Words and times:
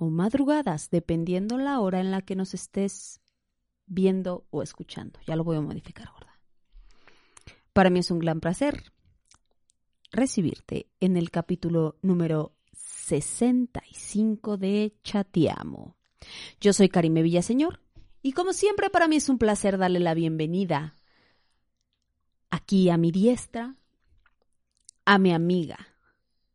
o 0.00 0.08
madrugadas, 0.08 0.88
dependiendo 0.88 1.58
la 1.58 1.78
hora 1.78 2.00
en 2.00 2.10
la 2.10 2.22
que 2.22 2.34
nos 2.34 2.54
estés 2.54 3.20
viendo 3.84 4.46
o 4.48 4.62
escuchando. 4.62 5.20
Ya 5.26 5.36
lo 5.36 5.44
voy 5.44 5.58
a 5.58 5.60
modificar, 5.60 6.10
gorda. 6.10 6.40
Para 7.74 7.90
mí 7.90 7.98
es 7.98 8.10
un 8.10 8.18
gran 8.18 8.40
placer 8.40 8.92
recibirte 10.10 10.88
en 11.00 11.18
el 11.18 11.30
capítulo 11.30 11.98
número 12.00 12.54
65 12.72 14.56
de 14.56 14.96
Chateamo. 15.04 15.96
Yo 16.62 16.72
soy 16.72 16.88
Karime 16.88 17.22
Villaseñor 17.22 17.82
y 18.22 18.32
como 18.32 18.54
siempre 18.54 18.88
para 18.88 19.06
mí 19.06 19.16
es 19.16 19.28
un 19.28 19.36
placer 19.36 19.76
darle 19.76 20.00
la 20.00 20.14
bienvenida 20.14 20.96
aquí 22.48 22.88
a 22.88 22.96
mi 22.96 23.12
diestra 23.12 23.76
a 25.04 25.18
mi 25.18 25.32
amiga, 25.32 25.88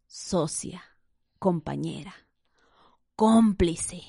socia, 0.08 0.84
compañera, 1.38 2.25
cómplice, 3.16 4.02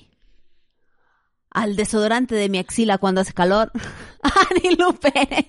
al 1.49 1.75
desodorante 1.75 2.35
de 2.35 2.49
mi 2.49 2.57
axila 2.59 2.97
cuando 2.97 3.21
hace 3.21 3.33
calor, 3.33 3.71
Anilu 4.51 4.93
Pérez. 4.95 5.47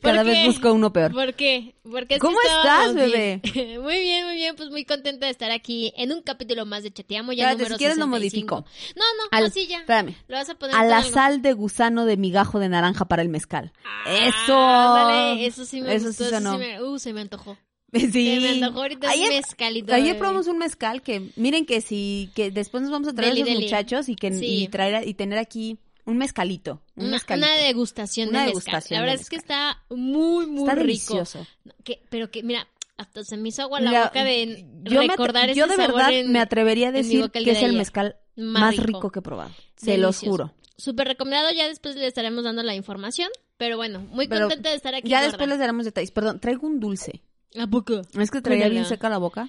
Cada 0.00 0.22
vez 0.22 0.46
busco 0.46 0.72
uno 0.72 0.94
peor. 0.94 1.12
¿Por 1.12 1.34
qué? 1.34 1.74
Porque 1.82 2.18
¿Cómo 2.18 2.38
estás, 2.40 2.94
bebé? 2.94 3.42
muy 3.82 3.98
bien, 4.00 4.24
muy 4.24 4.34
bien. 4.36 4.56
Pues 4.56 4.70
muy 4.70 4.86
contenta 4.86 5.26
de 5.26 5.32
estar 5.32 5.50
aquí 5.50 5.92
en 5.98 6.10
un 6.10 6.22
capítulo 6.22 6.64
más 6.64 6.82
de 6.84 6.90
Chateamo. 6.90 7.32
Ya 7.32 7.50
Espérate, 7.50 7.58
número 7.64 7.74
si 7.74 7.78
quieres 7.78 7.98
lo 7.98 8.06
65. 8.06 8.56
modifico. 8.56 8.96
No, 8.96 9.04
no, 9.18 9.28
Al- 9.30 9.44
así 9.44 9.66
ya. 9.66 9.80
espérame. 9.80 10.16
Lo 10.26 10.36
vas 10.38 10.48
a 10.48 10.54
poner 10.54 10.74
A 10.74 10.84
la 10.84 10.98
algo. 10.98 11.10
sal 11.12 11.42
de 11.42 11.52
gusano 11.52 12.06
de 12.06 12.16
migajo 12.16 12.60
de 12.60 12.70
naranja 12.70 13.04
para 13.04 13.20
el 13.20 13.28
mezcal. 13.28 13.72
Ah, 13.84 14.04
¡Eso! 14.10 14.58
ándale, 14.58 15.44
eso 15.46 15.66
sí 15.66 15.82
me 15.82 15.94
Eso 15.94 16.06
gustó. 16.06 16.24
sí 16.24 16.34
Eso 16.34 16.52
sí 16.52 16.58
me... 16.58 16.82
Uh, 16.82 16.98
se 16.98 17.12
me 17.12 17.20
antojó. 17.20 17.58
Sí. 17.92 18.38
Me 18.60 18.68
un 18.68 19.04
Ayer- 19.06 19.28
mezcalito. 19.34 19.92
Ayer 19.92 20.06
bebé. 20.08 20.18
probamos 20.18 20.46
un 20.46 20.58
mezcal 20.58 21.02
que, 21.02 21.30
miren 21.36 21.66
que 21.66 21.80
si, 21.80 22.30
que 22.34 22.50
después 22.50 22.82
nos 22.82 22.90
vamos 22.90 23.08
a 23.08 23.12
traer 23.14 23.34
Deli, 23.34 23.42
a 23.42 23.44
deli. 23.52 23.64
muchachos 23.64 24.08
y 24.08 24.16
que, 24.16 24.32
Sí. 24.32 24.62
y 24.64 24.68
traer, 24.68 25.06
y 25.06 25.14
tener 25.14 25.38
aquí 25.38 25.78
un 26.06 26.16
mezcalito. 26.16 26.80
Un 26.96 27.04
Una, 27.04 27.12
mezcalito. 27.16 27.46
una 27.46 27.56
degustación 27.56 28.30
Una 28.30 28.40
de 28.40 28.46
mezcal. 28.46 28.64
degustación 28.64 28.96
La 28.96 29.00
de 29.02 29.06
verdad 29.10 29.20
es 29.22 29.28
que 29.30 29.36
mezcal. 29.36 29.70
está 29.70 29.94
muy, 29.94 30.46
muy 30.46 30.60
Está 30.62 30.72
rico. 30.74 30.86
delicioso. 30.86 31.46
Que- 31.84 32.02
pero 32.08 32.30
que, 32.30 32.42
mira, 32.42 32.66
hasta 32.96 33.24
se 33.24 33.36
me 33.36 33.50
hizo 33.50 33.62
agua 33.62 33.80
la 33.80 33.90
Mira, 33.90 34.04
boca 34.04 34.24
de 34.24 34.64
yo 34.84 35.00
recordar 35.02 35.52
yo 35.52 35.64
ese 35.64 35.72
de 35.72 35.76
sabor 35.82 35.96
verdad 35.96 36.12
en- 36.12 36.32
me 36.32 36.38
atrevería 36.40 36.88
a 36.88 36.92
decir 36.92 37.30
que 37.30 37.38
es 37.40 37.60
de 37.60 37.66
el 37.66 37.74
mezcal 37.76 38.16
Más 38.36 38.60
más 38.62 38.76
rico. 38.76 38.86
rico, 38.86 39.10
que 39.10 39.18
he 39.18 39.22
probado. 39.22 39.50
Se 39.76 39.98
los 39.98 40.18
juro. 40.18 40.54
Súper 40.78 41.06
recomendado, 41.08 41.50
ya 41.52 41.68
después 41.68 41.94
le 41.96 42.06
estaremos 42.06 42.42
dando 42.44 42.62
la 42.62 42.74
información. 42.74 43.28
Pero 43.58 43.76
bueno, 43.76 44.00
muy 44.00 44.26
Pero 44.26 44.46
contenta 44.48 44.70
de 44.70 44.76
estar 44.76 44.94
aquí. 44.94 45.08
Ya 45.08 45.18
gorda. 45.18 45.28
después 45.28 45.48
les 45.48 45.58
daremos 45.58 45.84
detalles. 45.84 46.10
Perdón, 46.10 46.40
traigo 46.40 46.66
un 46.66 46.80
dulce. 46.80 47.22
¿A 47.58 47.66
poco? 47.66 48.02
Es 48.18 48.30
que 48.30 48.40
traía 48.40 48.68
bien 48.68 48.84
seca 48.86 49.08
la 49.08 49.18
boca. 49.18 49.48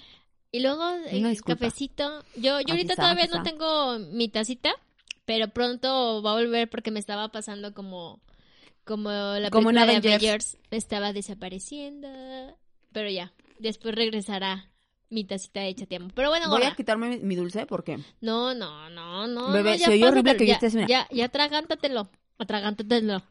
Y 0.52 0.60
luego 0.60 0.88
el 1.10 1.24
disculpa. 1.30 1.60
cafecito. 1.62 2.24
Yo, 2.36 2.60
yo 2.62 2.74
ahorita 2.74 2.94
está, 2.94 3.04
todavía 3.04 3.28
no 3.28 3.42
tengo 3.44 3.98
mi 4.00 4.30
tacita, 4.30 4.72
pero 5.26 5.48
pronto 5.50 6.22
va 6.22 6.32
a 6.32 6.36
volver 6.36 6.70
porque 6.70 6.92
me 6.92 7.00
estaba 7.00 7.30
pasando 7.30 7.74
como, 7.74 8.20
como 8.84 9.10
la 9.10 9.50
Como 9.50 9.70
película 9.70 9.86
de 9.86 9.98
Avengers. 9.98 10.24
Avengers. 10.24 10.58
Estaba 10.70 11.12
desapareciendo. 11.14 12.08
Pero 12.92 13.10
ya, 13.10 13.34
después 13.60 13.96
regresará 13.96 14.70
mi 15.10 15.24
tacita 15.24 15.62
de 15.62 15.74
chateamo. 15.74 16.10
Pero 16.14 16.30
bueno, 16.30 16.48
Voy 16.50 16.58
a 16.62 16.66
gorda. 16.66 16.76
quitarme 16.76 17.10
mi, 17.10 17.18
mi 17.20 17.36
dulce 17.36 17.66
porque 17.66 17.98
No, 18.22 18.54
no, 18.54 18.90
no, 18.92 19.26
no. 19.28 19.52
Bebé, 19.52 19.72
no, 19.72 19.76
ya 19.78 19.86
se 19.88 19.92
oye 19.94 20.06
horrible 20.08 20.36
que 20.38 20.46
yo 20.46 20.50
ya, 20.50 20.54
esté 20.56 20.68
así, 20.68 20.76
mira. 20.78 20.88
Ya, 20.88 21.08
ya 21.12 21.26
atragántatelo. 21.26 22.10
Atragántatelo. 22.38 23.24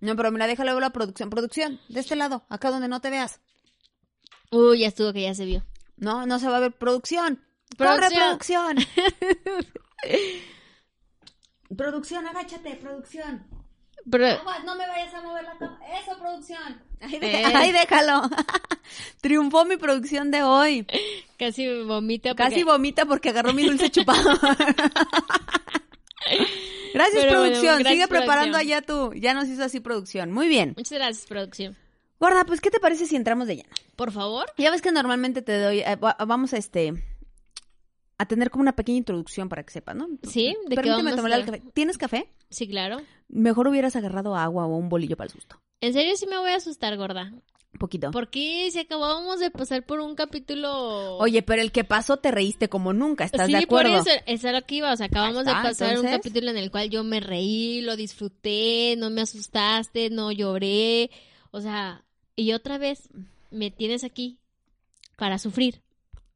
No, 0.00 0.16
pero 0.16 0.30
mira, 0.32 0.46
déjale 0.46 0.72
ver 0.72 0.80
la 0.82 0.90
producción. 0.90 1.30
Producción, 1.30 1.78
de 1.88 2.00
este 2.00 2.16
lado, 2.16 2.44
acá 2.48 2.70
donde 2.70 2.88
no 2.88 3.00
te 3.00 3.10
veas. 3.10 3.40
Uy, 4.52 4.80
ya 4.80 4.88
estuvo 4.88 5.12
que 5.12 5.22
ya 5.22 5.34
se 5.34 5.44
vio. 5.44 5.64
No, 5.96 6.26
no 6.26 6.38
se 6.38 6.46
va 6.48 6.58
a 6.58 6.60
ver 6.60 6.72
producción. 6.72 7.42
¡Corre, 7.78 8.08
producción! 8.10 8.76
producción, 11.76 12.26
agáchate, 12.32 12.76
producción. 12.76 13.46
Aguas, 14.04 14.64
no 14.64 14.74
me 14.74 14.86
vayas 14.88 15.14
a 15.14 15.22
mover 15.22 15.44
la 15.44 15.56
cama. 15.58 15.78
Eso, 16.02 16.18
producción. 16.18 16.82
De- 17.00 17.42
Eh. 17.68 17.72
déjalo. 17.72 18.22
Triunfó 19.20 19.64
mi 19.64 19.76
producción 19.76 20.30
de 20.32 20.42
hoy. 20.42 20.86
casi 21.38 21.82
vomita. 21.84 22.30
porque- 22.30 22.42
Casi 22.42 22.62
vomita 22.64 23.06
porque 23.06 23.28
agarró 23.30 23.52
mi 23.52 23.64
dulce 23.64 23.90
chupado. 23.90 24.30
Gracias, 26.94 27.24
Pero 27.24 27.38
bueno, 27.40 27.52
producción. 27.54 27.78
gracias, 27.78 27.92
Sigue 27.94 28.08
preparando 28.08 28.58
producción. 28.58 28.76
allá 28.78 28.82
tú. 28.86 29.12
Ya 29.14 29.32
nos 29.34 29.48
hizo 29.48 29.64
así 29.64 29.80
producción. 29.80 30.30
Muy 30.30 30.46
bien. 30.48 30.74
Muchas 30.76 30.98
gracias, 30.98 31.26
producción. 31.26 31.76
Gorda, 32.22 32.44
pues, 32.44 32.60
¿qué 32.60 32.70
te 32.70 32.78
parece 32.78 33.06
si 33.06 33.16
entramos 33.16 33.48
de 33.48 33.56
lleno? 33.56 33.68
Por 33.96 34.12
favor. 34.12 34.46
Ya 34.56 34.70
ves 34.70 34.80
que 34.80 34.92
normalmente 34.92 35.42
te 35.42 35.58
doy, 35.58 35.80
eh, 35.80 35.96
va- 35.96 36.16
vamos 36.24 36.52
a 36.52 36.56
este, 36.56 36.94
a 38.16 38.26
tener 38.26 38.48
como 38.50 38.62
una 38.62 38.76
pequeña 38.76 38.98
introducción 38.98 39.48
para 39.48 39.64
que 39.64 39.72
sepas, 39.72 39.96
¿no? 39.96 40.06
Sí, 40.22 40.56
¿de 40.68 40.76
qué 40.76 40.82
Permíteme 40.82 41.14
tomarle 41.16 41.34
a- 41.34 41.38
el 41.40 41.44
café. 41.46 41.62
¿Tienes 41.74 41.98
café? 41.98 42.28
Sí, 42.48 42.68
claro. 42.68 42.98
Mejor 43.28 43.66
hubieras 43.66 43.96
agarrado 43.96 44.36
agua 44.36 44.66
o 44.66 44.76
un 44.76 44.88
bolillo 44.88 45.16
para 45.16 45.26
el 45.26 45.32
susto. 45.32 45.60
En 45.80 45.94
serio 45.94 46.14
sí 46.14 46.28
me 46.28 46.38
voy 46.38 46.50
a 46.52 46.56
asustar, 46.58 46.96
gorda. 46.96 47.32
Un 47.72 47.78
poquito. 47.80 48.12
¿Por 48.12 48.30
qué 48.30 48.70
si 48.70 48.78
acabábamos 48.78 49.40
de 49.40 49.50
pasar 49.50 49.84
por 49.84 49.98
un 49.98 50.14
capítulo... 50.14 51.16
Oye, 51.16 51.42
pero 51.42 51.60
el 51.60 51.72
que 51.72 51.82
pasó 51.82 52.18
te 52.18 52.30
reíste 52.30 52.68
como 52.68 52.92
nunca, 52.92 53.24
¿estás 53.24 53.46
sí, 53.46 53.52
de 53.52 53.58
acuerdo? 53.58 53.98
por 53.98 54.06
eso, 54.08 54.20
eso 54.26 54.46
es 54.48 54.54
lo 54.54 54.62
que 54.64 54.76
iba. 54.76 54.92
O 54.92 54.96
sea, 54.96 55.06
acabamos 55.06 55.38
está, 55.44 55.56
de 55.60 55.68
pasar 55.70 55.98
un 55.98 56.06
capítulo 56.06 56.50
en 56.52 56.58
el 56.58 56.70
cual 56.70 56.88
yo 56.88 57.02
me 57.02 57.18
reí, 57.18 57.80
lo 57.80 57.96
disfruté, 57.96 58.94
no 58.96 59.10
me 59.10 59.22
asustaste, 59.22 60.10
no 60.10 60.30
lloré. 60.30 61.10
O 61.50 61.60
sea, 61.60 62.04
y 62.36 62.52
otra 62.52 62.78
vez 62.78 63.08
me 63.50 63.70
tienes 63.70 64.04
aquí 64.04 64.38
para 65.16 65.38
sufrir. 65.38 65.82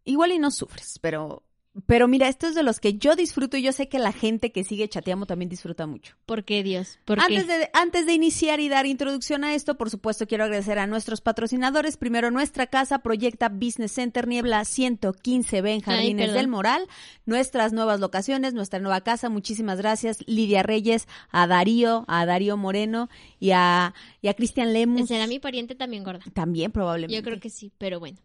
Igual 0.04 0.32
y 0.32 0.38
no 0.38 0.50
sufres, 0.50 0.98
pero, 1.00 1.42
pero 1.84 2.08
mira, 2.08 2.28
esto 2.28 2.46
es 2.46 2.54
de 2.54 2.62
los 2.62 2.80
que 2.80 2.94
yo 2.94 3.16
disfruto 3.16 3.56
y 3.56 3.62
yo 3.62 3.72
sé 3.72 3.88
que 3.88 3.98
la 3.98 4.12
gente 4.12 4.50
que 4.50 4.64
sigue 4.64 4.88
chateamo 4.88 5.26
también 5.26 5.50
disfruta 5.50 5.86
mucho. 5.86 6.14
¿Por 6.24 6.44
qué, 6.44 6.62
Dios? 6.62 6.98
¿Por 7.04 7.20
Antes 7.20 7.44
qué? 7.44 7.58
de, 7.58 7.70
antes 7.74 8.06
de 8.06 8.14
iniciar 8.14 8.60
y 8.60 8.68
dar 8.68 8.86
introducción 8.86 9.44
a 9.44 9.54
esto, 9.54 9.76
por 9.76 9.90
supuesto 9.90 10.26
quiero 10.26 10.44
agradecer 10.44 10.78
a 10.78 10.86
nuestros 10.86 11.20
patrocinadores. 11.20 11.96
Primero, 11.98 12.30
nuestra 12.30 12.66
casa, 12.66 13.00
Proyecta 13.00 13.50
Business 13.50 13.92
Center 13.92 14.26
Niebla 14.26 14.60
115B 14.62 15.68
en 15.68 15.80
Jardines 15.80 16.32
del 16.32 16.48
Moral. 16.48 16.86
Nuestras 17.26 17.72
nuevas 17.72 18.00
locaciones, 18.00 18.54
nuestra 18.54 18.78
nueva 18.78 19.02
casa. 19.02 19.28
Muchísimas 19.28 19.78
gracias, 19.78 20.18
Lidia 20.26 20.62
Reyes, 20.62 21.06
a 21.30 21.46
Darío, 21.46 22.04
a 22.08 22.24
Darío 22.24 22.56
Moreno 22.56 23.10
y 23.38 23.50
a, 23.50 23.94
y 24.22 24.28
a 24.28 24.34
Cristian 24.34 24.72
Lemus. 24.72 25.08
¿Será 25.08 25.26
mi 25.26 25.38
pariente 25.38 25.74
también, 25.74 26.04
gorda? 26.04 26.24
También 26.32 26.72
probablemente. 26.72 27.16
Yo 27.16 27.22
creo 27.22 27.40
que 27.40 27.50
sí, 27.50 27.72
pero 27.76 28.00
bueno. 28.00 28.18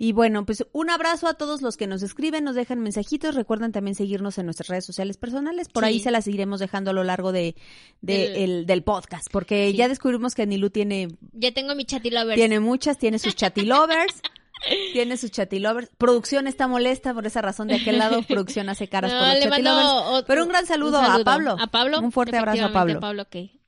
Y 0.00 0.12
bueno, 0.12 0.46
pues 0.46 0.64
un 0.72 0.90
abrazo 0.90 1.26
a 1.26 1.34
todos 1.34 1.60
los 1.60 1.76
que 1.76 1.88
nos 1.88 2.02
escriben, 2.04 2.44
nos 2.44 2.54
dejan 2.54 2.78
mensajitos. 2.78 3.34
Recuerden 3.34 3.72
también 3.72 3.96
seguirnos 3.96 4.38
en 4.38 4.46
nuestras 4.46 4.68
redes 4.68 4.84
sociales 4.84 5.16
personales. 5.16 5.68
Por 5.68 5.82
Sí. 5.82 5.88
ahí 5.88 5.98
se 6.00 6.12
las 6.12 6.24
seguiremos 6.24 6.60
dejando 6.60 6.90
a 6.90 6.94
lo 6.94 7.02
largo 7.02 7.32
de, 7.32 7.56
de 8.00 8.18
Del- 8.18 8.36
el- 8.36 8.66
del 8.66 8.82
podcast. 8.84 9.26
Porque 9.32 9.72
Sí. 9.72 9.76
ya 9.76 9.88
descubrimos 9.88 10.36
que 10.36 10.46
Nilu 10.46 10.70
tiene, 10.70 11.08
Ya 11.32 11.52
tengo 11.52 11.74
mi 11.74 11.84
chatilovers. 11.84 12.36
tiene 12.36 12.60
muchas, 12.60 12.96
tiene 12.98 13.18
sus 13.18 13.34
chatilovers. 13.34 14.22
tiene 14.92 15.16
sus 15.16 15.30
chatilovers. 15.30 15.90
Producción 15.98 16.46
está 16.46 16.66
molesta 16.68 17.14
por 17.14 17.26
esa 17.26 17.40
razón 17.42 17.68
de 17.68 17.76
aquel 17.76 17.98
lado. 17.98 18.22
Producción 18.28 18.68
hace 18.68 18.88
caras 18.88 19.12
No, 19.12 19.18
por 19.20 19.28
los 19.28 19.42
chatilovers. 19.44 20.24
Pero 20.26 20.42
un 20.42 20.48
gran 20.48 20.66
saludo, 20.66 20.98
un 20.98 21.04
a 21.04 21.18
Pablo. 21.24 21.56
A 21.60 21.66
Pablo. 21.68 22.00
Un 22.00 22.12
fuerte 22.12 22.36
abrazo 22.36 22.64
a 22.64 22.72
Pablo. 22.72 23.00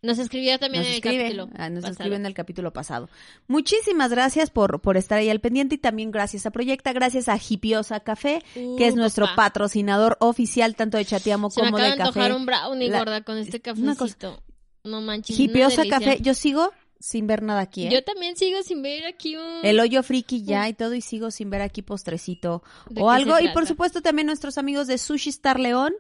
nos 0.03 0.19
escribió 0.19 0.59
también 0.59 0.83
Nos 0.83 0.89
en 0.89 0.93
el 0.93 0.97
escribe, 0.99 1.25
capítulo. 1.25 1.49
ah, 1.57 1.69
nos 1.71 1.85
pasado. 1.85 2.15
en 2.15 2.27
el 2.27 2.35
capítulo 2.35 2.73
pasado. 2.73 3.09
Muchísimas 3.49 4.11
gracias 4.11 4.51
por, 4.51 4.81
por 4.81 4.97
estar 4.97 5.19
ahí 5.19 5.29
al 5.29 5.41
pendiente 5.41 5.75
y 5.75 5.79
también 5.79 6.11
gracias 6.11 6.47
a 6.47 6.51
Proyecta, 6.51 6.93
gracias 6.93 7.29
a 7.29 7.37
Hipiosa 7.37 8.01
Café, 8.01 8.43
Uh, 8.57 8.77
que 8.77 8.87
es 8.87 8.95
nuestro 8.97 9.27
papá. 9.27 9.37
patrocinador 9.51 10.17
oficial 10.21 10.75
tanto 10.77 10.97
de 10.97 11.05
Chateamo 11.05 11.51
Se 11.51 11.61
me 11.63 11.67
como 11.67 11.77
acaba 11.77 11.91
de 11.91 11.97
café. 11.99 12.33
un 12.33 12.47
brownie, 12.47 12.89
La- 12.89 12.99
gorda, 13.01 13.21
con 13.23 13.39
este 13.39 13.61
cosa- 13.61 13.85
cafecito. 13.85 14.43
No 14.85 15.01
manches. 15.03 15.39
Hipiosa. 15.39 15.83
Café, 15.89 16.19
yo 16.23 16.33
sigo 16.33 16.73
sin 17.01 17.27
ver 17.27 17.43
nada 17.43 17.63
aquí, 17.63 17.87
¿eh? 17.87 17.91
Yo 17.91 18.05
también 18.05 18.37
sigo 18.37 18.63
sin 18.63 18.83
ver 18.83 19.07
aquí 19.07 19.35
un... 19.37 19.65
El 19.65 19.81
hoyo 19.81 20.03
friki 20.03 20.45
ya 20.45 20.69
y 20.69 20.75
todo 20.75 20.95
y 20.95 21.01
sigo 21.01 21.31
sin 21.31 21.49
ver 21.49 21.63
aquí 21.63 21.81
postrecito 21.81 22.63
¿De 22.91 23.03
o 23.03 23.11
algo. 23.11 23.41
Y 23.41 23.49
por 23.49 23.67
supuesto 23.67 24.03
también 24.03 24.27
nuestros 24.27 24.59
amigos 24.59 24.87
de 24.87 24.99
Sushi 24.99 25.31
Star 25.31 25.59
León 25.59 25.95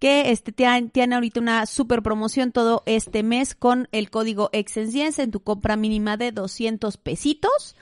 que 0.00 0.32
este 0.32 0.50
tienen, 0.50 0.90
tienen 0.90 1.12
ahorita 1.12 1.40
una 1.40 1.66
super 1.66 2.02
promoción 2.02 2.52
todo 2.52 2.82
este 2.86 3.22
mes 3.22 3.54
con 3.54 3.88
el 3.92 4.10
código 4.10 4.50
Exensiense 4.52 5.22
en 5.22 5.30
tu 5.30 5.40
compra 5.40 5.76
mínima 5.76 6.16
de 6.16 6.32
200 6.32 6.96
pesitos. 6.96 7.76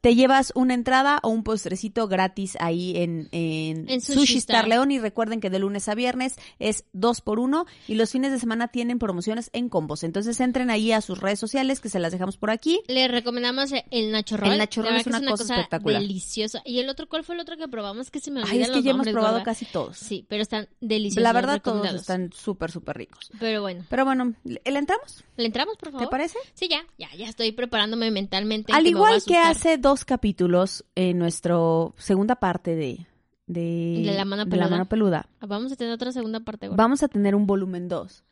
Te 0.00 0.14
llevas 0.14 0.52
una 0.54 0.74
entrada 0.74 1.20
o 1.22 1.28
un 1.28 1.42
postrecito 1.44 2.08
gratis 2.08 2.56
ahí 2.60 2.96
en, 2.96 3.28
en, 3.32 3.88
En 3.88 4.00
Sushi, 4.00 4.20
Sushi 4.20 4.38
Star 4.38 4.56
Star. 4.64 4.68
León 4.68 4.90
y 4.90 4.98
recuerden 4.98 5.40
que 5.40 5.50
de 5.50 5.58
lunes 5.58 5.88
a 5.88 5.94
viernes 5.94 6.36
es 6.58 6.84
dos 6.92 7.20
por 7.20 7.38
uno 7.38 7.66
y 7.86 7.96
los 7.96 8.10
fines 8.10 8.32
de 8.32 8.38
semana 8.38 8.68
tienen 8.68 8.98
promociones 8.98 9.50
en 9.52 9.68
combos. 9.68 10.02
Entonces 10.02 10.40
entren 10.40 10.70
ahí 10.70 10.92
a 10.92 11.00
sus 11.00 11.20
redes 11.20 11.38
sociales 11.38 11.80
que 11.80 11.88
se 11.90 11.98
las 11.98 12.12
dejamos 12.12 12.36
por 12.38 12.50
aquí. 12.50 12.80
Le 12.88 13.08
recomendamos 13.08 13.72
el 13.90 14.10
Nacho 14.12 14.36
Roll. 14.36 14.52
El 14.52 14.58
Nacho 14.58 14.82
Roll 14.82 14.96
es 14.96 15.04
que 15.04 15.10
una 15.10 15.30
cosa 15.30 15.54
espectacular. 15.54 16.00
deliciosa. 16.00 16.62
¿Y 16.64 16.78
el 16.78 16.88
otro 16.88 17.08
cuál 17.08 17.24
fue 17.24 17.34
el 17.34 17.40
otro 17.42 17.56
que 17.58 17.68
probamos? 17.68 18.10
Que 18.10 18.20
se 18.20 18.30
me 18.30 18.40
olvidan 18.40 18.56
Ay, 18.56 18.62
es 18.62 18.68
que 18.70 18.76
los 18.76 18.84
ya 18.84 18.90
hemos 18.92 19.08
probado 19.08 19.34
¿verdad? 19.34 19.44
casi 19.44 19.64
todos. 19.66 19.98
Sí, 19.98 20.24
pero 20.28 20.42
están 20.42 20.68
deliciosos. 20.80 21.22
La 21.22 21.32
verdad 21.32 21.60
todos 21.62 21.92
están 21.92 22.32
súper, 22.32 22.70
súper 22.70 22.96
ricos. 22.96 23.30
Pero 23.38 23.60
bueno, 23.60 23.84
Pero 23.90 24.04
bueno, 24.04 24.32
¿le 24.44 24.60
entramos? 24.64 25.24
¿le 25.36 25.46
entramos, 25.46 25.76
por 25.76 25.90
favor? 25.90 26.06
¿Te 26.06 26.10
parece? 26.10 26.38
Sí, 26.54 26.68
ya, 26.68 26.84
ya, 26.98 27.08
ya 27.16 27.28
estoy 27.28 27.52
preparándome 27.52 28.10
mentalmente. 28.10 28.72
en 28.72 28.76
Al 28.76 28.86
igual 28.86 29.22
que 29.26 29.36
hace 29.36 29.76
dos 29.78 29.89
capítulos 30.04 30.84
en 30.94 31.18
nuestra 31.18 31.56
segunda 31.96 32.36
parte 32.36 32.74
de, 32.76 33.06
de, 33.46 34.02
De 34.04 34.14
La 34.14 34.24
Mano 34.24 34.44
de 34.44 34.50
Peluda. 34.50 34.68
Mano 34.70 34.88
Peluda, 34.88 35.26
Vamos 35.40 35.72
a 35.72 35.76
tener 35.76 35.92
otra 35.92 36.12
segunda 36.12 36.40
parte. 36.40 36.68
vamos 36.68 37.02
a 37.02 37.08
tener 37.08 37.34
un 37.34 37.46
volumen 37.46 37.88
2 37.88 38.24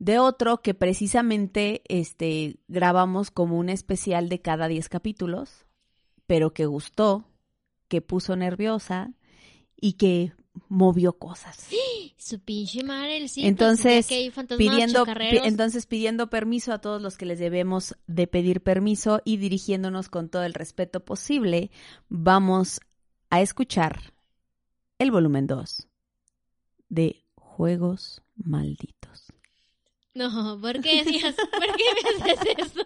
de 0.00 0.18
otro 0.18 0.62
que 0.62 0.74
precisamente 0.74 1.82
este 1.86 2.56
grabamos 2.68 3.30
como 3.30 3.58
un 3.58 3.68
especial 3.68 4.28
de 4.28 4.40
cada 4.40 4.66
10 4.66 4.88
capítulos, 4.88 5.66
pero 6.26 6.52
que 6.52 6.66
gustó, 6.66 7.26
que 7.86 8.00
puso 8.00 8.34
nerviosa 8.34 9.12
y 9.76 9.92
que 9.92 10.32
movió 10.68 11.12
cosas. 11.14 11.68
Su 12.16 12.38
pinche 12.40 12.82
madre, 12.84 13.16
el 13.16 13.28
sí. 13.28 13.46
Entonces, 13.46 14.06
que 14.06 14.32
pidiendo, 14.56 15.04
pi- 15.04 15.38
entonces 15.44 15.86
pidiendo 15.86 16.28
permiso 16.30 16.72
a 16.72 16.80
todos 16.80 17.00
los 17.00 17.16
que 17.16 17.26
les 17.26 17.38
debemos 17.38 17.96
de 18.06 18.26
pedir 18.26 18.60
permiso 18.62 19.20
y 19.24 19.36
dirigiéndonos 19.38 20.08
con 20.08 20.28
todo 20.28 20.42
el 20.44 20.54
respeto 20.54 21.04
posible, 21.04 21.70
vamos 22.08 22.80
a 23.30 23.40
escuchar 23.40 24.12
el 24.98 25.10
volumen 25.10 25.46
2 25.46 25.88
de 26.88 27.24
Juegos 27.36 28.22
Malditos. 28.36 29.26
No, 30.14 30.58
¿por 30.60 30.80
qué, 30.80 31.04
Dios? 31.04 31.34
¿Por 31.36 31.76
qué 31.76 31.84
me 31.94 32.32
haces 32.32 32.56
eso? 32.58 32.84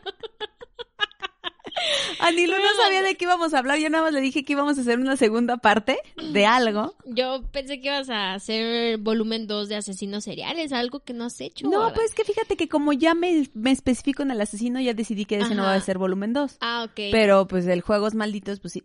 Anilu 2.20 2.52
no 2.52 2.58
Pero- 2.58 2.82
sabía 2.84 3.02
de 3.02 3.16
qué 3.16 3.24
íbamos 3.24 3.52
a 3.54 3.58
hablar, 3.58 3.78
yo 3.78 3.90
nada 3.90 4.04
más 4.04 4.12
le 4.12 4.20
dije 4.20 4.44
que 4.44 4.52
íbamos 4.52 4.78
a 4.78 4.80
hacer 4.82 4.98
una 4.98 5.16
segunda 5.16 5.56
parte 5.56 5.98
de 6.32 6.46
algo. 6.46 6.94
Yo 7.04 7.42
pensé 7.52 7.80
que 7.80 7.88
ibas 7.88 8.08
a 8.10 8.34
hacer 8.34 8.98
volumen 8.98 9.46
2 9.46 9.68
de 9.68 9.76
asesinos 9.76 10.24
seriales, 10.24 10.72
algo 10.72 11.00
que 11.00 11.12
no 11.12 11.24
has 11.24 11.40
hecho. 11.40 11.68
No, 11.68 11.80
¿verdad? 11.80 11.94
pues 11.94 12.14
que 12.14 12.24
fíjate 12.24 12.56
que 12.56 12.68
como 12.68 12.92
ya 12.92 13.14
me, 13.14 13.48
me 13.54 13.70
especifico 13.72 14.22
en 14.22 14.30
el 14.30 14.40
asesino, 14.40 14.80
ya 14.80 14.94
decidí 14.94 15.24
que 15.24 15.38
ese 15.38 15.54
no 15.54 15.64
va 15.64 15.74
a 15.74 15.80
ser 15.80 15.98
volumen 15.98 16.32
2. 16.32 16.58
Ah, 16.60 16.84
ok. 16.88 17.00
Pero 17.10 17.46
pues 17.46 17.66
el 17.66 17.80
Juegos 17.80 18.14
Malditos, 18.14 18.60
pues 18.60 18.72
sí. 18.74 18.84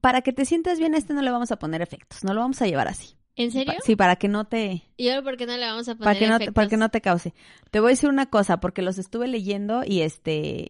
Para 0.00 0.20
que 0.22 0.32
te 0.32 0.44
sientas 0.44 0.78
bien, 0.78 0.94
a 0.94 0.98
este 0.98 1.14
no 1.14 1.22
le 1.22 1.30
vamos 1.30 1.50
a 1.50 1.56
poner 1.58 1.80
efectos, 1.82 2.24
no 2.24 2.34
lo 2.34 2.40
vamos 2.40 2.60
a 2.62 2.66
llevar 2.66 2.88
así. 2.88 3.16
¿En 3.36 3.50
serio? 3.50 3.74
Sí, 3.84 3.96
para 3.96 4.14
que 4.16 4.28
no 4.28 4.44
te, 4.44 4.84
¿Y 4.96 5.08
ahora 5.08 5.22
por 5.22 5.36
qué 5.36 5.46
no 5.46 5.56
le 5.56 5.66
vamos 5.66 5.88
a 5.88 5.94
poner 5.96 6.04
para 6.04 6.18
que 6.18 6.28
no, 6.28 6.34
efectos? 6.36 6.54
para 6.54 6.68
que 6.68 6.76
no 6.76 6.88
te 6.90 7.00
cause. 7.00 7.34
Te 7.72 7.80
voy 7.80 7.88
a 7.88 7.90
decir 7.94 8.08
una 8.08 8.26
cosa, 8.26 8.60
porque 8.60 8.80
los 8.82 8.96
estuve 8.98 9.26
leyendo 9.26 9.82
y 9.84 10.02
este, 10.02 10.68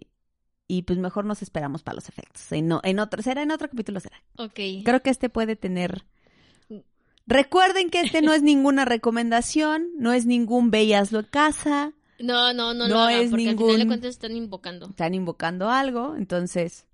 y 0.67 0.83
pues 0.83 0.99
mejor 0.99 1.25
nos 1.25 1.43
esperamos 1.43 1.83
para 1.83 1.97
los 1.97 2.09
efectos. 2.09 2.51
En, 2.53 2.67
no, 2.69 2.81
en 2.85 2.99
otro, 2.99 3.23
será 3.23 3.43
en 3.43 3.51
otro 3.51 3.69
capítulo 3.69 4.01
será. 4.01 4.23
Ok. 4.39 4.59
Creo 4.85 5.03
que 5.03 5.11
este 5.11 5.29
puede 5.29 5.57
tener. 5.57 6.05
Recuerden 7.27 7.91
que 7.91 8.01
este 8.01 8.23
no 8.23 8.33
es 8.33 8.43
ninguna 8.43 8.85
recomendación, 8.85 9.89
no 9.99 10.13
es 10.13 10.27
ningún 10.27 10.71
ve 10.71 10.85
y 10.85 10.93
hazlo 10.95 11.21
en 11.21 11.27
casa. 11.27 11.93
No, 12.19 12.53
no, 12.53 12.75
no, 12.75 12.87
No 12.89 13.01
hagan, 13.03 13.21
es 13.23 13.31
porque 13.31 13.49
al 13.49 13.57
final 13.57 13.57
de 13.57 13.73
ningún- 13.79 13.87
cuentas 13.89 14.11
están 14.11 14.37
invocando. 14.37 14.87
Están 14.89 15.15
invocando 15.15 15.71
algo, 15.71 16.15
entonces, 16.17 16.87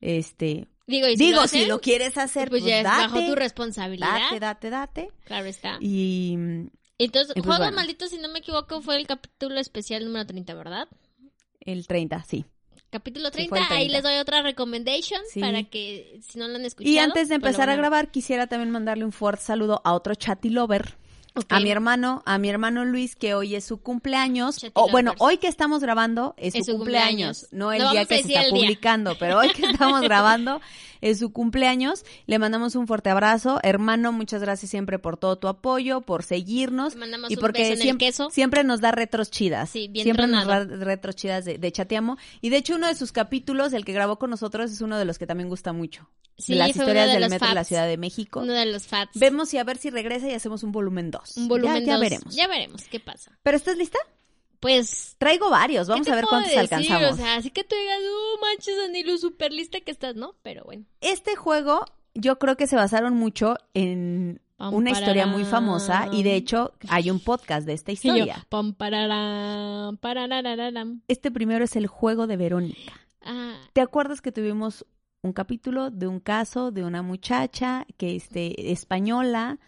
este, 0.00 0.68
Digo, 0.86 1.08
y 1.08 1.16
si 1.16 1.24
digo, 1.24 1.36
lo 1.36 1.42
hacen, 1.42 1.62
si 1.62 1.66
lo 1.68 1.80
quieres 1.80 2.16
hacer, 2.18 2.50
pues, 2.50 2.62
pues, 2.62 2.70
ya 2.70 2.78
es 2.78 2.84
bajo 2.84 3.14
date, 3.16 3.26
tu 3.28 3.34
responsabilidad. 3.34 4.18
date, 4.30 4.40
date, 4.40 4.70
date. 4.70 5.12
Claro 5.24 5.46
está. 5.46 5.78
Y 5.80 6.36
mm, 6.36 6.66
Entonces, 6.98 7.30
y 7.36 7.40
pues, 7.40 7.46
Juegos 7.46 7.58
bueno. 7.58 7.76
Malditos, 7.76 8.10
si 8.10 8.18
no 8.18 8.28
me 8.28 8.40
equivoco, 8.40 8.80
fue 8.82 8.96
el 8.96 9.06
capítulo 9.06 9.58
especial 9.58 10.04
número 10.04 10.26
30, 10.26 10.54
¿verdad? 10.54 10.88
el 11.60 11.86
30, 11.86 12.22
sí. 12.24 12.44
Capítulo 12.94 13.26
Sí, 13.30 13.48
30, 13.48 13.48
fue 13.48 13.58
el 13.58 13.64
ahí 13.64 13.88
30. 13.88 13.92
les 13.92 14.02
doy 14.04 14.20
otra 14.20 14.42
recommendation 14.42 15.20
Sí. 15.32 15.40
para 15.40 15.64
que 15.64 16.20
si 16.28 16.38
no 16.38 16.46
lo 16.46 16.54
han 16.54 16.64
escuchado. 16.64 16.92
Y 16.94 16.98
antes 16.98 17.28
de 17.28 17.40
pues 17.40 17.50
empezar 17.50 17.68
a 17.68 17.74
grabar, 17.74 18.12
quisiera 18.12 18.46
también 18.46 18.70
mandarle 18.70 19.04
un 19.04 19.10
fuerte 19.10 19.42
saludo 19.42 19.80
a 19.84 19.94
otro 19.94 20.14
chatty 20.14 20.50
lover, 20.50 20.94
a 21.48 21.58
mi 21.58 21.72
hermano, 21.72 22.22
a 22.24 22.38
mi 22.38 22.48
hermano 22.48 22.84
Luis, 22.84 23.16
que 23.16 23.34
hoy 23.34 23.56
es 23.56 23.64
su 23.64 23.78
cumpleaños. 23.78 24.58
Chatty 24.58 24.70
O 24.74 24.88
bueno, 24.90 25.12
hoy 25.18 25.38
que 25.38 25.48
estamos 25.48 25.82
grabando 25.82 26.34
es 26.36 26.52
su, 26.54 26.60
Es 26.60 26.66
su 26.66 26.76
cumpleaños, 26.76 27.48
cumpleaños. 27.48 27.48
no 27.50 27.72
el 27.72 27.82
No 27.82 27.90
día 27.90 28.04
que 28.04 28.22
se 28.22 28.32
está 28.32 28.48
publicando, 28.50 29.16
pero 29.18 29.38
hoy 29.40 29.48
que 29.50 29.66
estamos 29.66 30.00
grabando 30.02 30.60
es 31.04 31.18
su 31.18 31.32
cumpleaños. 31.32 32.04
Le 32.26 32.38
mandamos 32.38 32.74
un 32.76 32.86
fuerte 32.86 33.10
abrazo. 33.10 33.60
Hermano, 33.62 34.10
muchas 34.10 34.40
gracias 34.40 34.70
siempre 34.70 34.98
por 34.98 35.18
todo 35.18 35.36
tu 35.36 35.48
apoyo, 35.48 36.00
por 36.00 36.22
seguirnos. 36.22 36.96
Mandamos 36.96 37.30
y 37.30 37.34
un 37.34 37.40
porque 37.40 37.60
beso 37.60 37.72
en 37.74 37.78
el 37.78 37.82
siempre, 37.82 38.06
queso. 38.06 38.30
siempre 38.30 38.64
nos 38.64 38.80
da 38.80 38.90
retros 38.90 39.30
chidas. 39.30 39.68
Sí, 39.68 39.88
bien 39.88 40.04
siempre 40.04 40.26
nos 40.26 40.46
da 40.46 40.64
tronado. 40.64 40.84
retros 40.84 41.14
chidas 41.14 41.44
de, 41.44 41.58
de 41.58 41.72
chateamo. 41.72 42.16
Y 42.40 42.48
de 42.48 42.56
hecho 42.56 42.76
uno 42.76 42.86
de 42.88 42.94
sus 42.94 43.12
capítulos, 43.12 43.74
el 43.74 43.84
que 43.84 43.92
grabó 43.92 44.18
con 44.18 44.30
nosotros, 44.30 44.72
es 44.72 44.80
uno 44.80 44.98
de 44.98 45.04
los 45.04 45.18
que 45.18 45.26
también 45.26 45.48
gusta 45.50 45.74
mucho. 45.74 46.08
Sí, 46.38 46.54
de 46.54 46.58
las 46.58 46.70
historias 46.70 47.12
de 47.12 47.20
del 47.20 47.30
metro 47.30 47.48
de 47.48 47.54
la. 47.54 47.64
Ciudad 47.64 47.86
de 47.86 47.96
México. 47.96 48.40
Uno 48.40 48.54
de 48.54 48.66
los 48.66 48.86
fats. 48.86 49.18
Vemos 49.18 49.52
y 49.54 49.58
a 49.58 49.64
ver 49.64 49.76
si 49.76 49.90
regresa 49.90 50.28
y 50.28 50.32
hacemos 50.32 50.62
un 50.62 50.72
volumen 50.72 51.10
2. 51.10 51.36
un 51.36 51.48
volumen 51.48 51.80
ya, 51.80 51.86
ya 51.86 51.92
dos. 51.92 52.00
veremos. 52.00 52.34
Ya 52.34 52.48
veremos 52.48 52.82
qué 52.90 52.98
pasa. 52.98 53.38
¿Pero 53.42 53.56
estás 53.56 53.76
lista? 53.76 53.98
Pues 54.64 55.16
Traigo 55.18 55.50
varios, 55.50 55.88
vamos 55.88 56.06
¿Qué 56.06 56.12
a 56.12 56.16
ver 56.16 56.24
cuántos 56.24 56.48
decir? 56.48 56.60
alcanzamos. 56.60 57.12
O 57.12 57.16
sea, 57.16 57.36
así 57.36 57.50
que 57.50 57.64
tú 57.64 57.76
digas, 57.76 57.98
uh, 57.98 58.40
manches, 58.40 58.74
Anilu, 58.88 59.18
super 59.18 59.52
lista 59.52 59.78
que 59.80 59.90
estás, 59.90 60.16
¿no? 60.16 60.36
Pero 60.42 60.64
bueno. 60.64 60.86
Este 61.02 61.36
juego 61.36 61.84
yo 62.14 62.38
creo 62.38 62.56
que 62.56 62.66
se 62.66 62.74
basaron 62.74 63.12
mucho 63.12 63.58
en 63.74 64.40
Pam, 64.56 64.72
una 64.72 64.90
historia 64.90 65.26
muy 65.26 65.44
famosa 65.44 66.08
y 66.10 66.22
de 66.22 66.34
hecho 66.36 66.72
hay 66.88 67.10
un 67.10 67.20
podcast 67.20 67.66
de 67.66 67.74
esta 67.74 67.92
yo, 67.92 67.94
historia. 67.94 68.46
pam, 68.48 68.72
pararán, 68.72 69.98
parararararam. 69.98 71.02
Este 71.08 71.30
primero 71.30 71.64
es 71.64 71.76
el 71.76 71.86
juego 71.86 72.26
de 72.26 72.38
Verónica. 72.38 72.94
Ah, 73.20 73.58
¿Te 73.74 73.82
acuerdas 73.82 74.22
que 74.22 74.32
tuvimos 74.32 74.86
un 75.20 75.34
capítulo 75.34 75.90
de 75.90 76.06
un 76.06 76.20
caso 76.20 76.70
de 76.70 76.84
una 76.84 77.02
muchacha 77.02 77.86
que 77.98 78.16
este 78.16 78.72
española 78.72 79.58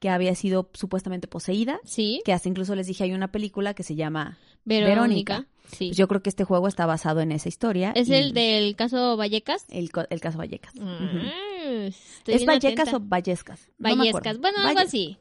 que 0.00 0.08
había 0.10 0.34
sido 0.34 0.68
supuestamente 0.74 1.28
poseída? 1.28 1.78
sí, 1.84 2.20
Que 2.24 2.32
hasta 2.32 2.48
incluso 2.48 2.74
les 2.74 2.86
dije 2.88 3.04
hay 3.04 3.12
una 3.12 3.30
película 3.30 3.74
que 3.74 3.82
se 3.84 3.94
llama 3.94 4.38
Verónica. 4.64 4.90
Verónica. 4.94 5.46
Sí. 5.70 5.88
Pues 5.88 5.96
yo 5.96 6.08
creo 6.08 6.20
que 6.22 6.30
este 6.30 6.42
juego 6.44 6.66
está 6.66 6.84
basado 6.86 7.20
en 7.20 7.30
esa 7.30 7.48
historia. 7.48 7.92
¿Es 7.94 8.08
y 8.08 8.14
el 8.14 8.32
del 8.32 8.74
caso 8.74 9.16
Vallecas? 9.16 9.64
el, 9.68 9.90
caso 9.92 10.38
Vallecas. 10.38 10.74
Estoy 10.74 12.34
¿Es 12.34 12.44
Vallecas 12.46 12.88
atenta. 12.88 12.96
o 12.96 13.00
Vallescas? 13.00 13.68
Vallescas. 13.78 14.38
bueno, 14.38 14.58
algo 14.60 14.80
así. 14.80 15.16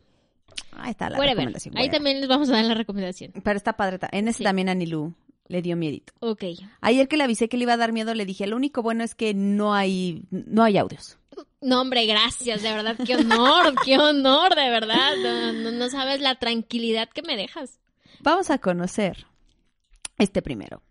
Ahí 0.72 0.92
está 0.92 1.10
la 1.10 1.18
Whatever. 1.18 1.36
recomendación. 1.38 1.78
Ahí 1.78 1.84
whatever. 1.84 1.98
también 1.98 2.20
les 2.22 2.30
vamos 2.30 2.50
a 2.50 2.54
dar 2.54 2.66
la 2.66 2.74
recomendación. 2.74 3.32
Pero 3.44 3.58
está 3.58 3.74
padre. 3.74 4.00
En 4.12 4.28
ese 4.28 4.40
Sí. 4.40 4.44
también 4.44 4.70
Anilú 4.70 5.14
le 5.50 5.62
dio 5.62 5.76
miedito. 5.76 6.14
Ok. 6.22 6.46
Ayer 6.80 7.08
que 7.10 7.18
le 7.18 7.26
avisé 7.26 7.50
que 7.50 7.58
le 7.58 7.64
iba 7.64 7.74
a 7.74 7.78
dar 7.78 7.92
miedo, 7.92 8.14
le 8.14 8.26
dije, 8.26 8.48
lo 8.48 8.56
único 8.56 8.82
bueno 8.82 9.04
es 9.04 9.14
que 9.16 9.34
no 9.34 9.74
hay, 9.74 10.24
no 10.32 10.64
hay 10.64 10.78
audios. 10.78 11.18
No, 11.62 11.82
hombre, 11.82 12.06
gracias, 12.06 12.64
de 12.64 12.72
verdad, 12.72 12.96
qué 13.06 13.16
honor, 13.18 13.74
qué 13.86 13.98
honor, 13.98 14.56
de 14.56 14.70
verdad. 14.70 15.12
No, 15.22 15.52
no- 15.54 15.72
no 15.72 15.90
sabes 15.90 16.22
la 16.22 16.36
tranquilidad 16.36 17.10
que 17.10 17.22
me 17.24 17.36
dejas. 17.36 17.80
Vamos 18.22 18.50
a 18.50 18.60
conocer 18.60 19.26
este 20.18 20.42
primero. 20.42 20.82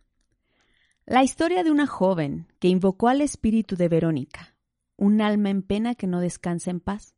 La 1.06 1.22
historia 1.24 1.64
de 1.64 1.70
una 1.70 1.86
joven 1.86 2.48
que 2.58 2.68
invocó 2.68 3.08
al 3.08 3.20
espíritu 3.22 3.76
de 3.76 3.88
Verónica, 3.88 4.54
un 4.96 5.20
alma 5.22 5.48
en 5.50 5.62
pena 5.62 5.94
que 5.94 6.06
no 6.06 6.20
descansa 6.20 6.70
en 6.70 6.80
paz, 6.80 7.14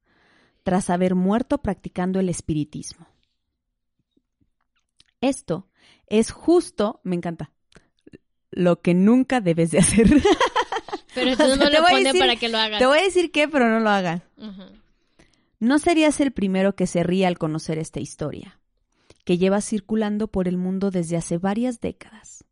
tras 0.63 0.91
haber 0.91 1.15
muerto 1.15 1.59
practicando 1.59 2.21
el 2.21 2.29
espiritismo. 2.29 3.07
Esto 5.21 5.69
es 6.07 6.31
justo, 6.31 7.01
me 7.05 7.17
encanta, 7.17 7.53
lo 8.51 8.81
que 8.81 8.95
nunca 8.95 9.41
debes 9.41 9.71
de 9.71 9.79
hacer. 9.79 10.09
Pero 11.15 11.31
entonces 11.31 11.59
no 11.59 11.65
te 11.71 11.73
lo 11.77 11.83
voy 11.83 11.91
a 11.93 11.95
pone 11.97 12.05
decir- 12.13 12.21
para 12.21 12.37
que 12.37 12.49
lo 12.49 12.59
hagas. 12.59 12.79
Te 12.79 12.87
voy 12.87 12.99
a 12.99 13.03
decir 13.03 13.31
qué, 13.33 13.49
pero 13.49 13.69
no 13.69 13.81
lo 13.81 13.91
hagas. 13.91 14.23
No 15.59 15.79
serías 15.79 16.21
el 16.21 16.31
primero 16.33 16.75
que 16.75 16.87
se 16.87 17.03
ría 17.03 17.29
al 17.29 17.37
conocer 17.39 17.79
esta 17.79 18.01
historia, 18.01 18.61
que 19.25 19.37
lleva 19.37 19.61
circulando 19.61 20.29
por 20.29 20.49
el 20.49 20.57
mundo 20.57 20.91
desde 20.91 21.17
hace 21.17 21.37
varias 21.37 21.81
décadas. 21.81 22.45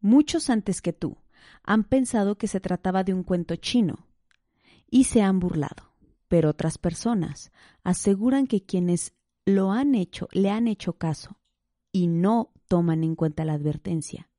Muchos 0.00 0.50
antes 0.50 0.80
que 0.82 0.92
tú 0.92 1.18
han 1.62 1.84
pensado 1.84 2.36
que 2.38 2.48
se 2.48 2.60
trataba 2.60 3.04
de 3.04 3.14
un 3.14 3.22
cuento 3.22 3.54
chino 3.56 4.06
y 4.90 5.04
se 5.04 5.22
han 5.22 5.38
burlado, 5.38 5.92
pero 6.28 6.50
otras 6.50 6.78
personas 6.78 7.52
aseguran 7.84 8.46
que 8.46 8.64
quienes 8.64 9.12
lo 9.44 9.70
han 9.70 9.94
hecho, 9.94 10.28
le 10.32 10.50
han 10.50 10.66
hecho 10.66 10.94
caso 10.94 11.38
y 11.98 12.06
no 12.06 12.52
toman 12.68 13.02
en 13.02 13.16
cuenta 13.16 13.44
la 13.44 13.54
advertencia 13.54 14.30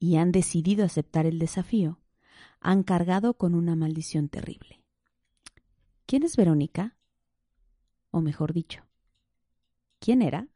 y 0.00 0.16
han 0.16 0.32
decidido 0.32 0.84
aceptar 0.84 1.26
el 1.26 1.38
desafío, 1.38 2.00
han 2.60 2.82
cargado 2.82 3.34
con 3.34 3.54
una 3.54 3.76
maldición 3.76 4.28
terrible. 4.28 4.82
¿Quién 6.06 6.24
es 6.24 6.36
Verónica? 6.36 6.96
O 8.10 8.20
mejor 8.20 8.52
dicho, 8.52 8.84
¿quién 10.00 10.22
era? 10.22 10.48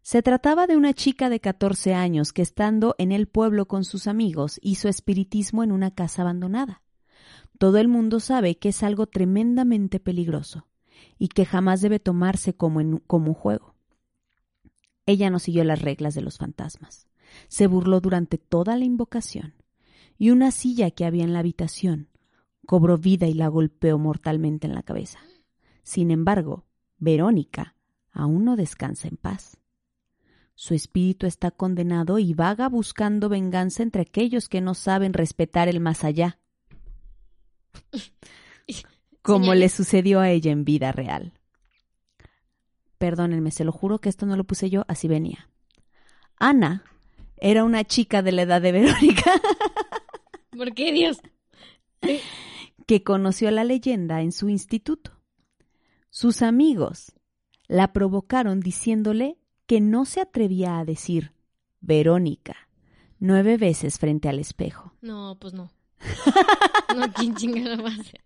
Se 0.00 0.22
trataba 0.22 0.66
de 0.66 0.78
una 0.78 0.94
chica 0.94 1.28
de 1.28 1.40
14 1.40 1.92
años 1.92 2.32
que 2.32 2.40
estando 2.40 2.94
en 2.96 3.12
el 3.12 3.28
pueblo 3.28 3.68
con 3.68 3.84
sus 3.84 4.06
amigos 4.06 4.58
hizo 4.62 4.88
espiritismo 4.88 5.62
en 5.62 5.72
una 5.72 5.90
casa 5.90 6.22
abandonada. 6.22 6.82
Todo 7.58 7.76
el 7.76 7.88
mundo 7.88 8.18
sabe 8.20 8.56
que 8.56 8.70
es 8.70 8.82
algo 8.82 9.06
tremendamente 9.08 10.00
peligroso 10.00 10.68
y 11.18 11.28
que 11.28 11.44
jamás 11.44 11.82
debe 11.82 12.00
tomarse 12.00 12.54
como, 12.54 13.02
como 13.06 13.28
un 13.28 13.34
juego. 13.34 13.75
Ella 15.06 15.30
no 15.30 15.38
siguió 15.38 15.64
las 15.64 15.80
reglas 15.80 16.14
de 16.14 16.20
los 16.20 16.38
fantasmas. 16.38 17.06
Se 17.48 17.66
burló 17.66 18.00
durante 18.00 18.38
toda 18.38 18.76
la 18.76 18.84
invocación 18.84 19.54
y 20.18 20.30
una 20.30 20.50
silla 20.50 20.90
que 20.90 21.04
había 21.04 21.24
en 21.24 21.32
la 21.32 21.40
habitación 21.40 22.08
cobró 22.66 22.98
vida 22.98 23.26
y 23.26 23.34
la 23.34 23.48
golpeó 23.48 23.98
mortalmente 23.98 24.66
en 24.66 24.74
la 24.74 24.82
cabeza. 24.82 25.20
Sin 25.82 26.10
embargo, 26.10 26.66
Verónica 26.98 27.76
aún 28.10 28.44
no 28.44 28.56
descansa 28.56 29.08
en 29.08 29.16
paz. 29.16 29.58
Su 30.54 30.74
espíritu 30.74 31.26
está 31.26 31.50
condenado 31.50 32.18
y 32.18 32.34
vaga 32.34 32.68
buscando 32.68 33.28
venganza 33.28 33.82
entre 33.82 34.02
aquellos 34.02 34.48
que 34.48 34.60
no 34.60 34.74
saben 34.74 35.12
respetar 35.12 35.68
el 35.68 35.80
más 35.80 36.02
allá, 36.02 36.38
como 39.22 39.54
le 39.54 39.68
sucedió 39.68 40.20
a 40.20 40.30
ella 40.30 40.50
en 40.50 40.64
vida 40.64 40.92
real. 40.92 41.34
Perdónenme, 42.98 43.50
se 43.50 43.64
lo 43.64 43.72
juro 43.72 43.98
que 43.98 44.08
esto 44.08 44.26
no 44.26 44.36
lo 44.36 44.44
puse 44.44 44.70
yo, 44.70 44.84
así 44.88 45.08
venía. 45.08 45.48
Ana 46.38 46.84
era 47.36 47.64
una 47.64 47.84
chica 47.84 48.22
de 48.22 48.32
la 48.32 48.42
edad 48.42 48.62
de 48.62 48.72
Verónica. 48.72 49.30
¿Por 50.56 50.74
qué 50.74 50.92
Dios? 50.92 51.20
que 52.86 53.02
conoció 53.02 53.50
la 53.50 53.64
leyenda 53.64 54.22
en 54.22 54.32
su 54.32 54.48
instituto. 54.48 55.12
Sus 56.08 56.40
amigos 56.40 57.12
la 57.66 57.92
provocaron 57.92 58.60
diciéndole 58.60 59.38
que 59.66 59.80
no 59.80 60.04
se 60.04 60.20
atrevía 60.20 60.78
a 60.78 60.84
decir 60.84 61.32
Verónica 61.80 62.68
nueve 63.18 63.56
veces 63.56 63.98
frente 63.98 64.28
al 64.28 64.38
espejo. 64.38 64.92
No, 65.00 65.36
pues 65.40 65.52
no. 65.52 65.70
No, 66.96 67.12
¿quién 67.12 67.34
chingada 67.34 67.76
hacer? 67.88 68.24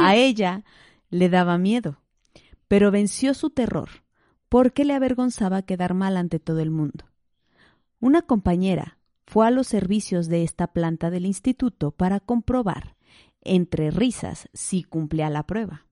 A 0.00 0.16
ella 0.16 0.64
le 1.08 1.28
daba 1.28 1.56
miedo, 1.56 2.00
pero 2.68 2.90
venció 2.90 3.34
su 3.34 3.50
terror 3.50 3.88
porque 4.48 4.84
le 4.84 4.94
avergonzaba 4.94 5.62
quedar 5.62 5.94
mal 5.94 6.16
ante 6.16 6.38
todo 6.38 6.60
el 6.60 6.70
mundo. 6.70 7.06
Una 8.00 8.22
compañera 8.22 8.98
fue 9.26 9.46
a 9.46 9.50
los 9.50 9.66
servicios 9.66 10.28
de 10.28 10.42
esta 10.42 10.68
planta 10.68 11.10
del 11.10 11.26
instituto 11.26 11.90
para 11.90 12.20
comprobar, 12.20 12.96
entre 13.42 13.90
risas, 13.90 14.48
si 14.52 14.84
cumplía 14.84 15.28
la 15.28 15.46
prueba. 15.46 15.86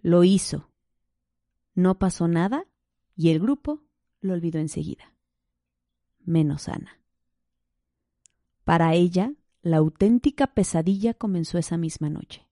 Lo 0.00 0.24
hizo. 0.24 0.70
No 1.74 1.98
pasó 1.98 2.26
nada 2.26 2.64
y 3.14 3.30
el 3.30 3.40
grupo 3.40 3.82
lo 4.20 4.32
olvidó 4.32 4.58
enseguida. 4.58 5.12
Menos 6.24 6.68
Ana. 6.68 7.00
Para 8.64 8.94
ella, 8.94 9.32
la 9.62 9.76
auténtica 9.76 10.48
pesadilla 10.48 11.14
comenzó 11.14 11.58
esa 11.58 11.76
misma 11.76 12.10
noche. 12.10 12.45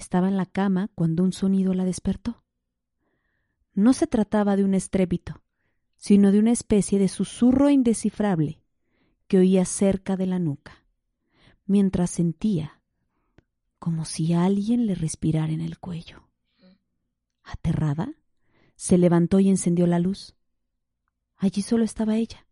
Estaba 0.00 0.28
en 0.28 0.38
la 0.38 0.46
cama 0.46 0.88
cuando 0.94 1.22
un 1.22 1.34
sonido 1.34 1.74
la 1.74 1.84
despertó. 1.84 2.42
No 3.74 3.92
se 3.92 4.06
trataba 4.06 4.56
de 4.56 4.64
un 4.64 4.72
estrépito, 4.72 5.42
sino 5.98 6.32
de 6.32 6.38
una 6.38 6.52
especie 6.52 6.98
de 6.98 7.06
susurro 7.06 7.68
indescifrable 7.68 8.62
que 9.28 9.36
oía 9.36 9.66
cerca 9.66 10.16
de 10.16 10.24
la 10.24 10.38
nuca, 10.38 10.86
mientras 11.66 12.08
sentía 12.10 12.80
como 13.78 14.06
si 14.06 14.32
alguien 14.32 14.86
le 14.86 14.94
respirara 14.94 15.52
en 15.52 15.60
el 15.60 15.78
cuello. 15.78 16.26
Aterrada, 17.42 18.14
se 18.76 18.96
levantó 18.96 19.38
y 19.38 19.50
encendió 19.50 19.86
la 19.86 19.98
luz. 19.98 20.34
Allí 21.36 21.60
solo 21.60 21.84
estaba 21.84 22.16
ella. 22.16 22.46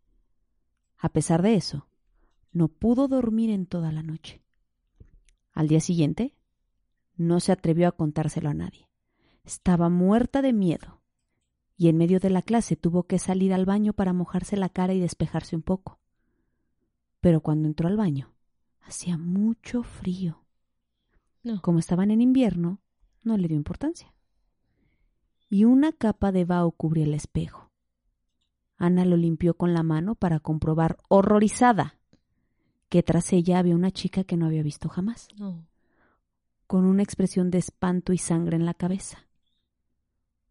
A 0.98 1.08
pesar 1.08 1.40
de 1.40 1.54
eso, 1.54 1.88
no 2.52 2.68
pudo 2.68 3.08
dormir 3.08 3.48
en 3.48 3.64
toda 3.64 3.90
la 3.90 4.02
noche. 4.02 4.42
Al 5.52 5.68
día 5.68 5.80
siguiente, 5.80 6.34
no 7.18 7.40
se 7.40 7.52
atrevió 7.52 7.88
a 7.88 7.92
contárselo 7.92 8.48
a 8.48 8.54
nadie. 8.54 8.88
Estaba 9.44 9.90
muerta 9.90 10.40
de 10.40 10.52
miedo, 10.52 11.02
y 11.76 11.88
en 11.88 11.98
medio 11.98 12.20
de 12.20 12.30
la 12.30 12.42
clase 12.42 12.76
tuvo 12.76 13.04
que 13.04 13.18
salir 13.18 13.52
al 13.52 13.66
baño 13.66 13.92
para 13.92 14.12
mojarse 14.12 14.56
la 14.56 14.68
cara 14.68 14.94
y 14.94 15.00
despejarse 15.00 15.54
un 15.54 15.62
poco. 15.62 15.98
Pero 17.20 17.40
cuando 17.40 17.68
entró 17.68 17.88
al 17.88 17.96
baño, 17.96 18.32
hacía 18.80 19.18
mucho 19.18 19.82
frío. 19.82 20.44
No. 21.42 21.60
Como 21.60 21.78
estaban 21.78 22.10
en 22.10 22.20
invierno, 22.20 22.80
no 23.22 23.36
le 23.36 23.48
dio 23.48 23.56
importancia. 23.56 24.14
Y 25.50 25.64
una 25.64 25.92
capa 25.92 26.32
de 26.32 26.44
vaho 26.44 26.70
cubría 26.72 27.04
el 27.04 27.14
espejo. 27.14 27.70
Ana 28.76 29.04
lo 29.04 29.16
limpió 29.16 29.54
con 29.54 29.74
la 29.74 29.82
mano 29.82 30.14
para 30.14 30.40
comprobar, 30.40 30.98
horrorizada, 31.08 31.98
que 32.88 33.02
tras 33.02 33.32
ella 33.32 33.58
había 33.58 33.74
una 33.74 33.90
chica 33.90 34.24
que 34.24 34.36
no 34.36 34.46
había 34.46 34.62
visto 34.62 34.88
jamás, 34.88 35.28
No. 35.36 35.66
Con 36.68 36.84
una 36.84 37.02
expresión 37.02 37.50
de 37.50 37.58
espanto 37.58 38.12
y 38.12 38.18
sangre 38.18 38.54
en 38.56 38.64
la 38.64 38.74
cabeza. 38.74 39.26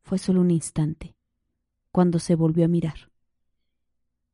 Fue 0.01 0.17
solo 0.17 0.41
un 0.41 0.51
instante, 0.51 1.15
cuando 1.93 2.19
se 2.19 2.35
volvió 2.35 2.65
a 2.65 2.67
mirar. 2.69 3.09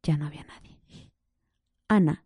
Ya 0.02 0.18
no 0.18 0.26
había 0.26 0.44
nadie. 0.46 0.80
Ana 1.88 2.24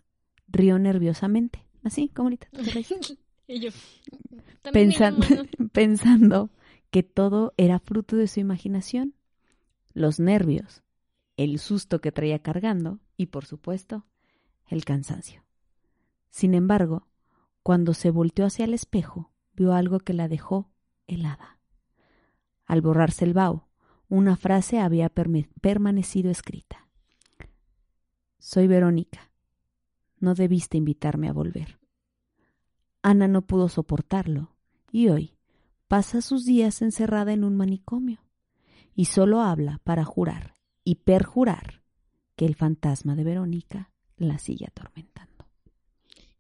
rió 0.48 0.80
nerviosamente, 0.80 1.66
así 1.84 2.08
como 2.08 2.28
ahorita. 2.28 2.48
te 2.52 2.64
reís. 2.72 2.94
Y 3.50 3.62
yo. 3.62 3.70
también 4.62 4.90
Pensan- 4.92 5.18
mi 5.20 5.26
hermano. 5.26 5.50
pensando 5.72 6.50
que 6.92 7.02
todo 7.02 7.54
era 7.56 7.80
fruto 7.80 8.18
de 8.18 8.28
su 8.28 8.42
imaginación, 8.42 9.14
los 9.94 10.20
nervios, 10.20 10.84
el 11.38 11.58
susto 11.60 12.02
que 12.02 12.12
traía 12.12 12.40
cargando 12.40 13.00
y, 13.16 13.28
por 13.28 13.46
supuesto, 13.46 14.06
el 14.68 14.84
cansancio. 14.84 15.46
Sin 16.30 16.54
embargo, 16.56 17.08
cuando 17.64 17.94
se 17.94 18.10
volteó 18.12 18.46
hacia 18.46 18.66
el 18.66 18.74
espejo, 18.74 19.32
vio 19.58 19.74
algo 19.74 20.00
que 20.00 20.14
la 20.14 20.30
dejó 20.30 20.70
helada. 21.08 21.60
Al 22.66 22.82
borrarse 22.82 23.26
el 23.26 23.34
vaho, 23.34 23.68
una 24.08 24.38
frase 24.38 24.80
había 24.80 25.10
permanecido 25.10 26.32
escrita. 26.32 26.88
Soy 28.38 28.68
Verónica. 28.68 29.32
No 30.20 30.36
debiste 30.36 30.78
invitarme 30.78 31.28
a 31.28 31.34
volver. 31.34 31.80
Ana 33.02 33.28
no 33.28 33.42
pudo 33.42 33.68
soportarlo 33.68 34.56
y 34.92 35.10
hoy 35.10 35.38
pasa 35.88 36.22
sus 36.22 36.46
días 36.46 36.82
encerrada 36.82 37.34
en 37.34 37.44
un 37.44 37.56
manicomio 37.56 38.20
y 38.96 39.06
solo 39.06 39.42
habla 39.42 39.80
para 39.84 40.06
jurar 40.06 40.56
y 40.84 40.96
perjurar 40.96 41.84
que 42.36 42.46
el 42.46 42.56
fantasma 42.56 43.16
de 43.16 43.24
Verónica 43.24 43.92
la 44.18 44.40
sigue 44.40 44.66
atormentando. 44.66 45.37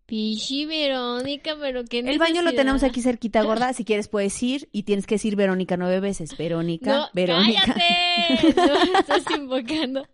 Pichi 0.08 0.66
Verónica, 0.66 1.56
pero 1.60 1.84
qué 1.86 2.00
El 2.00 2.18
baño 2.18 2.42
lo 2.42 2.54
tenemos 2.54 2.82
aquí 2.84 3.02
cerquita, 3.02 3.44
gorda. 3.44 3.74
Si 3.74 3.84
quieres 3.86 4.08
puedes 4.08 4.42
ir 4.42 4.70
y 4.72 4.84
tienes 4.84 5.06
que 5.06 5.16
decir 5.16 5.36
Verónica 5.36 5.76
nueve 5.78 6.00
veces. 6.00 6.36
Verónica, 6.38 6.92
No, 6.94 7.08
Verónica. 7.14 7.62
cállate. 7.66 8.56
No 8.56 9.00
estás 9.00 9.24
invocando. 9.38 10.08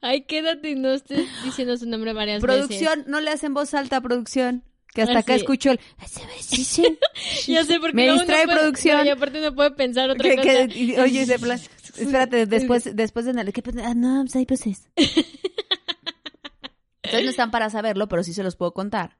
Ay, 0.00 0.22
quédate 0.22 0.70
y 0.70 0.74
no 0.74 0.90
estés 0.92 1.26
diciendo 1.44 1.76
su 1.76 1.86
nombre 1.86 2.12
varias 2.12 2.40
Producción, 2.42 3.04
no 3.08 3.20
le 3.20 3.30
hacen 3.30 3.52
voz 3.54 3.74
alta, 3.74 4.00
producción. 4.00 4.64
Que 4.94 5.02
hasta 5.02 5.18
acá 5.18 5.34
escucho 5.34 5.70
el... 5.72 5.80
veces. 5.98 6.80
Ya 7.46 7.62
sé, 7.64 7.78
porque 7.78 7.94
Me 7.94 8.10
distrae 8.10 8.46
no 8.46 8.52
producción. 8.54 8.98
no, 9.00 9.04
y 9.04 9.08
aparte 9.10 9.40
no 9.40 9.54
puede 9.54 9.72
pensar 9.72 10.08
otra 10.08 10.30
Que- 10.30 10.36
cosa. 10.36 10.68
que- 10.68 11.00
oye, 11.02 11.26
de 11.26 11.38
plan- 11.38 11.60
espérate, 11.98 12.46
después, 12.46 12.96
después 12.96 13.26
de... 13.26 13.52
¿qué 13.52 13.60
pasa? 13.60 13.82
Ah, 13.84 13.94
no, 13.94 14.22
pues 14.22 14.34
ahí 14.36 14.46
pues 14.46 14.66
es. 14.66 14.88
Ustedes 17.04 17.24
no 17.24 17.30
están 17.30 17.50
para 17.50 17.68
saberlo, 17.68 18.08
pero 18.08 18.22
sí 18.22 18.32
se 18.32 18.42
los 18.42 18.56
puedo 18.56 18.72
contar. 18.72 19.18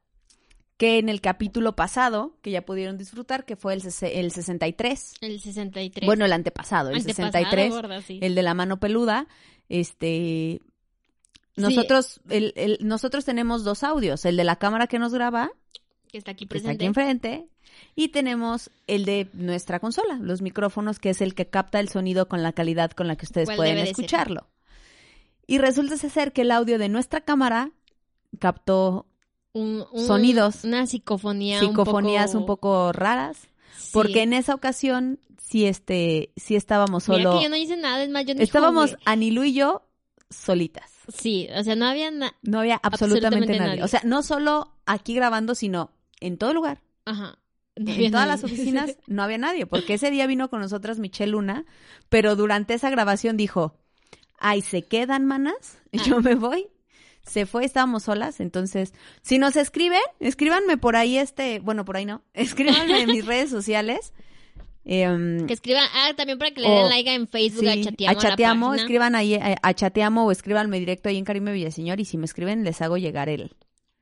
Que 0.77 0.99
en 0.99 1.09
el 1.09 1.21
capítulo 1.23 1.75
pasado, 1.75 2.37
que 2.43 2.51
ya 2.51 2.63
pudieron 2.67 2.99
disfrutar, 2.99 3.45
que 3.47 3.57
fue 3.57 3.73
el, 3.75 3.83
el 3.83 4.31
63, 4.31 5.15
El 5.23 5.41
63. 5.41 6.05
bueno, 6.07 6.25
el 6.27 6.33
antepasado, 6.33 6.91
el 6.91 6.97
Antepasado, 6.97 7.33
63, 7.33 7.71
gorda, 7.71 8.03
sí. 8.03 8.19
el 8.23 8.35
de 8.35 8.43
la 8.43 8.55
mano 8.55 8.79
peluda, 8.79 9.27
este... 9.69 10.61
Nosotros, 11.57 12.21
el, 12.29 12.53
el- 12.57 12.79
nosotros 12.83 13.25
tenemos 13.25 13.65
dos 13.65 13.83
audios, 13.83 14.27
el 14.27 14.37
de 14.37 14.45
la 14.45 14.57
cámara 14.57 14.87
que 14.89 14.99
nos 14.99 15.15
graba, 15.15 15.51
que 16.13 16.19
está 16.19 16.33
aquí 16.33 16.47
que 16.47 16.59
está 16.59 16.67
presente. 16.69 16.85
aquí 16.85 16.87
enfrente, 16.87 17.49
y 17.95 18.09
tenemos 18.09 18.71
el 18.87 19.07
de 19.07 19.31
nuestra 19.33 19.81
consola, 19.81 20.19
los 20.21 20.43
micrófonos, 20.43 20.99
que 20.99 21.09
es 21.09 21.23
el 21.23 21.35
que 21.35 21.49
capta 21.49 21.81
el 21.81 21.89
sonido 21.89 22.29
con 22.29 22.43
la 22.43 22.53
calidad 22.53 22.91
con 22.91 23.09
la 23.09 23.17
que 23.17 23.25
ustedes 23.25 23.47
¿Cuál 23.47 23.57
pueden 23.57 23.77
ser? 23.79 23.87
escucharlo. 23.87 24.49
Y 25.47 25.57
resulta 25.57 25.97
ser 25.97 26.35
que 26.35 26.43
el 26.43 26.51
audio 26.51 26.79
de 26.79 26.91
nuestra 26.91 27.23
cámara 27.23 27.71
captó 28.39 29.07
Un- 29.57 29.85
un- 29.91 30.07
Sonidos. 30.07 30.65
Una 30.65 30.87
psicofonía. 30.87 31.61
psicofonías 31.61 32.35
un 32.35 32.45
poco, 32.47 32.93
raras, 32.93 33.37
Sí. 33.79 33.91
porque 33.93 34.23
en 34.23 34.33
esa 34.33 34.55
ocasión 34.55 35.19
sí, 35.39 35.65
este, 35.67 36.33
sí 36.37 36.57
estábamos 36.57 37.09
Mira 37.09 37.23
solo, 37.23 37.39
que 37.39 37.45
yo 37.45 37.49
no 37.51 37.57
hice 37.57 37.77
nada, 37.77 38.03
es 38.03 38.11
más, 38.11 38.25
yo 38.27 38.35
estábamos 38.39 38.91
jugué. 38.91 39.03
Anilú 39.07 39.45
y 39.45 39.55
yo 39.55 39.83
solitas. 40.31 40.91
Sí, 41.09 41.49
o 41.57 41.63
sea, 41.63 41.77
no 41.77 41.87
había 41.87 42.11
nada. 42.11 42.35
No 42.43 42.59
había 42.61 42.81
absolutamente, 42.83 43.27
Absolutamente 43.27 43.59
nadie. 43.59 43.71
nadie. 43.71 43.83
O 43.85 43.89
sea, 43.89 44.01
no 44.05 44.23
solo 44.23 44.73
aquí 44.87 45.15
grabando, 45.15 45.55
sino 45.55 45.91
en 46.21 46.37
todo 46.37 46.53
lugar. 46.53 46.83
Ajá. 47.05 47.39
No 47.77 47.91
en 47.93 48.11
todas 48.11 48.27
nadie. 48.27 48.43
las 48.43 48.45
oficinas 48.45 48.97
no 49.07 49.23
había 49.23 49.39
nadie, 49.39 49.67
porque 49.67 49.95
ese 49.95 50.11
día 50.11 50.27
vino 50.27 50.51
con 50.51 50.61
nosotras 50.61 50.99
Michelle 50.99 51.33
Luna, 51.33 51.65
pero 52.09 52.35
durante 52.35 52.75
esa 52.75 52.91
grabación 52.91 53.37
dijo, 53.37 53.77
ay, 54.39 54.63
¿se 54.63 54.83
quedan, 54.83 55.25
manas? 55.27 55.79
Y 55.93 55.99
yo 56.03 56.21
me 56.21 56.35
voy. 56.35 56.67
Se 57.27 57.45
fue, 57.45 57.65
estábamos 57.65 58.05
solas, 58.05 58.39
entonces, 58.41 58.95
si 59.23 59.39
nos 59.39 59.57
escriben, 59.57 60.01
escríbanme 60.21 60.77
por 60.79 60.95
ahí 60.97 61.19
este, 61.19 61.59
bueno, 61.59 61.85
por 61.85 61.97
ahí 61.97 62.05
no, 62.05 62.23
escríbanme 62.35 63.03
en 63.03 63.11
mis 63.11 63.27
redes 63.27 63.51
sociales. 63.51 64.13
em, 64.85 65.45
Que 65.47 65.55
escriban, 65.55 65.85
ah, 65.95 66.13
también 66.17 66.39
para 66.39 66.53
que 66.53 66.61
le 66.61 66.69
O- 66.69 66.79
den 66.83 66.89
like 66.89 67.13
en 67.13 67.27
Facebook 67.27 67.61
sí, 67.65 67.69
a 67.69 67.83
Chateamo. 67.83 68.11
a 68.19 68.23
Chateamo, 68.23 68.71
la 68.75 68.81
escriban 68.81 69.15
ahí 69.17 69.35
a, 69.35 69.57
a 69.61 69.75
Chateamo 69.75 70.25
o 70.27 70.31
escríbanme 70.31 70.79
directo 70.79 71.09
ahí 71.09 71.17
en 71.19 71.25
Karime 71.25 71.53
Villaseñor 71.53 71.99
y 72.01 72.05
si 72.05 72.17
me 72.17 72.25
escriben 72.27 72.63
les 72.65 72.81
hago 72.83 72.97
llegar 72.97 73.29
el... 73.29 73.51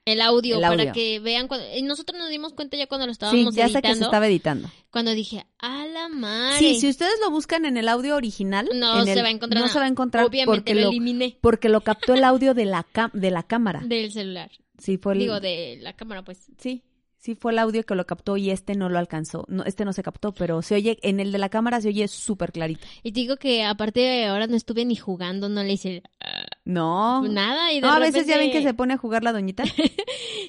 El 0.07 0.21
audio, 0.21 0.57
El 0.57 0.63
para 0.63 0.93
que 0.93 1.19
vean. 1.19 1.49
Cuando... 1.49 1.67
nosotros 1.85 2.19
nos 2.19 2.29
dimos 2.29 2.53
cuenta 2.53 2.77
ya 2.77 2.87
cuando 2.87 3.07
lo 3.07 3.13
Sí, 3.13 3.17
estábamos 3.17 3.55
ya 3.55 3.69
sé 3.69 3.75
editando. 3.79 3.89
que 3.89 3.99
se 3.99 4.05
estaba 4.05 4.27
editando. 4.27 4.71
Cuando 4.91 5.13
dije, 5.13 5.47
a 5.59 5.87
la 5.87 6.09
madre. 6.11 6.59
Sí, 6.59 6.81
si 6.81 6.89
ustedes 6.91 7.15
lo 7.23 7.31
buscan 7.31 7.65
en 7.65 7.77
el 7.79 7.89
audio 7.89 8.15
original, 8.17 8.69
No 8.75 9.01
en 9.01 9.07
se 9.07 9.23
va 9.23 9.29
a 9.29 9.31
encontrar 9.31 9.61
no 9.61 9.67
nada. 9.67 9.73
se 9.73 9.79
va 9.79 9.87
a 9.87 9.89
encontrar 9.89 10.27
Obviamente 10.27 10.57
porque 10.61 10.75
lo, 10.75 10.81
lo, 10.83 10.89
eliminé 10.91 11.39
porque 11.41 11.69
lo 11.71 11.81
captó 11.81 12.15
el 12.15 12.25
audio 12.25 12.53
de 12.53 12.67
la 12.67 12.87
de 13.15 13.31
la 13.31 13.43
cámara. 13.45 13.81
del 13.85 14.13
celular. 14.13 14.51
Sí, 14.79 14.99
fue 14.99 15.15
el, 15.15 15.21
Digo, 15.21 15.41
de 15.41 15.79
la 15.81 15.95
cámara, 15.95 16.23
pues. 16.23 16.39
sí, 16.59 16.83
sí 17.19 17.35
fue 17.35 17.53
el 17.53 17.59
audio 17.59 17.85
que 17.87 17.95
lo 17.95 18.05
captó 18.05 18.37
y 18.37 18.51
este 18.51 18.75
no 18.75 18.91
lo 18.91 18.99
alcanzó. 18.99 19.47
No, 19.49 19.65
este 19.65 19.87
no 19.87 19.95
se 19.95 20.03
captó, 20.03 20.33
pero 20.35 20.61
se 20.61 20.75
oye 20.75 20.99
en 21.03 21.19
el 21.21 21.33
de 21.33 21.39
la 21.39 21.49
cámara 21.49 21.81
se 21.81 21.89
oye 21.89 22.07
súper 22.09 22.53
clarito. 22.53 22.87
Y 23.03 23.13
te 23.13 23.21
digo 23.21 23.37
que 23.39 23.63
aparte 23.65 24.01
de 24.01 24.27
ahora 24.27 24.47
no 24.49 24.57
estuve 24.57 24.85
ni 24.85 24.97
jugando, 24.97 25.49
no 25.49 25.63
le 25.63 25.73
hice 25.73 26.03
ah, 26.21 26.45
No. 26.67 27.23
nada. 27.29 27.73
Y 27.73 27.77
de 27.77 27.81
No, 27.83 27.93
a 27.93 27.99
veces 27.99 28.27
ya 28.27 28.39
ven 28.39 28.51
que 28.51 28.63
se 28.63 28.73
pone 28.73 28.95
a 28.95 28.97
jugar 28.97 29.23
la 29.23 29.33
doñita. 29.33 29.65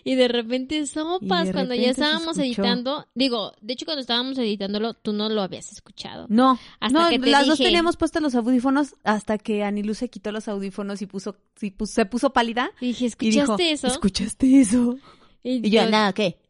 Y 0.07 0.13
de 0.15 0.27
repente 0.27 0.85
sopas, 0.85 1.45
Y 1.45 1.47
de 1.47 1.53
cuando 1.53 1.71
repente 1.73 1.81
ya 1.81 1.89
estábamos 1.89 2.37
editando. 2.37 3.07
Digo, 3.15 3.53
de 3.61 3.73
hecho, 3.73 3.85
cuando 3.85 4.01
estábamos 4.01 4.37
editándolo, 4.37 4.93
tú 4.93 5.13
no 5.13 5.29
lo 5.29 5.41
habías 5.41 5.71
escuchado. 5.71 6.27
No, 6.29 6.59
Hasta 6.79 7.03
no, 7.05 7.09
que 7.09 7.17
te 7.17 7.29
las 7.31 7.47
dos 7.47 7.57
teníamos 7.57 7.97
puestos 7.97 8.21
los 8.21 8.35
audífonos 8.35 8.95
hasta 9.03 9.39
que 9.39 9.63
Anilú 9.63 9.95
se 9.95 10.09
quitó 10.09 10.31
los 10.31 10.47
audífonos 10.47 11.01
y 11.01 11.07
puso, 11.07 11.37
sí, 11.55 11.71
pus- 11.71 11.89
se 11.89 12.05
puso 12.05 12.31
pálida. 12.33 12.69
Y 12.79 12.87
dije, 12.87 13.05
Y 13.05 13.07
¿escuchaste 13.07 13.63
dijo, 13.63 13.73
eso? 13.73 13.87
¿escuchaste 13.87 14.59
eso? 14.61 14.97
Y 15.41 15.67
yo, 15.71 15.89
nada, 15.89 16.13
¿qué? 16.13 16.37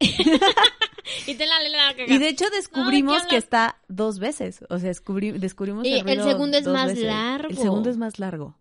Y 1.26 1.34
te 1.34 1.46
la, 1.46 1.60
la, 1.60 1.92
la- 1.92 2.14
Y 2.14 2.18
de 2.18 2.28
hecho 2.28 2.44
descubrimos 2.50 3.22
¿qué 3.22 3.28
que 3.30 3.36
está 3.36 3.78
dos 3.88 4.18
veces. 4.18 4.64
O 4.68 4.78
sea, 4.78 4.90
descubri- 4.90 5.32
descubrimos 5.38 5.86
Y 5.86 5.92
el 5.92 5.98
el 6.00 6.04
ruido 6.04 6.24
segundo 6.28 6.58
es 6.58 6.66
más 6.66 6.88
veces. 6.88 7.04
largo. 7.04 7.48
El 7.48 7.56
segundo 7.56 7.90
es 7.90 7.96
más 7.96 8.18
largo. 8.18 8.56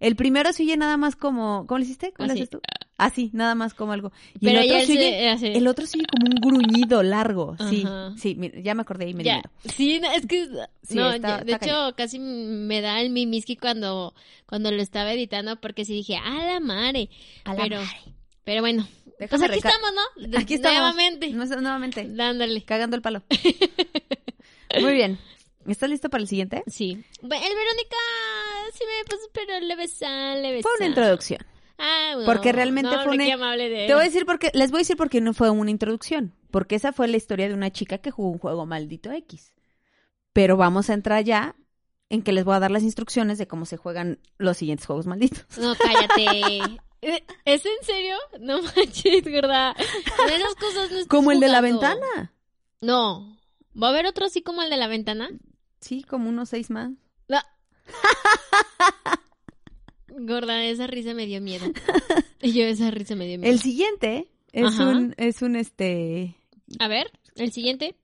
El 0.00 0.16
primero 0.16 0.52
se 0.52 0.62
oye 0.64 0.76
nada 0.76 0.96
más 0.96 1.16
como... 1.16 1.66
¿Cómo 1.66 1.78
lo 1.78 1.84
hiciste? 1.84 2.12
¿Cómo 2.12 2.26
lo 2.26 2.32
Así. 2.32 2.42
haces 2.42 2.50
tú? 2.50 2.60
Así, 2.96 3.30
nada 3.32 3.54
más 3.54 3.74
como 3.74 3.92
algo. 3.92 4.12
Y 4.40 4.46
Pero 4.46 4.60
el 4.60 4.66
otro, 4.70 4.80
se 4.80 4.86
se- 4.86 4.92
oye, 4.92 5.28
así. 5.30 5.46
el 5.46 5.66
otro 5.66 5.86
se 5.86 5.98
oye 5.98 6.06
como 6.06 6.26
un 6.26 6.34
gruñido 6.40 7.02
largo. 7.02 7.56
Sí, 7.70 7.82
Ajá. 7.86 8.12
sí, 8.16 8.34
mira, 8.36 8.60
ya 8.60 8.74
me 8.74 8.82
acordé 8.82 9.08
y 9.08 9.14
me 9.14 9.24
Ya, 9.24 9.42
sí, 9.74 9.98
no, 10.00 10.10
es 10.12 10.26
que 10.26 10.46
Sí, 10.82 10.94
no, 10.94 11.10
está- 11.10 11.38
ya, 11.38 11.44
de 11.44 11.52
hecho 11.54 11.94
casi 11.96 12.18
me 12.20 12.80
da 12.80 13.00
el 13.00 13.10
mimiski 13.10 13.56
cuando 13.56 14.14
cuando 14.46 14.70
lo 14.70 14.80
estaba 14.82 15.12
editando 15.12 15.56
porque 15.60 15.84
sí 15.84 15.92
dije, 15.94 16.16
"A 16.16 16.44
la 16.44 16.60
madre." 16.60 17.08
A 17.44 17.54
la 17.54 17.62
pero 17.64 17.76
madre. 17.78 17.96
pero 18.44 18.60
bueno, 18.60 18.86
pues 19.04 19.14
Déjame 19.30 19.46
aquí 19.46 19.54
reca- 19.56 19.68
estamos, 19.70 19.90
¿no? 19.94 20.28
De- 20.28 20.38
Aquí 20.38 20.54
estamos. 20.54 20.78
Nuevamente. 20.78 21.30
Nuevamente. 21.30 22.06
Dándole. 22.10 22.62
Cagando 22.62 22.94
el 22.96 23.02
palo. 23.02 23.22
Muy 24.80 24.92
bien. 24.94 25.18
¿Estás 25.66 25.88
listo 25.90 26.10
para 26.10 26.22
el 26.22 26.28
siguiente? 26.28 26.62
Sí. 26.66 26.92
El 27.22 27.28
Verónica 27.28 27.96
sí 28.72 28.84
me 28.84 29.04
puso 29.08 29.28
pero 29.32 29.60
levesa, 29.60 30.34
levesa. 30.36 30.62
Fue 30.68 30.76
una 30.78 30.86
introducción. 30.86 31.40
Ah, 31.78 32.12
bueno, 32.14 32.26
Porque 32.26 32.52
realmente 32.52 32.90
no, 32.94 33.02
fue 33.04 33.14
una- 33.14 33.34
amable 33.34 33.68
de 33.68 33.86
Te 33.86 33.94
voy 33.94 34.02
a 34.02 34.04
decir 34.04 34.24
porque, 34.26 34.50
les 34.54 34.70
voy 34.70 34.78
a 34.78 34.82
decir 34.82 34.96
porque 34.96 35.20
no 35.20 35.34
fue 35.34 35.50
una 35.50 35.70
introducción. 35.70 36.32
Porque 36.50 36.76
esa 36.76 36.92
fue 36.92 37.08
la 37.08 37.16
historia 37.16 37.48
de 37.48 37.54
una 37.54 37.70
chica 37.72 37.98
que 37.98 38.10
jugó 38.12 38.30
un 38.30 38.38
juego 38.38 38.64
maldito 38.66 39.10
X. 39.10 39.54
Pero 40.32 40.56
vamos 40.56 40.88
a 40.90 40.94
entrar 40.94 41.24
ya 41.24 41.56
en 42.10 42.22
que 42.22 42.32
les 42.32 42.44
voy 42.44 42.54
a 42.54 42.60
dar 42.60 42.70
las 42.70 42.82
instrucciones 42.84 43.38
de 43.38 43.48
cómo 43.48 43.66
se 43.66 43.76
juegan 43.76 44.20
los 44.38 44.56
siguientes 44.56 44.86
juegos 44.86 45.06
malditos. 45.06 45.46
No, 45.58 45.74
cállate. 45.74 46.60
¿Eh, 47.02 47.22
¿Es 47.44 47.66
en 47.66 47.84
serio? 47.84 48.16
No 48.40 48.62
manches, 48.62 49.24
gorda. 49.24 49.74
De 49.74 50.36
esas 50.36 50.54
cosas 50.54 50.90
no 50.90 51.06
Como 51.08 51.32
el 51.32 51.40
de 51.40 51.48
la 51.48 51.60
ventana. 51.60 52.32
No. 52.80 53.36
¿Va 53.80 53.88
a 53.88 53.90
haber 53.90 54.06
otro 54.06 54.24
así 54.26 54.42
como 54.42 54.62
el 54.62 54.70
de 54.70 54.76
la 54.76 54.86
ventana? 54.86 55.28
Sí, 55.84 56.02
como 56.02 56.30
unos 56.30 56.48
seis 56.48 56.70
más. 56.70 56.92
No. 57.28 57.38
Gorda, 60.08 60.64
esa 60.64 60.86
risa 60.86 61.14
me 61.14 61.26
dio 61.26 61.40
miedo. 61.40 61.66
Yo 62.42 62.64
esa 62.64 62.90
risa 62.90 63.16
me 63.16 63.26
dio 63.26 63.38
miedo. 63.38 63.52
El 63.52 63.60
siguiente 63.60 64.28
es 64.52 64.64
Ajá. 64.66 64.90
un, 64.90 65.14
es 65.18 65.42
un 65.42 65.56
este, 65.56 66.36
A 66.78 66.88
ver, 66.88 67.10
el 67.36 67.52
siguiente. 67.52 67.96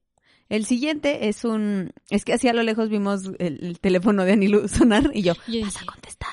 el 0.49 0.65
siguiente 0.67 1.29
es 1.29 1.45
un, 1.45 1.93
es 2.11 2.25
que 2.25 2.33
así 2.35 2.49
a 2.49 2.53
lo 2.53 2.63
lejos 2.63 2.89
vimos 2.89 3.23
el, 3.39 3.65
el 3.65 3.81
teléfono 3.81 4.25
de 4.25 4.33
Anilu 4.33 4.69
sonar 4.69 5.11
y 5.15 5.23
yo, 5.23 5.35
Yo 5.47 5.61
vas 5.63 5.81
a 5.81 5.85
contestar. 5.87 6.31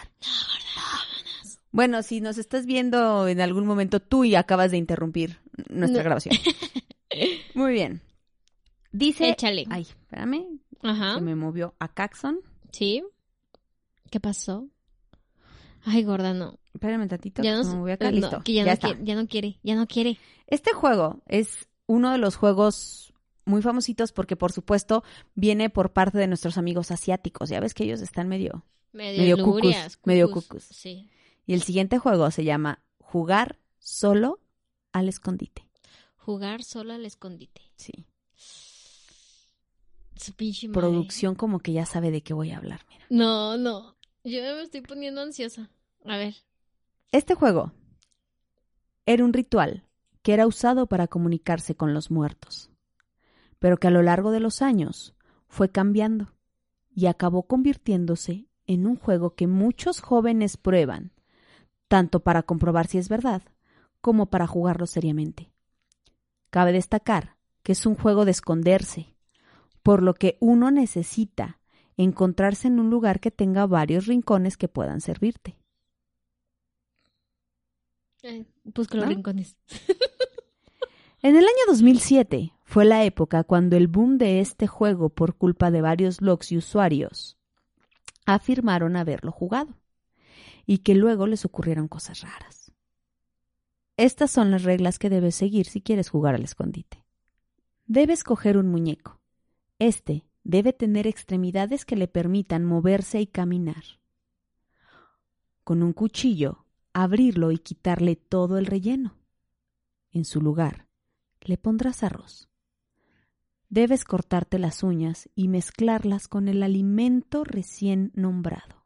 Bueno, 1.72 2.02
si 2.02 2.22
nos 2.22 2.38
estás 2.40 2.66
viendo 2.66 3.28
en 3.28 3.40
algún 3.40 3.68
momento 3.68 4.00
tú 4.00 4.24
y 4.24 4.34
acabas 4.36 4.72
de 4.72 4.78
interrumpir 4.78 5.38
nuestra 5.70 6.00
No. 6.02 6.06
grabación. 6.06 6.36
Muy 7.54 7.74
bien. 7.74 8.02
Dice, 8.92 9.30
Échale. 9.30 9.66
ay, 9.70 9.84
espérame, 9.84 10.60
Ajá. 10.84 11.16
se 11.16 11.22
me 11.22 11.36
movió 11.36 11.76
a 11.80 11.88
Caxon. 11.94 12.40
¿Sí? 12.72 13.04
¿Qué 14.12 14.20
pasó? 14.20 14.68
Ay, 15.84 16.04
gorda, 16.04 16.34
no. 16.34 16.60
Espérame 16.74 17.08
tantito, 17.08 17.42
Ya 17.44 17.56
no, 17.56 17.64
se 17.64 17.72
me 17.72 17.78
movió 17.78 17.94
acá, 17.96 18.12
no, 18.12 18.18
listo. 18.18 18.42
que 18.44 18.54
ya, 18.54 18.62
ya 18.64 18.66
no 18.68 18.74
está. 18.74 18.88
quiere, 18.90 19.04
ya 19.06 19.16
no 19.16 19.28
quiere, 19.28 19.60
ya 19.64 19.76
no 19.76 19.88
quiere. 19.88 20.18
Este 20.48 20.74
juego 20.74 21.22
es 21.28 21.68
uno 21.88 22.12
de 22.12 22.18
los 22.18 22.36
juegos 22.36 23.14
muy 23.46 23.62
famositos 23.62 24.12
porque, 24.12 24.36
por 24.36 24.52
supuesto, 24.52 25.04
viene 25.34 25.70
por 25.70 25.94
parte 25.94 26.18
de 26.18 26.28
nuestros 26.28 26.58
amigos 26.58 26.92
asiáticos. 26.92 27.50
Ya 27.50 27.60
ves 27.60 27.74
que 27.74 27.84
ellos 27.86 28.02
están 28.02 28.28
medio... 28.28 28.66
Medio, 28.94 29.22
Medio 29.22 29.44
cucus, 29.46 30.00
medio 30.06 30.32
cucus. 30.32 30.64
Sí. 30.64 31.10
Y 31.46 31.54
el 31.54 31.62
siguiente 31.62 31.98
juego 32.00 32.32
se 32.32 32.44
llama 32.44 32.80
Jugar 33.00 33.60
solo 33.80 34.40
al 34.92 35.08
escondite. 35.08 35.68
Jugar 36.18 36.64
solo 36.64 36.94
al 36.94 37.06
escondite. 37.06 37.62
Sí. 37.76 38.06
Su 40.18 40.34
pinche 40.34 40.68
madre. 40.68 40.82
Producción 40.82 41.36
como 41.36 41.60
que 41.60 41.74
ya 41.74 41.86
sabe 41.86 42.12
de 42.12 42.22
qué 42.22 42.34
voy 42.34 42.52
a 42.52 42.58
hablar, 42.58 42.82
mira. 42.90 43.06
No, 43.10 43.58
no. 43.58 43.96
Yo 44.24 44.42
me 44.42 44.64
estoy 44.64 44.82
poniendo 44.82 45.22
ansiosa. 45.22 45.70
A 46.06 46.18
ver. 46.18 46.36
Este 47.12 47.36
juego 47.36 47.72
era 49.06 49.24
un 49.24 49.34
ritual 49.34 49.86
que 50.22 50.34
era 50.34 50.46
usado 50.46 50.88
para 50.88 51.08
comunicarse 51.08 51.76
con 51.76 51.94
los 51.94 52.12
muertos, 52.12 52.70
pero 53.60 53.78
que 53.78 53.88
a 53.88 53.92
lo 53.92 54.02
largo 54.02 54.32
de 54.32 54.42
los 54.42 54.62
años 54.62 55.16
fue 55.48 55.70
cambiando 55.70 56.34
y 56.94 57.06
acabó 57.06 57.44
convirtiéndose 57.44 58.48
en 58.66 58.86
un 58.86 58.98
juego 58.98 59.36
que 59.36 59.48
muchos 59.48 60.02
jóvenes 60.02 60.58
prueban, 60.58 61.14
tanto 61.88 62.20
para 62.20 62.44
comprobar 62.44 62.88
si 62.88 62.98
es 62.98 63.08
verdad 63.08 63.44
como 64.02 64.26
para 64.26 64.48
jugarlo 64.48 64.86
seriamente. 64.88 65.52
Cabe 66.50 66.74
destacar 66.74 67.38
que 67.64 67.72
es 67.72 67.86
un 67.86 67.96
juego 67.96 68.26
de 68.26 68.32
esconderse, 68.32 69.16
por 69.88 70.04
lo 70.04 70.16
que 70.16 70.36
uno 70.42 70.70
necesita 70.70 71.62
encontrarse 71.96 72.68
en 72.68 72.82
un 72.82 72.90
lugar 72.90 73.22
que 73.22 73.32
tenga 73.32 73.66
varios 73.66 74.06
rincones 74.06 74.58
que 74.58 74.68
puedan 74.68 75.00
servirte. 75.00 75.58
Eh, 78.22 78.46
busco 78.66 78.98
los 78.98 79.08
rincones. 79.08 79.56
En 81.22 81.38
el 81.38 81.46
año 81.46 81.66
2007 81.68 82.54
fue 82.66 82.84
la 82.84 83.06
época 83.06 83.46
cuando 83.46 83.78
el 83.78 83.88
boom 83.88 84.18
de 84.18 84.42
este 84.42 84.68
juego 84.68 85.08
por 85.08 85.36
culpa 85.36 85.72
de 85.72 85.82
varios 85.82 86.20
blogs 86.20 86.52
y 86.52 86.58
usuarios 86.58 87.38
afirmaron 88.26 88.98
haberlo 88.98 89.32
jugado 89.32 89.74
y 90.66 90.80
que 90.80 90.96
luego 90.96 91.28
les 91.28 91.46
ocurrieron 91.46 91.88
cosas 91.88 92.22
raras. 92.22 92.74
Estas 93.96 94.32
son 94.32 94.52
las 94.52 94.64
reglas 94.64 95.00
que 95.00 95.10
debes 95.10 95.36
seguir 95.36 95.66
si 95.66 95.82
quieres 95.82 96.10
jugar 96.10 96.36
al 96.36 96.44
escondite. 96.44 97.06
Debes 97.86 98.26
coger 98.26 98.58
un 98.58 98.68
muñeco. 98.68 99.17
Este 99.80 100.26
debe 100.44 100.74
tener 100.74 101.06
extremidades 101.06 101.86
que 101.86 101.96
le 101.96 102.08
permitan 102.08 102.66
moverse 102.66 103.22
y 103.22 103.28
caminar. 103.28 103.84
Con 105.64 105.84
un 105.84 105.94
cuchillo, 105.94 106.66
abrirlo 106.94 107.52
y 107.52 107.60
quitarle 107.60 108.16
todo 108.16 108.58
el 108.58 108.66
relleno. 108.66 109.18
En 110.12 110.26
su 110.26 110.42
lugar, 110.42 110.88
le 111.42 111.58
pondrás 111.58 112.02
arroz. 112.02 112.50
Debes 113.70 114.06
cortarte 114.06 114.58
las 114.58 114.82
uñas 114.82 115.30
y 115.36 115.50
mezclarlas 115.50 116.28
con 116.28 116.48
el 116.48 116.64
alimento 116.64 117.44
recién 117.44 118.12
nombrado. 118.16 118.86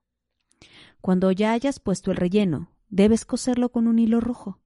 Cuando 0.99 1.31
ya 1.31 1.53
hayas 1.53 1.79
puesto 1.79 2.11
el 2.11 2.17
relleno, 2.17 2.71
debes 2.89 3.23
coserlo 3.23 3.71
con 3.71 3.87
un 3.87 3.99
hilo 3.99 4.19
rojo. 4.19 4.59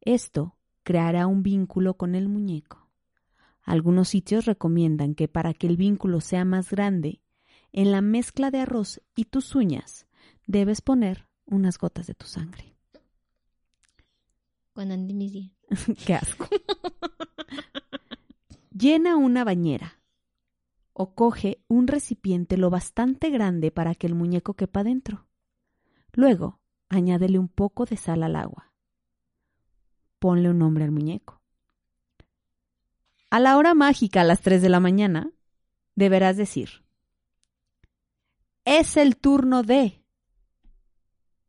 Esto 0.00 0.56
creará 0.82 1.26
un 1.26 1.42
vínculo 1.42 1.94
con 1.96 2.14
el 2.14 2.28
muñeco. 2.28 2.87
Algunos 3.68 4.08
sitios 4.08 4.46
recomiendan 4.46 5.14
que 5.14 5.28
para 5.28 5.52
que 5.52 5.66
el 5.66 5.76
vínculo 5.76 6.22
sea 6.22 6.46
más 6.46 6.70
grande, 6.70 7.20
en 7.70 7.92
la 7.92 8.00
mezcla 8.00 8.50
de 8.50 8.60
arroz 8.60 9.02
y 9.14 9.26
tus 9.26 9.54
uñas 9.54 10.06
debes 10.46 10.80
poner 10.80 11.28
unas 11.44 11.76
gotas 11.76 12.06
de 12.06 12.14
tu 12.14 12.24
sangre. 12.24 12.74
Cuando 14.72 14.94
andé 14.94 15.12
mis 15.12 15.32
días. 15.34 15.52
Qué 16.06 16.14
asco. 16.14 16.48
Llena 18.70 19.16
una 19.16 19.44
bañera 19.44 20.00
o 20.94 21.14
coge 21.14 21.62
un 21.68 21.88
recipiente 21.88 22.56
lo 22.56 22.70
bastante 22.70 23.28
grande 23.28 23.70
para 23.70 23.94
que 23.94 24.06
el 24.06 24.14
muñeco 24.14 24.54
quepa 24.54 24.82
dentro. 24.82 25.26
Luego, 26.14 26.58
añádele 26.88 27.38
un 27.38 27.48
poco 27.48 27.84
de 27.84 27.98
sal 27.98 28.22
al 28.22 28.36
agua. 28.36 28.72
Ponle 30.18 30.48
un 30.48 30.58
nombre 30.58 30.84
al 30.84 30.90
muñeco. 30.90 31.37
A 33.30 33.40
la 33.40 33.56
hora 33.56 33.74
mágica, 33.74 34.22
a 34.22 34.24
las 34.24 34.40
3 34.40 34.62
de 34.62 34.68
la 34.68 34.80
mañana, 34.80 35.30
deberás 35.94 36.36
decir, 36.36 36.84
es 38.64 38.96
el 38.96 39.16
turno 39.16 39.62
de... 39.62 40.02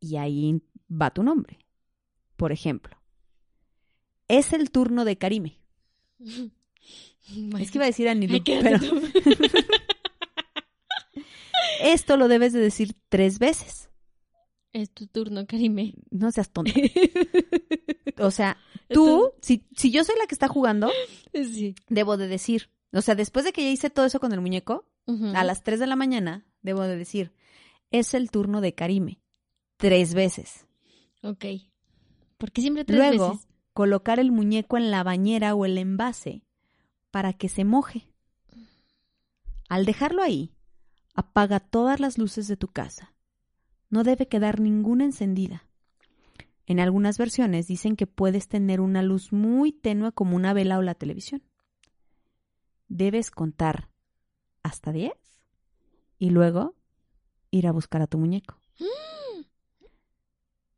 Y 0.00 0.16
ahí 0.16 0.62
va 0.90 1.10
tu 1.10 1.22
nombre. 1.22 1.58
Por 2.36 2.52
ejemplo, 2.52 2.96
es 4.28 4.52
el 4.52 4.70
turno 4.70 5.04
de 5.04 5.18
Karime. 5.18 5.60
Es 7.58 7.70
que 7.70 7.78
iba 7.78 7.84
a 7.84 7.88
decir 7.88 8.08
Anilu, 8.08 8.34
Ay, 8.34 8.40
quédate 8.40 8.88
pero 8.88 9.02
esto 11.82 12.16
lo 12.16 12.28
debes 12.28 12.52
de 12.52 12.60
decir 12.60 12.94
tres 13.08 13.38
veces. 13.38 13.89
Es 14.72 14.90
tu 14.90 15.06
turno, 15.06 15.46
Karime. 15.46 15.94
No 16.10 16.30
seas 16.30 16.50
tonta. 16.50 16.72
O 18.18 18.30
sea, 18.30 18.58
tú, 18.92 19.32
si, 19.40 19.66
si 19.74 19.90
yo 19.90 20.04
soy 20.04 20.14
la 20.18 20.26
que 20.26 20.34
está 20.34 20.46
jugando, 20.46 20.90
Sí. 21.32 21.74
debo 21.88 22.18
de 22.18 22.28
decir. 22.28 22.70
O 22.92 23.00
sea, 23.00 23.14
después 23.14 23.46
de 23.46 23.52
que 23.54 23.62
ya 23.64 23.70
hice 23.70 23.88
todo 23.88 24.04
eso 24.04 24.20
con 24.20 24.32
el 24.32 24.42
muñeco, 24.42 24.84
a 25.34 25.42
las 25.42 25.62
3 25.62 25.80
de 25.80 25.86
la 25.86 25.96
mañana, 25.96 26.44
debo 26.60 26.82
de 26.82 26.96
decir, 26.96 27.32
es 27.90 28.12
el 28.12 28.30
turno 28.30 28.60
de 28.60 28.74
Karime. 28.74 29.22
Tres 29.78 30.12
veces. 30.12 30.66
Ok. 31.22 31.46
¿Por 32.36 32.52
qué 32.52 32.60
siempre 32.60 32.84
tres 32.84 32.98
Luego, 32.98 33.30
veces? 33.32 33.48
colocar 33.72 34.20
el 34.20 34.32
muñeco 34.32 34.76
en 34.76 34.90
la 34.90 35.02
bañera 35.02 35.54
o 35.54 35.64
el 35.64 35.78
envase 35.78 36.44
para 37.10 37.32
que 37.32 37.48
se 37.48 37.64
moje. 37.64 38.12
Al 39.70 39.86
dejarlo 39.86 40.22
ahí, 40.22 40.52
apaga 41.14 41.58
todas 41.60 42.00
las 42.00 42.18
luces 42.18 42.48
de 42.48 42.56
tu 42.58 42.68
casa. 42.68 43.14
No 43.90 44.04
debe 44.04 44.28
quedar 44.28 44.60
ninguna 44.60 45.04
encendida. 45.04 45.66
En 46.66 46.78
algunas 46.78 47.18
versiones 47.18 47.66
dicen 47.66 47.96
que 47.96 48.06
puedes 48.06 48.46
tener 48.46 48.80
una 48.80 49.02
luz 49.02 49.32
muy 49.32 49.72
tenue 49.72 50.12
como 50.12 50.36
una 50.36 50.52
vela 50.52 50.78
o 50.78 50.82
la 50.82 50.94
televisión. 50.94 51.42
Debes 52.86 53.30
contar 53.30 53.90
hasta 54.62 54.92
10 54.92 55.12
y 56.18 56.30
luego 56.30 56.76
ir 57.50 57.66
a 57.66 57.72
buscar 57.72 58.02
a 58.02 58.06
tu 58.06 58.18
muñeco. 58.18 58.56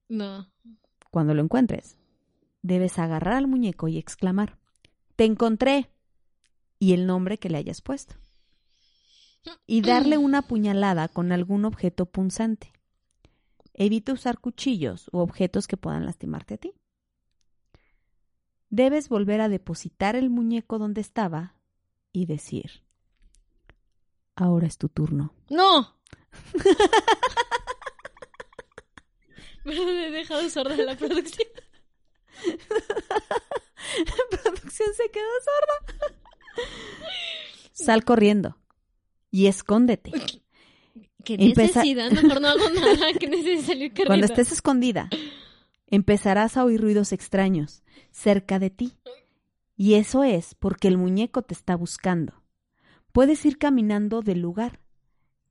No. 0.09 0.47
Cuando 1.11 1.33
lo 1.33 1.43
encuentres, 1.43 1.97
debes 2.61 2.99
agarrar 2.99 3.33
al 3.33 3.47
muñeco 3.47 3.89
y 3.89 3.97
exclamar, 3.97 4.59
¡Te 5.17 5.25
encontré! 5.25 5.91
y 6.79 6.93
el 6.93 7.07
nombre 7.07 7.39
que 7.39 7.49
le 7.49 7.59
hayas 7.59 7.81
puesto. 7.81 8.17
Y 9.67 9.81
darle 9.81 10.19
una 10.19 10.43
puñalada 10.43 11.09
con 11.09 11.33
algún 11.33 11.65
objeto 11.65 12.07
punzante. 12.07 12.73
Evita 13.75 14.13
usar 14.13 14.39
cuchillos 14.39 15.09
u 15.13 15.19
objetos 15.19 15.67
que 15.67 15.77
puedan 15.77 16.07
lastimarte 16.07 16.55
a 16.55 16.59
ti. 16.59 16.75
Debes 18.69 19.09
volver 19.09 19.41
a 19.41 19.49
depositar 19.49 20.17
el 20.17 20.31
muñeco 20.31 20.79
donde 20.79 21.01
estaba 21.01 21.57
y 22.13 22.27
decir, 22.27 22.85
ahora 24.37 24.67
es 24.67 24.79
tu 24.79 24.89
turno. 24.89 25.35
¡No! 25.51 25.97
Pero 29.65 29.89
he 29.89 30.11
dejado 30.11 30.49
sorda 30.51 30.77
la 30.77 30.97
producción. 30.97 31.49
La 33.99 34.39
producción 34.39 34.89
se 34.95 35.11
quedó 35.11 35.29
sorda. 35.45 36.17
Sal 37.73 38.05
corriendo 38.05 38.57
y 39.31 39.47
escóndete. 39.47 40.13
¿Qué 41.25 41.35
Empeza- 41.35 41.81
necesidad? 41.83 42.11
Mejor 42.11 42.41
no 42.41 42.49
hago 42.49 42.71
nada. 42.71 43.07
¿Qué 43.19 43.27
necesidad 43.29 43.63
salir 43.67 43.91
corriendo? 43.91 44.07
Cuando 44.07 44.27
estés 44.27 44.53
escondida, 44.53 45.09
empezarás 45.89 46.57
a 46.57 46.65
oír 46.65 46.81
ruidos 46.81 47.13
extraños 47.13 47.83
cerca 48.11 48.59
de 48.59 48.71
ti. 48.71 48.95
Y 49.77 49.95
eso 49.95 50.23
es 50.25 50.55
porque 50.55 50.89
el 50.89 50.99
muñeco 50.99 51.43
te 51.43 51.55
está 51.55 51.77
buscando. 51.77 52.43
Puedes 53.13 53.45
ir 53.45 53.59
caminando 53.59 54.23
del 54.23 54.41
lugar, 54.41 54.81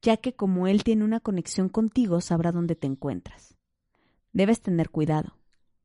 ya 0.02 0.18
que 0.18 0.34
como 0.34 0.68
él 0.68 0.84
tiene 0.84 1.04
una 1.04 1.20
conexión 1.20 1.70
contigo, 1.70 2.22
sabrá 2.22 2.52
dónde 2.52 2.76
te 2.76 2.88
encuentras. 2.88 3.56
Debes 4.34 4.62
tener 4.62 4.90
cuidado, 4.90 5.38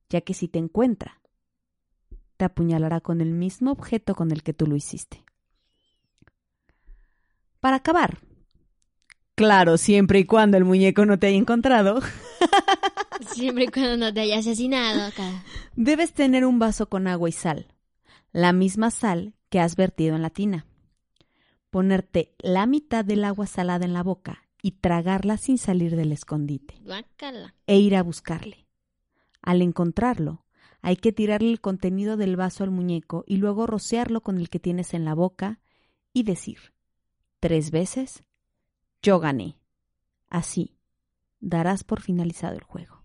ya 0.08 0.20
que 0.20 0.32
si 0.32 0.48
te 0.48 0.58
encuentra, 0.58 1.20
te 2.36 2.44
apuñalará 2.44 3.00
con 3.00 3.20
el 3.20 3.32
mismo 3.32 3.72
objeto 3.72 4.14
con 4.14 4.30
el 4.30 4.42
que 4.42 4.52
tú 4.54 4.66
lo 4.66 4.76
hiciste. 4.76 5.24
Para 7.60 7.76
acabar, 7.76 8.18
claro, 9.36 9.78
siempre 9.78 10.18
y 10.18 10.24
cuando 10.24 10.56
el 10.56 10.64
muñeco 10.64 11.06
no 11.06 11.18
te 11.18 11.28
haya 11.28 11.36
encontrado, 11.38 12.00
Siempre 13.32 13.64
y 13.64 13.68
cuando 13.68 13.96
no 13.96 14.12
te 14.12 14.20
haya 14.20 14.38
asesinado 14.38 15.02
acá. 15.02 15.42
Debes 15.74 16.12
tener 16.12 16.44
un 16.44 16.58
vaso 16.58 16.88
con 16.88 17.06
agua 17.06 17.28
y 17.28 17.32
sal, 17.32 17.68
la 18.32 18.52
misma 18.52 18.90
sal 18.90 19.34
que 19.48 19.60
has 19.60 19.76
vertido 19.76 20.16
en 20.16 20.22
la 20.22 20.30
tina. 20.30 20.66
Ponerte 21.70 22.34
la 22.38 22.66
mitad 22.66 23.04
del 23.04 23.24
agua 23.24 23.46
salada 23.46 23.84
en 23.84 23.92
la 23.92 24.02
boca 24.02 24.42
y 24.62 24.72
tragarla 24.72 25.36
sin 25.36 25.58
salir 25.58 25.96
del 25.96 26.12
escondite 26.12 26.74
Guácala. 26.82 27.54
e 27.66 27.78
ir 27.78 27.96
a 27.96 28.02
buscarle. 28.02 28.66
Al 29.42 29.62
encontrarlo, 29.62 30.44
hay 30.82 30.96
que 30.96 31.12
tirarle 31.12 31.50
el 31.50 31.60
contenido 31.60 32.16
del 32.16 32.36
vaso 32.36 32.64
al 32.64 32.70
muñeco 32.70 33.24
y 33.26 33.36
luego 33.36 33.66
rociarlo 33.66 34.20
con 34.22 34.38
el 34.38 34.48
que 34.48 34.60
tienes 34.60 34.94
en 34.94 35.04
la 35.04 35.14
boca 35.14 35.60
y 36.12 36.22
decir 36.22 36.72
tres 37.40 37.70
veces, 37.70 38.24
yo 39.06 39.20
gané. 39.20 39.56
Así, 40.28 40.76
darás 41.38 41.84
por 41.84 42.00
finalizado 42.00 42.56
el 42.56 42.64
juego. 42.64 43.04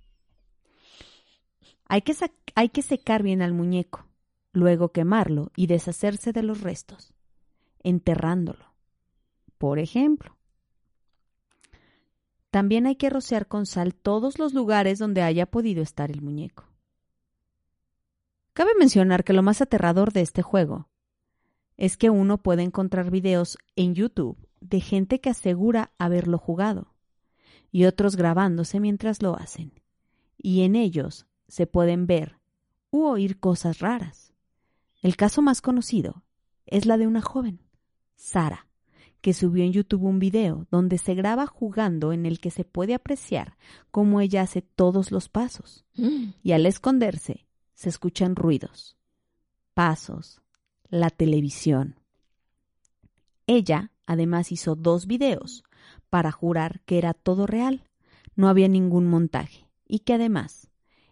Hay 1.85 2.01
que, 2.01 2.15
hay 2.55 2.69
que 2.69 2.81
secar 2.81 3.21
bien 3.21 3.43
al 3.43 3.53
muñeco, 3.53 4.07
luego 4.51 4.91
quemarlo 4.91 5.51
y 5.55 5.67
deshacerse 5.67 6.33
de 6.33 6.41
los 6.41 6.61
restos, 6.61 7.13
enterrándolo. 7.83 8.73
Por 9.59 9.77
ejemplo, 9.77 10.35
también 12.49 12.87
hay 12.87 12.95
que 12.95 13.11
rociar 13.11 13.47
con 13.47 13.67
sal 13.67 13.93
todos 13.93 14.39
los 14.39 14.55
lugares 14.55 14.97
donde 14.97 15.21
haya 15.21 15.45
podido 15.45 15.83
estar 15.83 16.09
el 16.09 16.23
muñeco. 16.23 16.65
Cabe 18.53 18.71
mencionar 18.79 19.23
que 19.23 19.33
lo 19.33 19.43
más 19.43 19.61
aterrador 19.61 20.13
de 20.13 20.21
este 20.21 20.41
juego 20.41 20.89
es 21.77 21.95
que 21.95 22.09
uno 22.09 22.39
puede 22.39 22.63
encontrar 22.63 23.11
videos 23.11 23.59
en 23.75 23.93
YouTube 23.93 24.47
de 24.61 24.79
gente 24.79 25.19
que 25.19 25.29
asegura 25.29 25.91
haberlo 25.97 26.37
jugado 26.37 26.93
y 27.71 27.85
otros 27.85 28.15
grabándose 28.15 28.79
mientras 28.79 29.21
lo 29.21 29.35
hacen. 29.37 29.73
Y 30.37 30.61
en 30.61 30.75
ellos 30.75 31.25
se 31.47 31.67
pueden 31.67 32.07
ver 32.07 32.37
u 32.89 33.03
oír 33.03 33.39
cosas 33.39 33.79
raras. 33.79 34.33
El 35.01 35.15
caso 35.15 35.41
más 35.41 35.61
conocido 35.61 36.23
es 36.65 36.85
la 36.85 36.97
de 36.97 37.07
una 37.07 37.21
joven, 37.21 37.59
Sara, 38.15 38.67
que 39.21 39.33
subió 39.33 39.63
en 39.63 39.71
YouTube 39.71 40.03
un 40.03 40.19
video 40.19 40.67
donde 40.71 40.97
se 40.97 41.15
graba 41.15 41.45
jugando 41.47 42.11
en 42.11 42.25
el 42.25 42.39
que 42.39 42.51
se 42.51 42.63
puede 42.63 42.93
apreciar 42.93 43.55
cómo 43.91 44.21
ella 44.21 44.41
hace 44.41 44.61
todos 44.61 45.11
los 45.11 45.29
pasos 45.29 45.85
Mm. 45.97 46.31
y 46.43 46.51
al 46.53 46.65
esconderse 46.65 47.45
se 47.73 47.89
escuchan 47.89 48.35
ruidos, 48.35 48.95
pasos, 49.73 50.41
la 50.89 51.09
televisión. 51.09 51.95
Ella 53.53 53.91
además 54.05 54.51
hizo 54.53 54.75
dos 54.75 55.07
videos 55.07 55.63
para 56.09 56.31
jurar 56.31 56.79
que 56.85 56.97
era 56.97 57.13
todo 57.13 57.47
real, 57.47 57.83
no 58.35 58.47
había 58.47 58.69
ningún 58.69 59.07
montaje 59.07 59.67
y 59.85 59.99
que 59.99 60.13
además 60.13 60.69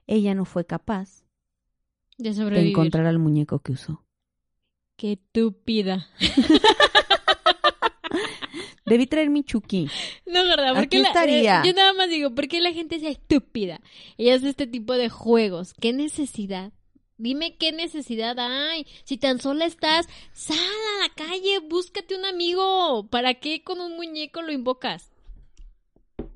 ella 0.07 0.33
no 0.35 0.45
fue 0.45 0.65
capaz 0.65 1.25
De 2.17 2.29
encontrar 2.69 3.05
al 3.07 3.19
muñeco 3.19 3.59
que 3.59 3.73
usó. 3.73 4.05
Qué 4.95 5.13
estúpida. 5.13 6.07
Debí 8.85 9.05
traer 9.05 9.29
mi 9.29 9.43
Chucky. 9.43 9.87
No, 10.25 10.43
¿verdad? 10.45 10.73
¿Por 10.73 10.83
Aquí 10.83 10.97
la- 10.97 11.09
estaría. 11.09 11.61
eh, 11.61 11.67
yo 11.67 11.73
nada 11.73 11.93
más 11.93 12.09
digo, 12.09 12.33
¿por 12.33 12.47
qué 12.47 12.59
la 12.61 12.71
gente 12.73 12.95
es 12.95 13.03
estúpida? 13.03 13.81
Ella 14.17 14.35
hace 14.35 14.49
este 14.49 14.65
tipo 14.65 14.93
de 14.93 15.09
juegos. 15.09 15.73
¿Qué 15.73 15.93
necesidad? 15.93 16.71
Dime 17.19 17.57
qué 17.57 17.73
necesidad 17.73 18.39
hay. 18.39 18.87
Si 19.03 19.17
tan 19.17 19.41
sola 19.41 19.65
estás, 19.65 20.07
sal 20.31 20.57
a 20.57 21.03
la 21.03 21.13
calle, 21.13 21.59
búscate 21.59 22.17
un 22.17 22.25
amigo. 22.25 23.07
¿Para 23.09 23.33
qué 23.33 23.61
con 23.61 23.81
un 23.81 23.97
muñeco 23.97 24.41
lo 24.41 24.53
invocas? 24.53 25.11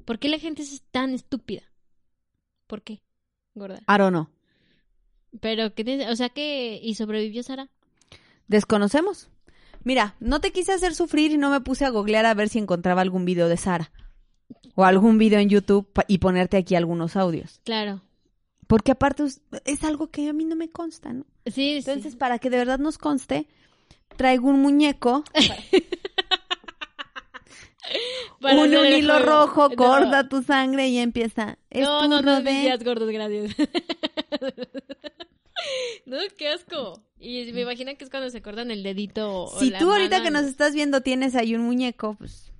¿Por 0.04 0.20
qué 0.20 0.28
la 0.28 0.40
gente 0.40 0.62
es 0.62 0.84
tan 0.92 1.14
estúpida? 1.14 1.64
¿Por 2.68 2.82
qué? 2.82 3.02
Gorda. 3.56 3.82
Don't 3.88 4.10
know. 4.10 4.28
Pero, 5.40 5.74
¿qué 5.74 6.06
o 6.10 6.16
sea 6.18 6.28
que... 6.28 6.82
¿Y 6.84 6.96
sobrevivió 6.96 7.44
Sara? 7.44 7.70
Desconocemos. 8.50 9.30
Mira, 9.86 10.18
no 10.20 10.42
te 10.42 10.52
quise 10.52 10.74
hacer 10.74 10.96
sufrir 10.96 11.32
y 11.32 11.38
no 11.38 11.50
me 11.50 11.62
puse 11.62 11.86
a 11.86 11.92
googlear 11.92 12.26
a 12.26 12.34
ver 12.34 12.50
si 12.50 12.60
encontraba 12.60 13.02
algún 13.02 13.24
video 13.24 13.48
de 13.48 13.56
Sara. 13.56 13.94
O 14.76 14.84
algún 14.84 15.18
video 15.18 15.40
en 15.40 15.48
YouTube 15.48 15.88
y 16.10 16.18
ponerte 16.18 16.58
aquí 16.58 16.76
algunos 16.76 17.16
audios. 17.16 17.62
Claro. 17.64 18.02
Porque 18.74 18.92
aparte 18.94 19.24
es- 19.66 19.84
algo 19.84 20.10
que 20.10 20.28
a 20.28 20.34
mí 20.34 20.46
no 20.46 20.56
me 20.56 20.72
consta, 20.72 21.14
¿no? 21.14 21.28
Sí, 21.46 21.76
Entonces, 21.78 22.14
sí. 22.14 22.18
para 22.18 22.40
que 22.40 22.50
de 22.50 22.58
verdad 22.58 22.80
nos 22.80 22.98
conste, 22.98 23.46
traigo 24.18 24.50
un 24.50 24.62
muñeco, 24.64 25.24
Para 28.42 28.56
un, 28.56 28.76
un 28.76 28.86
hilo 28.88 29.20
rojo, 29.20 29.70
No. 29.70 29.76
corta 29.76 30.28
tu 30.28 30.42
sangre 30.42 30.88
y 30.88 30.98
empieza. 30.98 31.60
Es 31.70 31.84
No, 31.84 32.08
no, 32.08 32.24
no, 32.24 32.38
mis 32.38 32.46
de... 32.46 32.52
días 32.62 32.84
gordos, 32.84 33.08
gracias. 33.12 33.56
no, 36.08 36.18
qué 36.36 36.50
asco. 36.50 37.00
Y 37.20 37.52
me 37.54 37.62
imagino 37.62 37.96
que 37.96 38.06
es 38.06 38.10
cuando 38.10 38.32
se 38.32 38.42
cortan 38.42 38.72
el 38.72 38.82
dedito. 38.82 39.44
o 39.44 39.60
Si 39.60 39.70
la 39.70 39.78
tú 39.78 39.92
ahorita 39.92 40.18
mano. 40.18 40.24
que 40.24 40.32
nos 40.32 40.46
estás 40.46 40.74
viendo 40.74 41.02
tienes 41.02 41.36
ahí 41.36 41.54
un 41.54 41.62
muñeco, 41.62 42.16
pues 42.18 42.52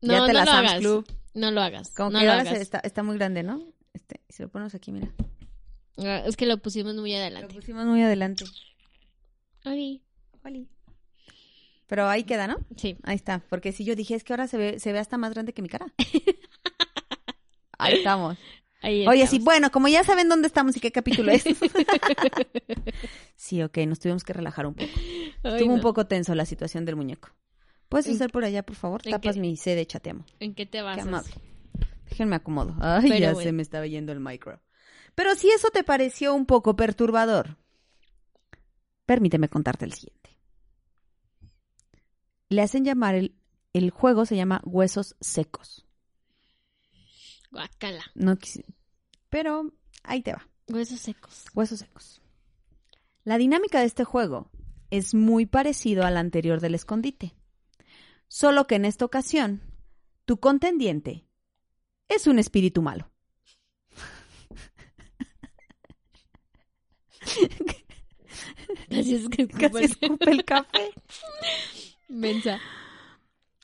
no, 0.00 0.14
ya 0.14 0.24
te 0.26 0.32
no 0.32 0.38
la 0.38 0.44
lo 0.46 0.50
hagas. 0.52 0.78
Club. 0.78 1.06
No 1.34 1.50
lo 1.50 1.60
hagas. 1.60 1.90
como 1.94 2.12
no 2.12 2.20
que 2.20 2.24
lo 2.24 2.32
ahora 2.32 2.48
hagas. 2.48 2.60
está, 2.62 2.78
está 2.78 3.02
muy 3.02 3.18
grande, 3.18 3.42
¿no? 3.42 3.75
Este, 3.96 4.20
si 4.28 4.42
lo 4.42 4.48
ponemos 4.50 4.74
aquí, 4.74 4.92
mira. 4.92 5.10
Ah, 5.98 6.22
Es 6.26 6.36
que 6.36 6.44
lo 6.46 6.58
pusimos 6.58 6.94
muy 6.96 7.12
Lo 7.12 7.16
adelante. 7.18 7.54
pusimos 7.54 7.86
muy 7.86 8.02
adelante. 8.02 8.44
Oli. 9.64 10.02
Pero 11.86 12.08
ahí 12.08 12.24
queda, 12.24 12.46
¿no? 12.46 12.56
Sí. 12.76 12.96
Ahí 13.04 13.16
está. 13.16 13.42
Porque 13.48 13.72
si 13.72 13.84
yo 13.84 13.94
dije, 13.96 14.14
es 14.14 14.22
que 14.24 14.32
ahora 14.32 14.48
se 14.48 14.56
ve, 14.58 14.78
se 14.80 14.92
ve 14.92 14.98
hasta 14.98 15.16
más 15.18 15.32
grande 15.32 15.52
que 15.54 15.62
mi 15.62 15.68
cara. 15.68 15.86
Ahí 17.78 17.94
estamos. 17.94 18.36
Ahí 18.82 19.06
Oye, 19.06 19.26
sí, 19.26 19.38
bueno, 19.38 19.70
como 19.70 19.86
ya 19.88 20.02
saben 20.04 20.28
dónde 20.28 20.46
estamos 20.48 20.76
y 20.76 20.80
qué 20.80 20.90
capítulo 20.92 21.30
es. 21.32 21.44
sí, 23.36 23.62
ok, 23.62 23.78
nos 23.86 23.98
tuvimos 24.00 24.24
que 24.24 24.32
relajar 24.32 24.66
un 24.66 24.74
poco. 24.74 24.90
Ay, 25.42 25.52
Estuvo 25.54 25.72
un 25.74 25.80
poco 25.80 26.06
tenso 26.06 26.34
la 26.34 26.44
situación 26.46 26.84
del 26.84 26.96
muñeco. 26.96 27.30
¿Puedes 27.88 28.06
¿En- 28.08 28.14
hacer 28.14 28.30
por 28.30 28.44
allá, 28.44 28.62
por 28.64 28.76
favor? 28.76 29.02
Tapas 29.02 29.34
qué? 29.34 29.40
mi 29.40 29.56
C 29.56 29.74
de 29.74 29.86
chateamo. 29.86 30.24
¿En 30.40 30.54
qué 30.54 30.66
te 30.66 30.78
Qué 30.78 30.82
basas? 30.82 31.06
amable. 31.06 31.34
Déjenme 32.08 32.36
acomodo. 32.36 32.74
Ay, 32.80 33.08
Pero 33.08 33.18
ya 33.20 33.32
bueno. 33.32 33.48
se 33.48 33.52
me 33.52 33.62
estaba 33.62 33.86
yendo 33.86 34.12
el 34.12 34.20
micro. 34.20 34.60
Pero 35.14 35.34
si 35.34 35.50
eso 35.50 35.70
te 35.70 35.82
pareció 35.84 36.34
un 36.34 36.46
poco 36.46 36.76
perturbador, 36.76 37.56
permíteme 39.06 39.48
contarte 39.48 39.84
el 39.84 39.92
siguiente. 39.92 40.36
Le 42.48 42.62
hacen 42.62 42.84
llamar 42.84 43.14
el, 43.14 43.34
el 43.72 43.90
juego 43.90 44.26
se 44.26 44.36
llama 44.36 44.60
Huesos 44.64 45.16
Secos. 45.20 45.86
Guácala. 47.50 48.04
No 48.14 48.36
quisi- 48.36 48.64
pero 49.30 49.72
ahí 50.04 50.22
te 50.22 50.32
va. 50.32 50.46
Huesos 50.68 51.00
secos. 51.00 51.44
Huesos 51.54 51.78
secos. 51.80 52.20
La 53.24 53.38
dinámica 53.38 53.80
de 53.80 53.86
este 53.86 54.04
juego 54.04 54.50
es 54.90 55.14
muy 55.14 55.46
parecido 55.46 56.04
al 56.04 56.16
anterior 56.16 56.60
del 56.60 56.74
escondite. 56.74 57.34
Solo 58.28 58.66
que 58.66 58.74
en 58.76 58.84
esta 58.84 59.04
ocasión, 59.04 59.62
tu 60.24 60.38
contendiente 60.38 61.24
es 62.08 62.26
un 62.26 62.38
espíritu 62.38 62.82
malo. 62.82 63.10
Así 68.90 69.14
es 69.14 69.28
que 69.28 69.46
Casi 69.48 69.84
escupe 69.84 70.30
el 70.30 70.44
café. 70.44 70.90
Mensa. 72.08 72.60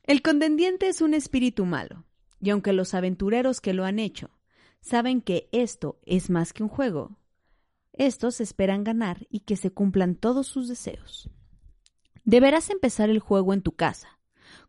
El 0.04 0.20
contendiente 0.20 0.88
es 0.88 1.00
un 1.00 1.14
espíritu 1.14 1.64
malo, 1.64 2.04
y 2.40 2.50
aunque 2.50 2.72
los 2.72 2.94
aventureros 2.94 3.60
que 3.60 3.72
lo 3.72 3.84
han 3.84 3.98
hecho 3.98 4.30
saben 4.80 5.22
que 5.22 5.48
esto 5.52 6.00
es 6.04 6.28
más 6.28 6.52
que 6.52 6.64
un 6.64 6.68
juego, 6.68 7.16
estos 7.92 8.40
esperan 8.40 8.84
ganar 8.84 9.26
y 9.30 9.40
que 9.40 9.56
se 9.56 9.70
cumplan 9.70 10.16
todos 10.16 10.48
sus 10.48 10.68
deseos. 10.68 11.30
Deberás 12.24 12.70
empezar 12.70 13.10
el 13.10 13.20
juego 13.20 13.54
en 13.54 13.62
tu 13.62 13.72
casa, 13.72 14.18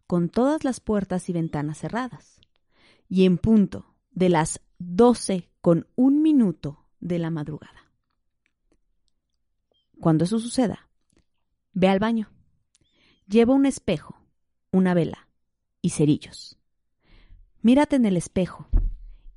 con 0.05 0.29
todas 0.29 0.63
las 0.63 0.79
puertas 0.79 1.29
y 1.29 1.33
ventanas 1.33 1.79
cerradas, 1.79 2.33
y 3.08 3.26
en 3.26 3.38
punto 3.38 3.96
de 4.12 4.30
las 4.30 4.62
12 4.80 5.50
con 5.62 5.88
un 5.96 6.22
minuto 6.22 6.86
de 7.00 7.20
la 7.20 7.30
madrugada. 7.30 7.92
Cuando 10.00 10.26
eso 10.26 10.39
suceda, 10.39 10.89
ve 11.74 11.88
al 11.88 12.00
baño, 12.00 12.32
lleva 13.28 13.54
un 13.54 13.66
espejo, 13.66 14.20
una 14.72 14.94
vela 14.94 15.30
y 15.82 15.92
cerillos. 15.92 16.58
Mírate 17.62 17.96
en 17.96 18.06
el 18.06 18.18
espejo 18.18 18.68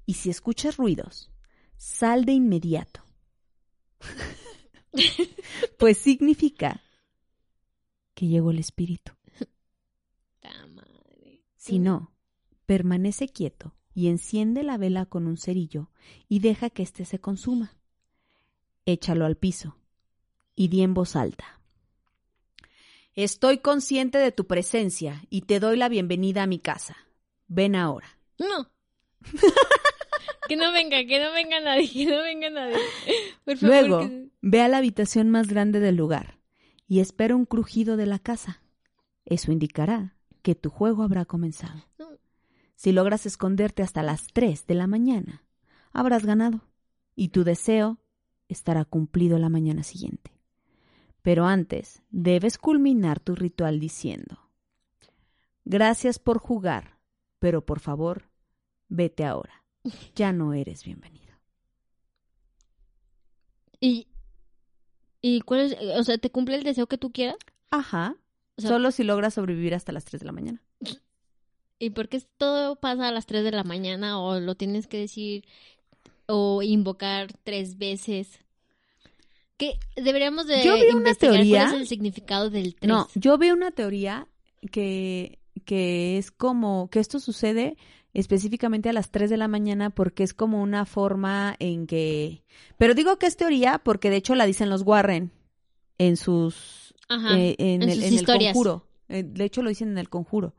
y 0.05 0.15
si 0.15 0.31
escuchas 0.31 0.77
ruidos, 0.77 1.31
sal 1.77 2.25
de 2.25 2.33
inmediato. 2.33 3.05
pues 5.79 5.99
significa 5.99 6.83
que 8.15 8.27
llegó 8.27 8.51
el 8.51 8.59
espíritu. 8.59 9.13
Si 11.57 11.81
no, 11.81 12.16
permanece 12.67 13.29
quieto 13.29 13.75
y 13.95 14.09
enciende 14.09 14.63
la 14.63 14.77
vela 14.77 15.07
con 15.07 15.27
un 15.27 15.37
cerillo 15.39 15.91
y 16.29 16.41
deja 16.41 16.69
que 16.71 16.83
éste 16.83 17.05
se 17.05 17.19
consuma. 17.21 17.77
Échalo 18.85 19.25
al 19.25 19.37
piso 19.37 19.77
y 20.55 20.69
di 20.69 20.83
en 20.83 20.95
voz 20.95 21.17
alta. 21.17 21.61
Estoy 23.15 23.59
consciente 23.59 24.19
de 24.19 24.33
tu 24.33 24.47
presencia 24.47 25.23
y 25.31 25.43
te 25.43 25.59
doy 25.61 25.77
la 25.79 25.89
bienvenida 25.89 26.43
a 26.43 26.47
mi 26.47 26.59
casa. 26.59 26.97
Ven 27.49 27.75
ahora. 27.75 28.09
No. 28.39 28.71
que 30.49 30.57
no 30.57 30.71
venga, 30.73 30.99
que 31.07 31.19
no 31.23 31.33
venga 31.33 31.61
nadie, 31.61 31.89
que 31.91 32.07
no 32.07 32.23
venga 32.23 32.51
nadie. 32.51 32.77
Por 33.45 33.57
favor, 33.57 33.69
Luego, 33.75 34.01
que- 34.01 34.29
ve 34.43 34.61
a 34.61 34.69
la 34.69 34.79
habitación 34.79 35.31
más 35.31 35.49
grande 35.49 35.81
del 35.81 35.97
lugar 35.97 36.39
y 36.87 37.01
espera 37.01 37.35
un 37.35 37.47
crujido 37.47 37.97
de 37.97 38.07
la 38.07 38.19
casa. 38.19 38.63
Eso 39.25 39.51
indicará 39.51 40.15
que 40.43 40.55
tu 40.55 40.69
juego 40.71 41.03
habrá 41.03 41.25
comenzado. 41.25 41.83
No. 41.99 42.11
Si 42.77 42.93
logras 42.93 43.27
esconderte 43.27 43.83
hasta 43.83 44.03
las 44.03 44.29
3 44.29 44.67
de 44.67 44.75
la 44.75 44.87
mañana, 44.87 45.45
habrás 45.93 46.25
ganado 46.25 46.61
y 47.15 47.29
tu 47.29 47.43
deseo 47.43 47.99
estará 48.49 48.85
cumplido 48.85 49.39
la 49.39 49.49
mañana 49.49 49.83
siguiente. 49.83 50.31
Pero 51.23 51.47
antes, 51.47 52.03
debes 52.11 52.59
culminar 52.59 53.19
tu 53.19 53.35
ritual 53.35 53.81
diciendo, 53.81 54.39
Gracias 55.65 56.21
por 56.21 56.39
jugar, 56.39 57.01
pero 57.41 57.67
por 57.67 57.81
favor, 57.81 58.31
vete 58.89 59.25
ahora. 59.25 59.65
Ya 60.15 60.33
no 60.33 60.53
eres 60.53 60.85
bienvenido. 60.85 61.35
Y, 63.81 64.07
y 65.21 65.41
cuál 65.41 65.61
es, 65.61 65.77
o 65.99 66.05
sea, 66.05 66.19
¿te 66.19 66.31
cumple 66.31 66.57
el 66.57 66.63
deseo 66.63 66.87
que 66.87 66.99
tú 66.99 67.11
quieras? 67.11 67.37
Ajá. 67.71 68.17
O 68.57 68.61
sea, 68.61 68.71
Solo 68.71 68.91
si 68.91 69.03
logras 69.03 69.35
sobrevivir 69.35 69.75
hasta 69.75 69.93
las 69.93 70.05
3 70.05 70.21
de 70.21 70.27
la 70.27 70.33
mañana. 70.33 70.63
¿Y 71.79 71.91
por 71.91 72.09
qué 72.09 72.23
todo 72.39 72.77
pasa 72.77 73.09
a 73.09 73.13
las 73.13 73.27
3 73.27 73.45
de 73.45 73.51
la 73.53 73.65
mañana 73.65 74.21
o 74.21 74.41
lo 74.41 74.55
tienes 74.55 74.87
que 74.87 74.99
decir 74.99 75.45
o 76.27 76.63
invocar 76.63 77.33
tres 77.45 77.77
veces? 77.79 78.41
Que 79.59 79.79
deberíamos 79.97 80.47
de 80.47 80.63
Yo 80.65 80.75
vi 80.75 80.91
una 80.95 81.15
teoría- 81.15 81.65
cuál 81.65 81.75
es 81.75 81.81
el 81.83 81.87
significado 81.89 82.51
del 82.51 82.75
3. 82.75 82.89
No, 82.89 83.09
yo 83.15 83.39
veo 83.39 83.55
una 83.55 83.71
teoría 83.71 84.27
que, 84.71 85.39
que 85.65 86.19
es 86.19 86.31
como 86.31 86.89
que 86.91 87.01
esto 87.01 87.21
sucede 87.21 87.77
específicamente 88.15 88.89
a 88.89 88.93
las 88.95 89.11
3 89.11 89.29
de 89.31 89.37
la 89.37 89.49
mañana 89.49 89.91
porque 89.91 90.23
es 90.23 90.33
como 90.35 90.63
una 90.63 90.87
forma 90.87 91.55
en 91.59 91.87
que... 91.87 92.43
Pero 92.79 92.95
digo 92.95 93.19
que 93.19 93.27
es 93.27 93.37
teoría 93.37 93.79
porque 93.85 94.09
de 94.11 94.17
hecho 94.17 94.35
la 94.35 94.47
dicen 94.47 94.71
los 94.71 94.83
Warren 94.83 95.31
en 95.99 96.17
sus... 96.17 96.95
Ajá, 97.09 97.39
eh, 97.39 97.55
en, 97.59 97.83
en 97.83 97.89
el, 97.91 97.95
sus 97.97 98.05
en 98.05 98.19
el 98.19 98.27
conjuro. 98.27 98.86
Eh, 99.09 99.23
De 99.25 99.45
hecho 99.45 99.63
lo 99.63 99.69
dicen 99.69 99.89
en 99.91 99.99
el 99.99 100.09
conjuro. 100.09 100.55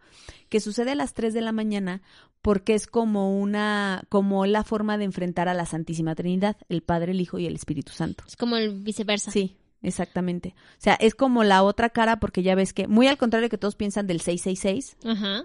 Que 0.49 0.59
sucede 0.59 0.91
a 0.91 0.95
las 0.95 1.13
3 1.13 1.33
de 1.33 1.41
la 1.41 1.51
mañana 1.51 2.01
porque 2.41 2.75
es 2.75 2.87
como 2.87 3.37
una... 3.39 4.03
como 4.09 4.45
la 4.45 4.63
forma 4.63 4.97
de 4.97 5.03
enfrentar 5.05 5.49
a 5.49 5.53
la 5.53 5.65
Santísima 5.65 6.15
Trinidad, 6.15 6.55
el 6.69 6.81
Padre, 6.81 7.11
el 7.11 7.19
Hijo 7.21 7.39
y 7.39 7.45
el 7.45 7.55
Espíritu 7.55 7.91
Santo. 7.91 8.23
Es 8.27 8.37
como 8.37 8.55
el 8.57 8.79
viceversa. 8.83 9.31
Sí, 9.31 9.57
exactamente. 9.81 10.55
O 10.57 10.79
sea, 10.81 10.93
es 10.95 11.13
como 11.15 11.43
la 11.43 11.63
otra 11.63 11.89
cara 11.89 12.19
porque 12.19 12.43
ya 12.43 12.55
ves 12.55 12.73
que, 12.73 12.87
muy 12.87 13.07
al 13.07 13.17
contrario 13.17 13.49
que 13.49 13.57
todos 13.57 13.75
piensan 13.75 14.07
del 14.07 14.21
666, 14.21 14.97
Ajá. 15.05 15.43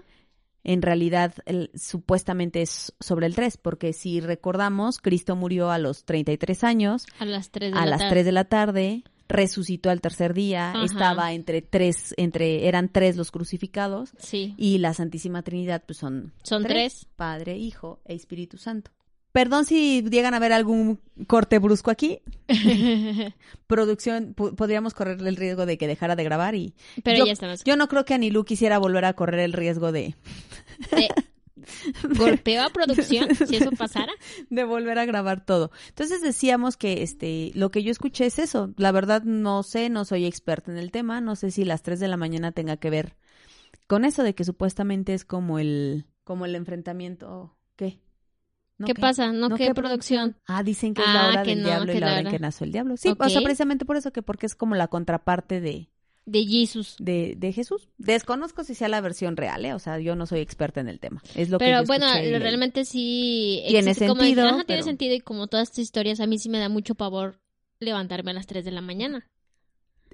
en 0.63 0.81
realidad 0.81 1.33
el- 1.45 1.71
supuestamente 1.75 2.61
es 2.61 2.93
sobre 3.01 3.25
el 3.27 3.35
3, 3.35 3.57
porque 3.57 3.91
si 3.91 4.21
recordamos, 4.21 4.99
Cristo 4.99 5.35
murió 5.35 5.71
a 5.71 5.77
los 5.79 6.05
33 6.05 6.63
años, 6.63 7.05
A 7.19 7.25
las 7.25 7.49
3 7.51 7.73
de 7.73 7.77
a 7.77 7.81
la 7.85 7.91
las 7.91 7.99
tarde. 7.99 8.11
3 8.11 8.25
de 8.25 8.31
la 8.31 8.45
tarde, 8.45 9.03
resucitó 9.29 9.89
al 9.89 10.01
tercer 10.01 10.33
día, 10.33 10.71
Ajá. 10.71 10.83
estaba 10.85 11.33
entre 11.33 11.61
tres, 11.61 12.13
entre, 12.17 12.67
eran 12.67 12.89
tres 12.89 13.15
los 13.15 13.31
crucificados, 13.31 14.11
Sí. 14.17 14.53
y 14.57 14.77
la 14.79 14.93
Santísima 14.93 15.41
Trinidad 15.43 15.83
pues 15.85 15.97
son, 15.97 16.33
Son 16.43 16.63
tres. 16.63 17.07
Padre, 17.15 17.57
Hijo 17.57 17.99
e 18.05 18.13
Espíritu 18.15 18.57
Santo. 18.57 18.91
Perdón 19.31 19.65
si 19.65 20.03
llegan 20.03 20.35
a 20.35 20.39
ver 20.39 20.53
algún 20.53 20.99
corte 21.25 21.57
brusco 21.57 21.89
aquí. 21.89 22.19
Producción, 23.67 24.33
podríamos 24.35 24.93
correr 24.93 25.19
el 25.25 25.35
riesgo 25.35 25.65
de 25.65 25.77
que 25.77 25.87
dejara 25.87 26.15
de 26.15 26.23
grabar 26.23 26.53
y 26.55 26.75
Pero 27.03 27.19
yo, 27.19 27.25
ya 27.25 27.31
estamos. 27.33 27.63
yo 27.63 27.75
no 27.75 27.87
creo 27.87 28.05
que 28.05 28.13
Anilú 28.13 28.43
quisiera 28.45 28.77
volver 28.77 29.05
a 29.05 29.13
correr 29.13 29.39
el 29.39 29.53
riesgo 29.53 29.91
de, 29.91 30.15
De- 30.91 31.09
golpeo 32.17 32.63
a 32.63 32.69
producción, 32.69 33.27
si 33.47 33.55
eso 33.55 33.71
pasara. 33.71 34.13
de 34.49 34.63
volver 34.63 34.99
a 34.99 35.05
grabar 35.05 35.45
todo. 35.45 35.71
Entonces 35.89 36.21
decíamos 36.21 36.77
que 36.77 37.03
este 37.03 37.51
lo 37.55 37.71
que 37.71 37.83
yo 37.83 37.91
escuché 37.91 38.25
es 38.25 38.39
eso. 38.39 38.73
La 38.77 38.91
verdad 38.91 39.23
no 39.23 39.63
sé, 39.63 39.89
no 39.89 40.05
soy 40.05 40.25
experta 40.25 40.71
en 40.71 40.77
el 40.77 40.91
tema, 40.91 41.21
no 41.21 41.35
sé 41.35 41.51
si 41.51 41.65
las 41.65 41.81
3 41.83 41.99
de 41.99 42.07
la 42.07 42.17
mañana 42.17 42.51
tenga 42.51 42.77
que 42.77 42.89
ver 42.89 43.15
con 43.87 44.05
eso 44.05 44.23
de 44.23 44.33
que 44.35 44.43
supuestamente 44.43 45.13
es 45.13 45.25
como 45.25 45.59
el 45.59 46.05
como 46.23 46.45
el 46.45 46.55
enfrentamiento, 46.55 47.57
¿qué? 47.75 47.99
¿No 48.77 48.87
¿Qué 48.87 48.95
pasa? 48.95 49.31
¿No, 49.31 49.49
¿No 49.49 49.55
qué, 49.55 49.67
qué 49.67 49.73
producción? 49.75 50.37
Ah, 50.47 50.63
dicen 50.63 50.93
que 50.93 51.01
es 51.01 51.07
Ah, 51.07 51.13
la 51.13 51.27
hora 51.29 51.43
que 51.43 51.51
del 51.51 51.61
no, 51.61 51.67
diablo 51.67 51.93
y 51.93 51.99
la 51.99 52.07
hora 52.07 52.19
en 52.19 52.25
hora- 52.27 52.31
que 52.31 52.39
nació 52.39 52.65
el 52.65 52.71
diablo. 52.71 52.97
Sí, 52.97 53.13
o 53.17 53.29
sea, 53.29 53.41
precisamente 53.41 53.85
por 53.85 53.97
eso 53.97 54.11
que 54.11 54.23
porque 54.23 54.45
es 54.47 54.55
como 54.55 54.73
la 54.75 54.87
contraparte 54.87 55.61
de 55.61 55.89
De 56.25 56.45
Jesus. 56.45 56.95
de, 56.99 57.33
de 57.37 57.51
Jesús. 57.51 57.89
Desconozco 57.97 58.63
si 58.63 58.75
sea 58.75 58.87
la 58.87 59.01
versión 59.01 59.35
real, 59.35 59.65
¿eh? 59.65 59.73
o 59.73 59.79
sea, 59.79 59.99
yo 59.99 60.15
no 60.15 60.25
soy 60.25 60.39
experta 60.39 60.79
en 60.79 60.87
el 60.87 60.99
tema. 60.99 61.21
Es 61.35 61.49
lo 61.49 61.57
que 61.59 61.65
Pero 61.65 61.81
yo 61.81 61.85
bueno, 61.87 62.05
y 62.17 62.31
realmente 62.39 62.85
sí. 62.85 63.61
Tiene 63.67 63.91
existe 63.91 64.07
como- 64.07 64.21
sentido, 64.21 64.47
ajá, 64.47 64.63
tiene 64.63 64.83
sentido 64.83 65.13
y 65.15 65.19
como 65.19 65.47
todas 65.47 65.69
estas 65.69 65.79
historias, 65.83 66.19
a 66.21 66.27
mí 66.27 66.39
sí 66.39 66.47
me 66.49 66.59
da 66.59 66.69
mucho 66.69 66.95
pavor 66.95 67.39
levantarme 67.79 68.31
a 68.31 68.35
las 68.35 68.47
3 68.47 68.63
de 68.63 68.71
la 68.71 68.79
mañana. 68.81 69.27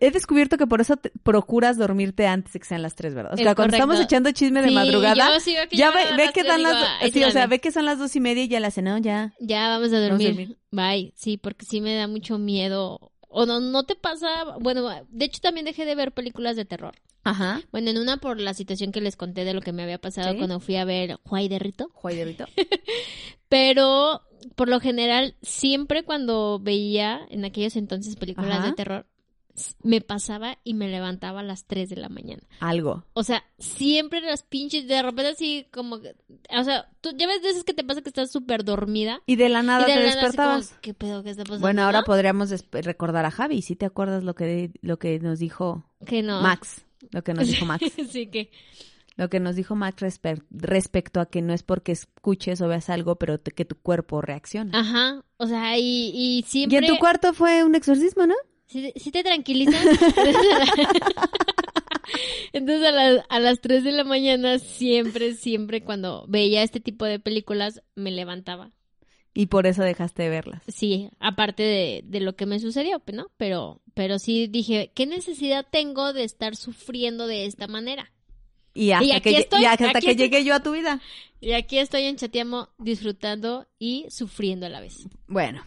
He 0.01 0.11
descubierto 0.11 0.57
que 0.57 0.65
por 0.65 0.79
eso 0.79 0.95
te- 0.95 1.11
procuras 1.23 1.77
dormirte 1.77 2.25
antes 2.25 2.53
de 2.53 2.59
que 2.61 2.65
sean 2.65 2.81
las 2.81 2.95
tres, 2.95 3.13
¿verdad? 3.13 3.33
O 3.33 3.35
Es 3.35 3.41
sea, 3.43 3.53
cuando 3.53 3.73
correcto. 3.73 3.75
estamos 3.91 3.99
echando 3.99 4.31
chisme 4.31 4.61
de 4.61 4.69
Sí, 4.69 4.73
madrugada, 4.73 5.29
yo 5.37 5.67
que 5.69 5.75
ya 5.75 5.91
ve, 5.91 5.99
ve 6.15 6.31
que 6.33 6.43
dan 6.43 6.63
las... 6.63 6.73
digo, 6.73 6.85
"Ay, 7.01 7.11
sí, 7.11 7.19
o 7.19 7.23
sea, 7.23 7.31
síganme". 7.31 7.47
ve 7.47 7.59
que 7.59 7.71
son 7.71 7.85
las 7.85 7.99
dos 7.99 8.15
y 8.15 8.21
media 8.21 8.43
y 8.43 8.47
ya 8.47 8.61
la 8.61 8.67
hace, 8.69 8.81
no, 8.81 8.97
ya. 8.97 9.33
Ya 9.41 9.67
vamos 9.67 9.89
a 9.91 9.95
Vamos 9.99 10.05
a 10.05 10.09
dormir. 10.09 10.27
dormir. 10.29 10.57
Bye. 10.71 11.13
Sí, 11.17 11.37
porque 11.37 11.65
sí 11.65 11.81
me 11.81 11.93
da 11.95 12.07
mucho 12.07 12.37
miedo. 12.39 13.11
O 13.29 13.45
no, 13.45 13.59
no 13.59 13.83
te 13.83 13.95
pasa. 13.95 14.57
Bueno, 14.59 14.89
de 15.09 15.25
hecho 15.25 15.39
también 15.39 15.65
dejé 15.65 15.85
de 15.85 15.95
ver 15.95 16.11
películas 16.11 16.55
de 16.55 16.65
terror. 16.65 16.95
Ajá. 17.23 17.61
Bueno, 17.71 17.91
en 17.91 17.97
una 17.97 18.17
por 18.17 18.39
la 18.39 18.53
situación 18.53 18.91
que 18.91 19.01
les 19.01 19.15
conté 19.15 19.45
de 19.45 19.53
lo 19.53 19.61
que 19.61 19.71
me 19.71 19.83
había 19.83 19.99
pasado 19.99 20.31
Sí. 20.31 20.37
cuando 20.37 20.59
fui 20.59 20.75
a 20.77 20.85
ver 20.85 21.19
Juay 21.25 21.47
de 21.47 21.59
Rito. 21.59 21.89
Juayderito. 21.93 22.45
Pero 23.49 24.21
por 24.55 24.69
lo 24.69 24.79
general, 24.79 25.35
siempre 25.41 26.03
cuando 26.03 26.59
veía 26.59 27.21
en 27.29 27.45
aquellos 27.45 27.75
entonces 27.75 28.15
películas 28.15 28.59
Ajá. 28.59 28.67
de 28.67 28.73
terror, 28.73 29.05
me 29.83 30.01
pasaba 30.01 30.57
y 30.63 30.73
me 30.73 30.87
levantaba 30.87 31.39
a 31.41 31.43
las 31.43 31.65
3 31.65 31.89
de 31.89 31.95
la 31.97 32.09
mañana. 32.09 32.43
Algo. 32.59 33.05
O 33.13 33.23
sea, 33.23 33.43
siempre 33.57 34.21
las 34.21 34.43
pinches, 34.43 34.87
de 34.87 35.01
repente 35.01 35.31
así 35.31 35.67
como, 35.71 35.99
que- 36.01 36.15
o 36.57 36.63
sea, 36.63 36.89
tú 37.01 37.11
ya 37.17 37.27
ves 37.27 37.41
veces 37.41 37.63
que 37.63 37.73
te 37.73 37.83
pasa 37.83 38.01
que 38.01 38.09
estás 38.09 38.31
súper 38.31 38.63
dormida. 38.63 39.21
Y 39.25 39.35
de 39.35 39.49
la 39.49 39.61
nada 39.63 39.85
de 39.85 39.93
te 39.93 39.99
la 39.99 40.05
nada 40.07 40.21
despertabas. 40.21 40.67
como, 40.69 40.81
¿Qué 40.81 40.93
pedo 40.93 41.23
que 41.23 41.29
está 41.31 41.43
pasando? 41.43 41.61
Bueno, 41.61 41.83
ahora 41.83 41.99
no? 41.99 42.05
podríamos 42.05 42.49
recordar 42.71 43.25
a 43.25 43.31
Javi. 43.31 43.61
¿Sí 43.61 43.75
te 43.75 43.85
acuerdas 43.85 44.23
lo 44.23 44.35
que, 44.35 44.71
lo 44.81 44.97
que 44.99 45.19
nos 45.19 45.39
dijo 45.39 45.85
Que 46.05 46.21
no. 46.23 46.41
Max? 46.41 46.85
Lo 47.11 47.23
que 47.23 47.33
nos 47.33 47.47
dijo 47.47 47.65
Max. 47.65 47.85
sí, 48.11 48.27
que. 48.27 48.51
Lo 49.15 49.29
que 49.29 49.41
nos 49.41 49.57
dijo 49.57 49.75
Max 49.75 50.01
respe- 50.01 50.41
respecto 50.49 51.19
a 51.19 51.25
que 51.25 51.41
no 51.41 51.53
es 51.53 51.61
porque 51.63 51.91
escuches 51.91 52.61
o 52.61 52.69
veas 52.69 52.89
algo, 52.89 53.17
pero 53.17 53.41
que 53.43 53.65
tu 53.65 53.75
cuerpo 53.75 54.21
reacciona. 54.21 54.79
Ajá. 54.79 55.25
O 55.35 55.45
sea, 55.45 55.77
y, 55.77 55.81
y 56.13 56.39
y 56.39 56.43
siempre. 56.43 56.77
en 56.77 56.87
tu 56.87 56.97
cuarto 56.99 57.33
fue 57.33 57.65
un 57.65 57.75
exorcismo, 57.75 58.25
¿no? 58.27 58.35
¿Sí, 58.69 58.93
sí 58.95 59.11
te 59.11 59.23
tranquilizas? 59.23 59.83
Entonces 62.53 62.87
a, 62.87 62.91
las- 62.91 63.25
a 63.29 63.39
las 63.39 63.59
3 63.61 63.83
de 63.83 63.91
la 63.91 64.03
mañana 64.03 64.57
siempre, 64.59 65.33
siempre 65.35 65.83
cuando 65.83 66.25
veía 66.27 66.63
este 66.63 66.79
tipo 66.79 67.05
de 67.05 67.19
películas 67.19 67.81
me 67.95 68.11
levantaba. 68.11 68.71
Y 69.33 69.45
por 69.45 69.67
eso 69.67 69.83
dejaste 69.83 70.23
de 70.23 70.29
verlas. 70.29 70.63
Sí, 70.67 71.09
aparte 71.19 71.61
de, 71.63 72.01
de 72.03 72.19
lo 72.19 72.35
que 72.35 72.45
me 72.47 72.59
sucedió, 72.59 73.01
¿no? 73.13 73.27
Pero, 73.37 73.81
pero 73.93 74.17
sí 74.17 74.47
dije, 74.47 74.91
¿qué 74.95 75.05
necesidad 75.05 75.65
tengo 75.71 76.13
de 76.13 76.23
estar 76.23 76.55
sufriendo 76.55 77.27
de 77.27 77.45
esta 77.45 77.67
manera? 77.67 78.11
Y 78.73 78.91
hasta, 78.91 79.05
Y 79.05 79.11
aquí 79.11 79.29
que, 79.31 79.37
estoy, 79.37 79.61
y 79.61 79.65
hasta 79.65 79.89
aquí 79.89 80.05
que 80.05 80.11
estoy. 80.11 80.25
llegué 80.29 80.43
yo 80.43 80.55
a 80.55 80.63
tu 80.63 80.71
vida. 80.73 80.99
Y 81.41 81.51
aquí 81.53 81.77
estoy 81.77 82.03
en 82.03 82.15
Chateamo 82.17 82.69
disfrutando 82.79 83.67
y 83.77 84.07
sufriendo 84.09 84.65
a 84.65 84.69
la 84.69 84.81
vez. 84.81 85.07
Bueno, 85.27 85.63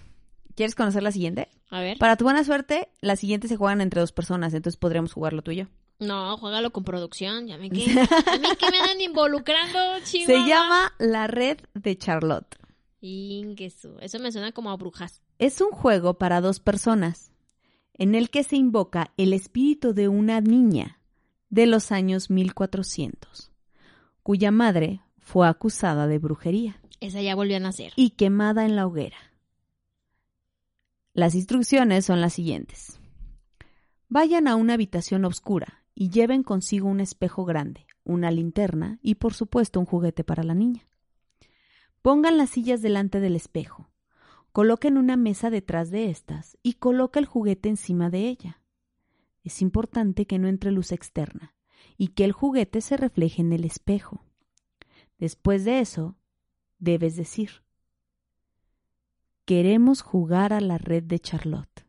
¿quieres 0.55 0.75
conocer 0.75 1.03
la 1.03 1.13
siguiente? 1.13 1.49
A 1.71 1.81
ver. 1.81 1.99
Para 1.99 2.17
tu 2.17 2.25
buena 2.25 2.45
suerte, 2.45 2.89
la 3.01 3.17
siguiente 3.17 3.49
se 3.49 3.57
juegan 3.57 3.81
entre 3.81 4.01
dos 4.01 4.13
personas, 4.13 4.53
entonces 4.55 4.79
podríamos 4.79 5.13
jugarlo 5.13 5.43
tú 5.43 5.51
y 5.53 5.57
yo. 5.57 5.65
No, 5.99 6.37
juégalo 6.37 6.73
con 6.73 6.85
producción, 6.85 7.47
ya 7.47 7.59
me 7.59 7.71
quedé. 7.71 7.85
A 8.01 8.39
mí 8.39 8.49
que 8.59 8.71
me 8.71 8.79
andan 8.79 9.01
involucrando, 9.01 9.79
Se 10.05 10.25
chihuahua. 10.27 10.47
llama 10.49 10.93
La 10.99 11.27
Red 11.29 11.59
de 11.75 11.97
Charlotte. 11.97 12.57
Inguesu. 13.01 13.97
Eso 14.01 14.19
me 14.19 14.33
suena 14.33 14.53
como 14.53 14.71
a 14.71 14.77
brujas. 14.77 15.21
Es 15.39 15.61
un 15.61 15.71
juego 15.71 16.15
para 16.15 16.41
dos 16.41 16.61
personas, 16.61 17.33
en 17.95 18.15
el 18.15 18.31
que 18.31 18.43
se 18.45 18.57
invoca 18.57 19.13
el 19.17 19.33
espíritu 19.33 19.93
de 19.93 20.09
una 20.09 20.41
niña 20.41 21.01
de 21.51 21.67
los 21.67 21.93
años 21.93 22.31
1400, 22.31 23.51
cuya 24.23 24.51
madre 24.51 25.01
fue 25.19 25.47
acusada 25.49 26.07
de 26.07 26.19
brujería 26.19 26.81
Esa 27.01 27.21
ya 27.23 27.35
volvió 27.35 27.57
a 27.57 27.61
nacer. 27.61 27.93
y 27.97 28.11
quemada 28.11 28.65
en 28.65 28.77
la 28.77 28.87
hoguera. 28.87 29.17
Las 31.15 31.35
instrucciones 31.35 32.07
son 32.07 32.23
las 32.23 32.33
siguientes. 32.33 32.99
Vayan 34.09 34.49
a 34.49 34.57
una 34.57 34.75
habitación 34.75 35.27
oscura 35.27 35.85
y 35.95 36.09
lleven 36.09 36.43
consigo 36.43 36.89
un 36.89 37.01
espejo 37.01 37.45
grande, 37.45 37.87
una 38.03 38.31
linterna 38.31 38.99
y 39.03 39.17
por 39.17 39.35
supuesto 39.35 39.79
un 39.79 39.85
juguete 39.85 40.25
para 40.25 40.43
la 40.43 40.55
niña. 40.55 40.89
Pongan 42.01 42.39
las 42.39 42.49
sillas 42.49 42.81
delante 42.81 43.21
del 43.21 43.37
espejo. 43.37 43.91
Coloquen 44.53 44.97
una 44.97 45.19
mesa 45.19 45.51
detrás 45.51 45.91
de 45.91 46.09
estas 46.09 46.57
y 46.63 46.75
coloca 46.75 47.21
el 47.21 47.27
juguete 47.27 47.69
encima 47.69 48.09
de 48.09 48.29
ella. 48.29 48.63
Es 49.45 49.61
importante 49.61 50.27
que 50.27 50.39
no 50.39 50.49
entre 50.49 50.73
luz 50.73 50.93
externa 50.93 51.55
y 51.99 52.09
que 52.09 52.25
el 52.25 52.33
juguete 52.33 52.81
se 52.81 52.97
refleje 52.97 53.43
en 53.43 53.53
el 53.53 53.65
espejo. 53.65 54.25
Después 55.19 55.67
de 55.67 55.81
eso, 55.81 56.17
debes 56.79 57.17
decir, 57.17 57.63
queremos 59.45 60.03
jugar 60.03 60.53
a 60.53 60.61
la 60.61 60.79
red 60.79 61.03
de 61.03 61.19
Charlotte. 61.19 61.87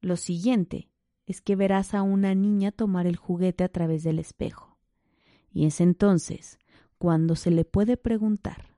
Lo 0.00 0.16
siguiente 0.16 0.90
es 1.26 1.42
que 1.42 1.56
verás 1.56 1.94
a 1.94 2.02
una 2.02 2.34
niña 2.34 2.72
tomar 2.72 3.06
el 3.06 3.16
juguete 3.16 3.64
a 3.64 3.68
través 3.68 4.02
del 4.02 4.18
espejo. 4.18 4.78
Y 5.50 5.66
es 5.66 5.80
entonces 5.80 6.58
cuando 6.96 7.36
se 7.36 7.50
le 7.50 7.64
puede 7.64 7.96
preguntar. 7.96 8.76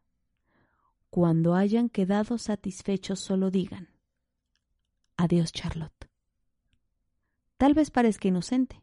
Cuando 1.11 1.55
hayan 1.55 1.89
quedado 1.89 2.39
satisfechos 2.39 3.21
solo 3.21 3.51
digan, 3.51 3.89
adiós 5.17 5.53
Charlotte. 5.53 6.09
Tal 7.57 7.75
vez 7.75 7.91
parezca 7.91 8.29
inocente, 8.29 8.83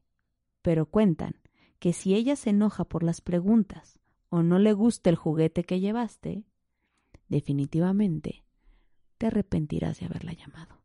pero 0.62 0.86
cuentan 0.86 1.42
que 1.80 1.94
si 1.94 2.16
ella 2.16 2.36
se 2.36 2.52
enoja 2.52 2.86
por 2.86 3.04
las 3.04 3.22
preguntas 3.22 4.00
o 4.30 4.44
no 4.44 4.60
le 4.60 4.74
gusta 4.74 5.10
el 5.10 5.16
juguete 5.16 5.64
que 5.64 5.80
llevaste, 5.80 6.44
definitivamente 7.30 8.44
te 9.18 9.28
arrepentirás 9.28 10.00
de 10.00 10.06
haberla 10.06 10.34
llamado. 10.34 10.82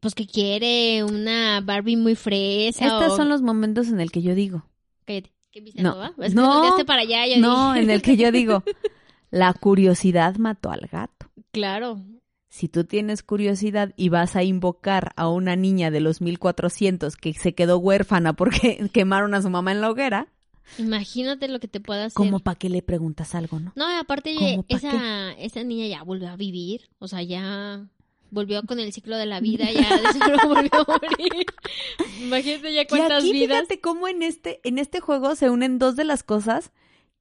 Pues 0.00 0.14
que 0.14 0.26
quiere 0.26 1.02
una 1.04 1.60
Barbie 1.62 1.96
muy 1.96 2.14
fresa. 2.14 2.84
Estos 2.86 3.12
o- 3.12 3.16
son 3.16 3.28
los 3.28 3.42
momentos 3.42 3.88
en 3.88 4.00
el 4.00 4.10
que 4.12 4.22
yo 4.22 4.34
digo, 4.34 4.64
Cállate. 5.04 5.32
¿Qué 5.50 5.60
viste, 5.62 5.82
No, 5.82 5.96
va? 5.96 6.12
Es 6.18 6.34
que 6.34 6.34
no, 6.34 6.74
para 6.86 7.00
allá. 7.02 7.26
Yo 7.26 7.38
no, 7.40 7.72
dije- 7.72 7.84
en 7.84 7.90
el 7.90 8.02
que 8.02 8.16
yo 8.18 8.30
digo, 8.30 8.62
la 9.30 9.54
curiosidad 9.54 10.36
mató 10.36 10.70
al 10.70 10.86
gato. 10.92 11.30
Claro. 11.50 12.04
Si 12.48 12.68
tú 12.68 12.84
tienes 12.84 13.22
curiosidad 13.22 13.92
y 13.96 14.10
vas 14.10 14.36
a 14.36 14.42
invocar 14.42 15.12
a 15.16 15.28
una 15.28 15.56
niña 15.56 15.90
de 15.90 16.00
los 16.00 16.20
1400 16.20 17.16
que 17.16 17.32
se 17.32 17.54
quedó 17.54 17.78
huérfana 17.78 18.34
porque 18.34 18.88
quemaron 18.92 19.34
a 19.34 19.40
su 19.42 19.48
mamá 19.50 19.72
en 19.72 19.80
la 19.80 19.90
hoguera, 19.90 20.28
Imagínate 20.78 21.48
lo 21.48 21.60
que 21.60 21.68
te 21.68 21.80
pueda 21.80 22.06
hacer. 22.06 22.14
como 22.14 22.40
para 22.40 22.58
qué 22.58 22.68
le 22.68 22.82
preguntas 22.82 23.34
algo, 23.34 23.60
¿no? 23.60 23.72
No, 23.76 23.90
y 23.90 23.94
aparte 23.96 24.34
¿Cómo 24.34 24.62
pa' 24.62 24.76
esa, 24.76 25.32
esa 25.32 25.62
niña 25.64 25.86
ya 25.86 26.02
volvió 26.02 26.28
a 26.28 26.36
vivir, 26.36 26.88
o 26.98 27.08
sea, 27.08 27.22
ya 27.22 27.86
volvió 28.30 28.62
con 28.64 28.80
el 28.80 28.92
ciclo 28.92 29.16
de 29.16 29.26
la 29.26 29.40
vida, 29.40 29.64
ya 29.72 29.96
de 30.00 30.12
seguro 30.12 30.38
volvió 30.48 30.70
a 30.74 30.86
morir. 30.86 31.46
Imagínate 32.20 32.72
ya 32.74 32.82
Y 32.82 32.86
cuántas 32.86 33.22
aquí 33.22 33.32
vidas. 33.32 33.48
fíjate 33.60 33.80
cómo 33.80 34.08
en 34.08 34.22
este, 34.22 34.60
en 34.64 34.78
este 34.78 35.00
juego 35.00 35.34
se 35.36 35.50
unen 35.50 35.78
dos 35.78 35.96
de 35.96 36.04
las 36.04 36.22
cosas 36.22 36.72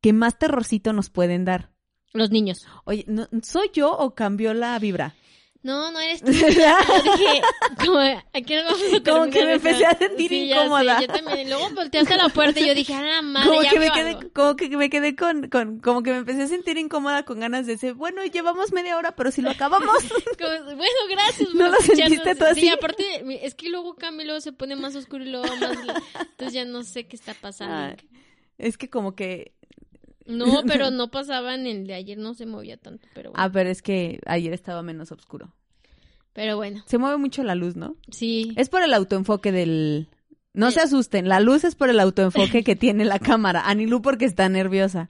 que 0.01 0.13
más 0.13 0.37
terrorcito 0.37 0.93
nos 0.93 1.09
pueden 1.09 1.45
dar. 1.45 1.71
Los 2.13 2.31
niños. 2.31 2.65
Oye, 2.85 3.03
¿no- 3.07 3.27
¿soy 3.43 3.69
yo 3.73 3.91
o 3.97 4.15
cambió 4.15 4.53
la 4.53 4.77
vibra? 4.79 5.15
No, 5.65 5.91
no 5.91 5.99
eres 5.99 6.21
tú. 6.23 6.31
Yo 6.31 6.45
dije, 6.45 7.41
como, 7.83 7.97
¿a 7.97 8.41
qué 8.45 8.59
hora 8.59 8.69
vamos 8.71 8.93
a 8.93 9.11
Como 9.11 9.31
que 9.31 9.45
me 9.45 9.53
empecé 9.53 9.83
a 9.83 9.97
sentir 9.97 10.29
Sí, 10.29 10.47
ya 10.47 10.57
sé, 10.57 10.61
incómoda. 10.61 11.01
yo 11.01 11.07
también. 11.07 11.39
Y 11.39 11.49
luego 11.49 11.69
volteaste 11.71 12.13
a 12.13 12.17
la 12.17 12.29
puerta 12.29 12.59
y 12.59 12.67
yo 12.67 12.75
dije, 12.75 12.93
ah, 12.93 13.23
madre, 13.23 13.49
como 13.49 13.63
ya 13.63 13.69
que 13.71 13.79
me 13.79 13.89
quedé, 13.89 14.09
algo. 14.11 14.29
como 14.31 14.55
que 14.55 14.69
me 14.69 14.89
quedé 14.91 15.15
con, 15.15 15.49
con, 15.49 15.79
como 15.79 16.03
que 16.03 16.11
me 16.11 16.17
empecé 16.17 16.43
a 16.43 16.47
sentir 16.47 16.77
incómoda 16.77 17.25
con 17.25 17.39
ganas 17.39 17.65
de 17.65 17.73
decir, 17.73 17.95
bueno, 17.95 18.23
llevamos 18.25 18.73
media 18.73 18.95
hora, 18.95 19.15
pero 19.15 19.31
si 19.31 19.41
lo 19.41 19.49
acabamos. 19.49 19.97
Como, 20.37 20.75
bueno, 20.75 20.99
gracias. 21.09 21.49
¿No 21.55 21.67
lo 21.69 21.77
sentiste 21.77 22.35
tú 22.35 22.45
así? 22.45 22.61
Sí, 22.61 22.69
aparte, 22.69 23.23
es 23.43 23.55
que 23.55 23.69
luego 23.69 23.95
luego 23.99 24.41
se 24.41 24.51
pone 24.51 24.75
más 24.75 24.95
oscuro 24.95 25.23
y 25.23 25.29
luego 25.31 25.47
más... 25.47 25.79
Entonces 26.31 26.53
ya 26.53 26.65
no 26.65 26.83
sé 26.83 27.07
qué 27.07 27.15
está 27.15 27.33
pasando. 27.33 27.75
Ay, 27.75 28.07
es 28.57 28.77
que 28.77 28.89
como 28.89 29.15
que, 29.15 29.54
No, 30.25 30.63
pero 30.65 30.89
no 30.91 31.09
pasaba 31.11 31.53
en 31.55 31.67
el 31.67 31.85
de 31.87 31.93
ayer, 31.93 32.17
no 32.17 32.33
se 32.33 32.45
movía 32.45 32.77
tanto, 32.77 33.07
pero 33.13 33.31
bueno. 33.31 33.43
ah, 33.43 33.51
pero 33.51 33.69
es 33.69 33.81
que 33.81 34.19
ayer 34.25 34.53
estaba 34.53 34.81
menos 34.81 35.11
oscuro. 35.11 35.53
Pero 36.33 36.57
bueno, 36.57 36.83
Se 36.85 36.97
mueve 36.97 37.17
mucho 37.17 37.43
la 37.43 37.55
luz, 37.55 37.75
¿no? 37.75 37.95
sí. 38.11 38.53
Es 38.57 38.69
por 38.69 38.81
el 38.81 38.93
autoenfoque 38.93 39.51
del... 39.51 40.07
No 40.53 40.67
Eh. 40.69 40.71
se 40.71 40.79
asusten, 40.81 41.27
la 41.29 41.39
luz 41.39 41.63
es 41.63 41.75
por 41.75 41.89
el 41.89 41.99
autoenfoque 41.99 42.63
que 42.63 42.75
tiene 42.75 43.05
la 43.05 43.19
cámara. 43.19 43.61
Anilú 43.69 44.01
porque 44.01 44.25
está 44.25 44.49
nerviosa. 44.49 45.07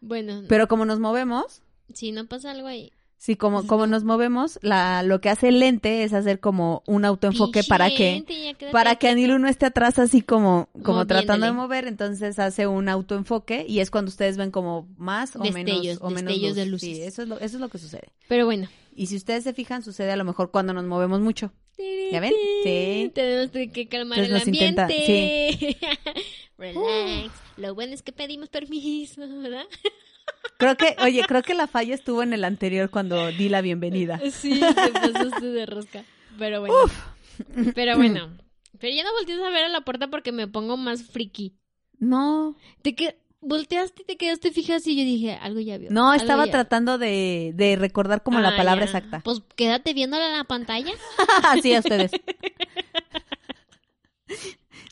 Bueno, 0.00 0.42
Pero 0.48 0.68
como 0.68 0.84
nos 0.84 0.98
movemos, 1.00 1.62
si 1.94 2.12
no 2.12 2.26
pasa 2.26 2.50
algo 2.50 2.66
ahí. 2.68 2.92
Sí, 3.24 3.36
como, 3.36 3.64
como 3.68 3.86
nos 3.86 4.02
movemos, 4.02 4.58
la, 4.62 5.04
lo 5.04 5.20
que 5.20 5.28
hace 5.28 5.46
el 5.50 5.60
lente 5.60 6.02
es 6.02 6.12
hacer 6.12 6.40
como 6.40 6.82
un 6.88 7.04
autoenfoque 7.04 7.62
para 7.62 7.88
que, 7.88 8.24
para 8.72 8.96
que. 8.96 9.06
Anilu 9.06 9.38
no 9.38 9.46
esté 9.46 9.66
atrás 9.66 10.00
así 10.00 10.22
como, 10.22 10.68
como 10.82 11.06
tratando 11.06 11.46
de 11.46 11.52
mover, 11.52 11.86
entonces 11.86 12.40
hace 12.40 12.66
un 12.66 12.88
autoenfoque 12.88 13.64
y 13.68 13.78
es 13.78 13.92
cuando 13.92 14.08
ustedes 14.08 14.36
ven 14.36 14.50
como 14.50 14.88
más 14.96 15.36
o 15.36 15.38
Destellos, 15.38 15.84
menos, 15.84 15.98
o 16.00 16.10
menos 16.10 16.24
destellos 16.32 16.56
de 16.56 16.66
luz. 16.66 16.82
luces. 16.82 16.96
Sí, 16.96 17.02
eso 17.04 17.22
es, 17.22 17.28
lo, 17.28 17.36
eso 17.36 17.56
es 17.58 17.60
lo 17.60 17.68
que 17.68 17.78
sucede. 17.78 18.08
Pero 18.26 18.44
bueno. 18.44 18.66
Y 18.96 19.06
si 19.06 19.14
ustedes 19.14 19.44
se 19.44 19.54
fijan, 19.54 19.84
sucede 19.84 20.10
a 20.10 20.16
lo 20.16 20.24
mejor 20.24 20.50
cuando 20.50 20.72
nos 20.72 20.84
movemos 20.84 21.20
mucho. 21.20 21.52
¿Ya 22.10 22.18
ven? 22.18 22.32
Sí. 22.64 23.12
Tenemos 23.14 23.50
que 23.72 23.86
calmar 23.88 24.18
Entonces 24.18 24.48
el 24.48 24.52
nos 24.52 24.60
intenta- 24.60 24.82
ambiente. 24.82 25.76
Relax. 26.58 27.30
Lo 27.56 27.74
bueno 27.76 27.94
es 27.94 28.02
que 28.02 28.10
pedimos 28.10 28.48
permiso, 28.48 29.20
¿verdad? 29.20 29.64
Creo 30.58 30.76
que, 30.76 30.96
oye, 31.02 31.24
creo 31.26 31.42
que 31.42 31.54
la 31.54 31.66
falla 31.66 31.94
estuvo 31.94 32.22
en 32.22 32.32
el 32.32 32.44
anterior 32.44 32.88
cuando 32.90 33.28
di 33.32 33.48
la 33.48 33.60
bienvenida. 33.62 34.20
Sí, 34.30 34.60
te 34.60 34.92
pasaste 34.92 35.46
de 35.46 35.66
rosca. 35.66 36.04
Pero 36.38 36.60
bueno. 36.60 36.76
Pero 37.74 37.96
bueno. 37.96 38.30
Pero 38.78 38.94
ya 38.94 39.02
no 39.04 39.12
voltees 39.12 39.40
a 39.40 39.50
ver 39.50 39.64
a 39.64 39.68
la 39.68 39.80
puerta 39.82 40.08
porque 40.08 40.30
me 40.32 40.46
pongo 40.48 40.76
más 40.76 41.02
friki. 41.04 41.54
No, 41.98 42.56
Te 42.82 42.94
que 42.94 43.16
volteaste 43.40 44.02
y 44.02 44.04
te 44.04 44.16
quedaste 44.16 44.50
fija 44.52 44.76
así 44.76 44.92
y 44.92 44.96
yo 44.98 45.04
dije, 45.04 45.32
algo 45.34 45.58
ya 45.60 45.78
vio. 45.78 45.90
no, 45.90 46.14
estaba 46.14 46.46
ya- 46.46 46.52
tratando 46.52 46.96
de, 46.98 47.52
de 47.54 47.74
recordar 47.76 48.22
como 48.22 48.38
la 48.40 48.50
Ah, 48.50 48.56
palabra 48.56 48.84
ya. 48.84 48.90
exacta. 48.90 49.20
Pues 49.24 49.40
quédate 49.56 49.94
viéndola 49.94 50.26
en 50.30 50.36
la 50.38 50.44
pantalla. 50.44 50.92
Así 51.44 51.74
a 51.74 51.80
ustedes. 51.80 52.12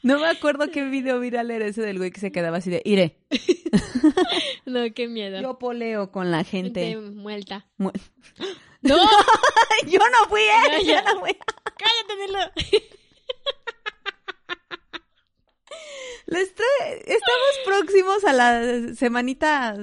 No 0.03 0.18
me 0.18 0.26
acuerdo 0.28 0.70
qué 0.70 0.84
video 0.84 1.20
viral 1.20 1.51
era 1.51 1.66
ese 1.66 1.82
del 1.82 1.98
güey 1.98 2.11
que 2.11 2.20
se 2.20 2.32
quedaba 2.32 2.59
así 2.59 2.70
de, 2.70 2.82
iré. 2.84 3.18
No, 4.66 4.80
qué 4.94 5.09
miedo. 5.09 5.40
Yo 5.40 5.59
poleo 5.59 6.11
con 6.12 6.30
la 6.30 6.44
Gente 6.44 6.84
gente. 6.90 6.96
muerta. 7.12 7.66
Mu- 7.76 7.90
¡No! 8.82 8.96
Yo 9.86 9.98
no 9.98 10.28
fui, 10.28 10.40
¿eh? 10.40 10.84
Yo 10.84 11.03
no 11.03 11.20
fui. 11.20 11.36
¡Cállate, 11.76 12.16
Nelo! 12.18 12.38
Les 16.26 16.55
trae- 16.55 17.03
Estamos 17.07 17.59
próximos 17.64 18.24
a 18.24 18.32
la 18.32 18.94
semanita. 18.94 19.74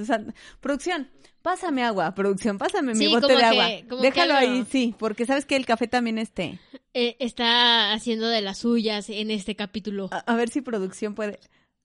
Producción, 0.61 1.11
pásame 1.47 1.81
agua. 1.83 2.13
Producción, 2.13 2.57
pásame 2.57 2.93
mi 2.93 3.05
Sí, 3.05 3.13
bote 3.13 3.31
de 3.33 3.39
que- 3.39 3.45
agua. 3.45 4.01
Déjalo 4.01 4.33
algo- 4.35 4.51
ahí, 4.53 4.65
sí, 4.69 4.93
porque 4.99 5.25
sabes 5.25 5.45
que 5.45 5.55
el 5.55 5.65
café 5.65 5.87
también 5.87 6.17
este. 6.17 6.59
Eh, 6.93 7.15
está 7.19 7.93
haciendo 7.93 8.27
de 8.27 8.41
las 8.41 8.57
suyas 8.57 9.09
en 9.09 9.31
este 9.31 9.55
capítulo. 9.55 10.09
A, 10.11 10.17
a 10.19 10.35
ver 10.35 10.49
si 10.49 10.59
producción 10.61 11.15
puede. 11.15 11.39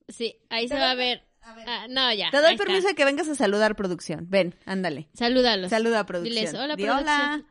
Sí, 0.08 0.34
ahí 0.50 0.66
se 0.66 0.74
va 0.74 0.90
a 0.90 0.94
ver. 0.96 1.22
Ah, 1.44 1.86
no, 1.88 2.12
ya. 2.12 2.30
Te 2.30 2.38
doy 2.40 2.52
está. 2.54 2.64
permiso 2.64 2.88
de 2.88 2.94
que 2.94 3.04
vengas 3.04 3.28
a 3.28 3.34
saludar, 3.36 3.76
producción. 3.76 4.26
Ven, 4.28 4.54
ándale. 4.66 5.08
Salúdalos. 5.14 5.70
Saluda, 5.70 6.06
producción. 6.06 6.34
Diles, 6.36 6.54
hola, 6.54 6.74
Di 6.76 6.84
producción. 6.84 7.46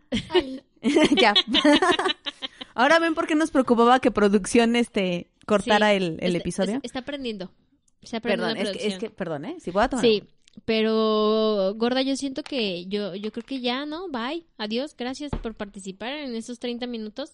ya. 1.18 1.34
Ahora 2.74 3.00
ven 3.00 3.14
por 3.16 3.28
qué 3.28 3.36
nos 3.36 3.52
preocupaba 3.52 4.00
que 4.00 4.12
producción 4.12 4.76
este 4.76 5.30
cortara 5.46 5.90
Sí, 5.92 5.96
el, 5.98 6.04
el 6.22 6.36
está- 6.36 6.38
episodio. 6.40 6.76
es- 6.78 6.82
Está 6.84 7.00
aprendiendo. 7.00 7.52
Está 8.02 8.18
aprendiendo 8.18 8.56
Perdón, 8.56 8.68
es 8.76 8.78
que, 8.82 8.88
es 8.88 8.98
que, 8.98 9.10
perdón, 9.10 9.46
¿eh? 9.46 9.58
Si 9.60 9.72
voy 9.72 9.84
a 9.84 9.90
tomar. 9.90 10.04
Sí, 10.06 10.24
pero 10.66 11.74
gorda, 11.76 12.02
yo 12.02 12.16
siento 12.16 12.44
que 12.44 12.86
yo, 12.88 13.16
yo 13.16 13.32
creo 13.32 13.46
que 13.46 13.62
ya, 13.62 13.86
¿no? 13.86 14.10
Bye, 14.10 14.46
adiós, 14.58 14.96
gracias 14.98 15.32
por 15.42 15.56
participar 15.56 16.12
en 16.14 16.36
esos 16.36 16.60
30 16.60 16.88
minutos. 16.88 17.32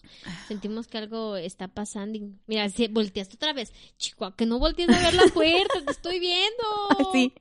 Sentimos 0.47 0.87
que 0.87 0.97
algo 0.97 1.35
está 1.35 1.67
pasando. 1.67 2.19
Mira, 2.47 2.69
si 2.69 2.87
volteaste 2.87 3.35
otra 3.35 3.53
vez, 3.53 3.73
chico, 3.97 4.35
que 4.35 4.45
no 4.45 4.59
voltees 4.59 4.89
a 4.89 5.01
ver 5.01 5.13
la 5.13 5.27
puerta, 5.33 5.83
te 5.85 5.91
estoy 5.91 6.19
viendo. 6.19 6.63
Sí, 7.13 7.33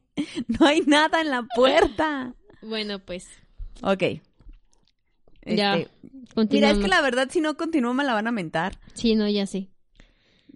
no 0.48 0.66
hay 0.66 0.80
nada 0.80 1.20
en 1.20 1.30
la 1.30 1.42
puerta. 1.42 2.34
Bueno, 2.62 2.98
pues, 2.98 3.28
Ok. 3.82 4.02
ya, 5.44 5.76
Este, 5.76 5.90
Mira, 6.50 6.70
es 6.70 6.78
que 6.78 6.88
la 6.88 7.00
verdad, 7.02 7.28
si 7.30 7.40
no 7.40 7.56
continúo, 7.56 7.94
me 7.94 8.04
la 8.04 8.14
van 8.14 8.26
a 8.26 8.32
mentar. 8.32 8.78
Sí, 8.94 9.14
no, 9.14 9.28
ya 9.28 9.46
sé. 9.46 9.68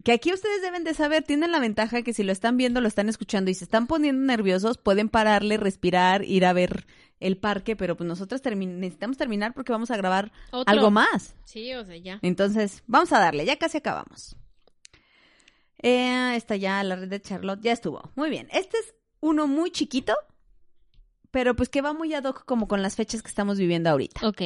Que 0.04 0.12
aquí 0.12 0.32
ustedes 0.32 0.62
deben 0.62 0.84
de 0.84 0.94
saber, 0.94 1.22
tienen 1.24 1.52
la 1.52 1.58
ventaja 1.58 2.02
que 2.02 2.14
si 2.14 2.22
lo 2.22 2.32
están 2.32 2.56
viendo, 2.56 2.80
lo 2.80 2.88
están 2.88 3.08
escuchando 3.08 3.50
y 3.50 3.54
se 3.54 3.64
están 3.64 3.86
poniendo 3.86 4.24
nerviosos, 4.24 4.78
pueden 4.78 5.08
pararle, 5.08 5.58
respirar, 5.58 6.24
ir 6.24 6.46
a 6.46 6.52
ver 6.52 6.86
el 7.20 7.36
parque, 7.36 7.76
pero 7.76 7.96
pues 7.96 8.08
nosotros 8.08 8.40
necesitamos 8.44 9.18
terminar 9.18 9.52
porque 9.52 9.72
vamos 9.72 9.90
a 9.90 9.96
grabar 9.96 10.32
Otro. 10.52 10.72
algo 10.72 10.90
más. 10.90 11.36
Sí, 11.44 11.74
o 11.74 11.84
sea, 11.84 11.96
ya. 11.96 12.18
Entonces, 12.22 12.82
vamos 12.86 13.12
a 13.12 13.18
darle, 13.18 13.44
ya 13.44 13.56
casi 13.56 13.78
acabamos. 13.78 14.36
Eh, 15.82 16.34
esta 16.34 16.56
ya, 16.56 16.82
la 16.82 16.96
red 16.96 17.08
de 17.08 17.20
Charlotte, 17.20 17.60
ya 17.62 17.72
estuvo. 17.72 18.10
Muy 18.14 18.30
bien, 18.30 18.48
este 18.52 18.78
es 18.78 18.94
uno 19.20 19.46
muy 19.46 19.70
chiquito, 19.70 20.14
pero 21.30 21.54
pues 21.54 21.68
que 21.68 21.82
va 21.82 21.92
muy 21.92 22.14
ad 22.14 22.24
hoc 22.24 22.44
como 22.46 22.68
con 22.68 22.82
las 22.82 22.96
fechas 22.96 23.22
que 23.22 23.28
estamos 23.28 23.58
viviendo 23.58 23.90
ahorita. 23.90 24.26
Ok. 24.26 24.42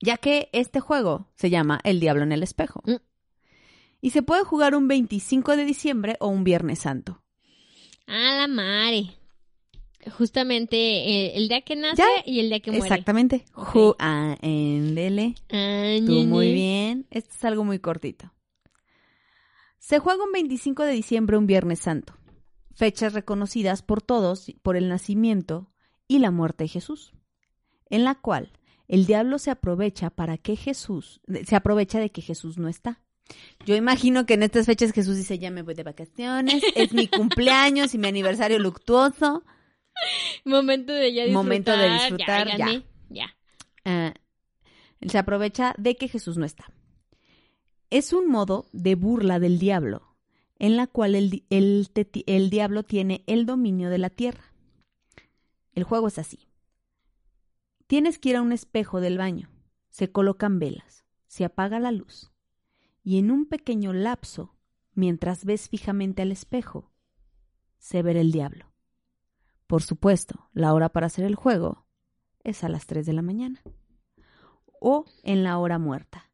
Ya 0.00 0.16
que 0.16 0.48
este 0.52 0.80
juego 0.80 1.30
se 1.36 1.48
llama 1.48 1.80
El 1.84 2.00
Diablo 2.00 2.24
en 2.24 2.32
el 2.32 2.42
Espejo. 2.42 2.82
Mm. 2.84 2.96
Y 4.02 4.10
se 4.10 4.22
puede 4.22 4.44
jugar 4.44 4.74
un 4.74 4.88
25 4.88 5.56
de 5.56 5.64
diciembre 5.64 6.16
o 6.20 6.26
un 6.28 6.44
Viernes 6.44 6.80
Santo. 6.80 7.22
A 8.06 8.34
la 8.36 8.48
madre. 8.48 9.16
Justamente 10.18 10.76
eh, 10.76 11.36
el 11.36 11.48
día 11.48 11.60
que 11.62 11.76
nace 11.76 12.02
Ya. 12.02 12.08
y 12.26 12.40
el 12.40 12.48
día 12.48 12.58
que 12.60 12.72
muere. 12.72 12.84
Exactamente. 12.84 13.44
Ah. 13.54 14.36
Ah, 15.50 15.96
Tú 16.04 16.12
ñe, 16.12 16.26
muy 16.26 16.52
bien. 16.52 17.06
Este 17.10 17.30
es 17.32 17.44
algo 17.44 17.62
muy 17.64 17.78
cortito. 17.78 18.32
Se 19.78 20.00
juega 20.00 20.24
un 20.24 20.32
25 20.32 20.82
de 20.82 20.92
diciembre, 20.92 21.36
un 21.36 21.46
Viernes 21.46 21.78
Santo. 21.78 22.14
Fechas 22.74 23.12
reconocidas 23.12 23.82
por 23.82 24.02
todos 24.02 24.52
por 24.62 24.76
el 24.76 24.88
nacimiento 24.88 25.70
y 26.08 26.18
la 26.18 26.30
muerte 26.32 26.64
de 26.64 26.68
Jesús, 26.68 27.12
en 27.88 28.02
la 28.02 28.16
cual 28.16 28.50
el 28.88 29.06
diablo 29.06 29.38
se 29.38 29.50
aprovecha 29.52 30.10
para 30.10 30.38
que 30.38 30.56
Jesús, 30.56 31.20
se 31.46 31.54
aprovecha 31.54 32.00
de 32.00 32.10
que 32.10 32.22
Jesús 32.22 32.58
no 32.58 32.68
está. 32.68 33.00
Yo 33.64 33.76
imagino 33.76 34.26
que 34.26 34.34
en 34.34 34.42
estas 34.42 34.66
fechas 34.66 34.92
Jesús 34.92 35.16
dice, 35.16 35.38
ya 35.38 35.50
me 35.50 35.62
voy 35.62 35.74
de 35.74 35.82
vacaciones, 35.82 36.62
es 36.74 36.92
mi 36.92 37.06
cumpleaños 37.06 37.94
y 37.94 37.98
mi 37.98 38.08
aniversario 38.08 38.58
luctuoso. 38.58 39.44
Momento 40.44 40.92
de 40.92 41.12
ya 41.12 41.24
disfrutar. 41.24 41.44
Momento 41.44 41.76
de 41.76 41.90
disfrutar, 41.90 42.48
ya. 42.48 42.56
ya. 42.56 42.66
gané, 42.66 42.86
ya. 43.08 43.36
Ah, 43.84 44.14
se 45.06 45.18
aprovecha 45.18 45.74
de 45.78 45.96
que 45.96 46.08
Jesús 46.08 46.36
no 46.36 46.44
está. 46.44 46.66
Es 47.90 48.12
un 48.12 48.28
modo 48.28 48.66
de 48.72 48.94
burla 48.94 49.38
del 49.38 49.58
diablo, 49.58 50.16
en 50.58 50.76
la 50.76 50.86
cual 50.86 51.14
el, 51.14 51.44
el 51.50 51.88
el 52.26 52.50
diablo 52.50 52.82
tiene 52.84 53.22
el 53.26 53.46
dominio 53.46 53.90
de 53.90 53.98
la 53.98 54.10
tierra. 54.10 54.54
El 55.74 55.84
juego 55.84 56.08
es 56.08 56.18
así. 56.18 56.48
Tienes 57.86 58.18
que 58.18 58.30
ir 58.30 58.36
a 58.36 58.42
un 58.42 58.52
espejo 58.52 59.00
del 59.00 59.18
baño, 59.18 59.50
se 59.90 60.10
colocan 60.10 60.58
velas, 60.58 61.04
se 61.26 61.44
apaga 61.44 61.78
la 61.78 61.92
luz, 61.92 62.31
y 63.02 63.18
en 63.18 63.30
un 63.30 63.46
pequeño 63.46 63.92
lapso, 63.92 64.54
mientras 64.94 65.44
ves 65.44 65.68
fijamente 65.68 66.22
al 66.22 66.32
espejo, 66.32 66.90
se 67.78 68.02
verá 68.02 68.20
el 68.20 68.32
diablo. 68.32 68.72
Por 69.66 69.82
supuesto, 69.82 70.48
la 70.52 70.74
hora 70.74 70.90
para 70.90 71.06
hacer 71.06 71.24
el 71.24 71.34
juego 71.34 71.86
es 72.44 72.62
a 72.62 72.68
las 72.68 72.86
3 72.86 73.06
de 73.06 73.12
la 73.12 73.22
mañana. 73.22 73.62
O 74.80 75.06
en 75.22 75.42
la 75.44 75.58
hora 75.58 75.78
muerta. 75.78 76.30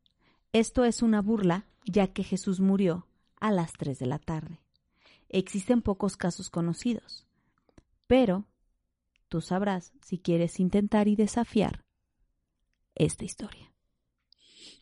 Esto 0.53 0.85
es 0.85 1.03
una 1.03 1.23
burla, 1.23 1.67
ya 1.85 2.13
que 2.13 2.25
Jesús 2.25 2.61
murió 2.61 3.07
a 3.41 3.51
las 3.53 3.73
3 3.75 3.99
de 3.99 4.07
la 4.07 4.19
tarde. 4.19 4.61
Existen 5.29 5.83
pocos 5.83 6.17
casos 6.17 6.51
conocidos, 6.51 7.27
pero 8.07 8.47
tú 9.29 9.41
sabrás 9.41 9.93
si 10.03 10.19
quieres 10.19 10.59
intentar 10.59 11.07
y 11.07 11.17
desafiar 11.17 11.85
esta 12.95 13.25
historia. 13.25 13.73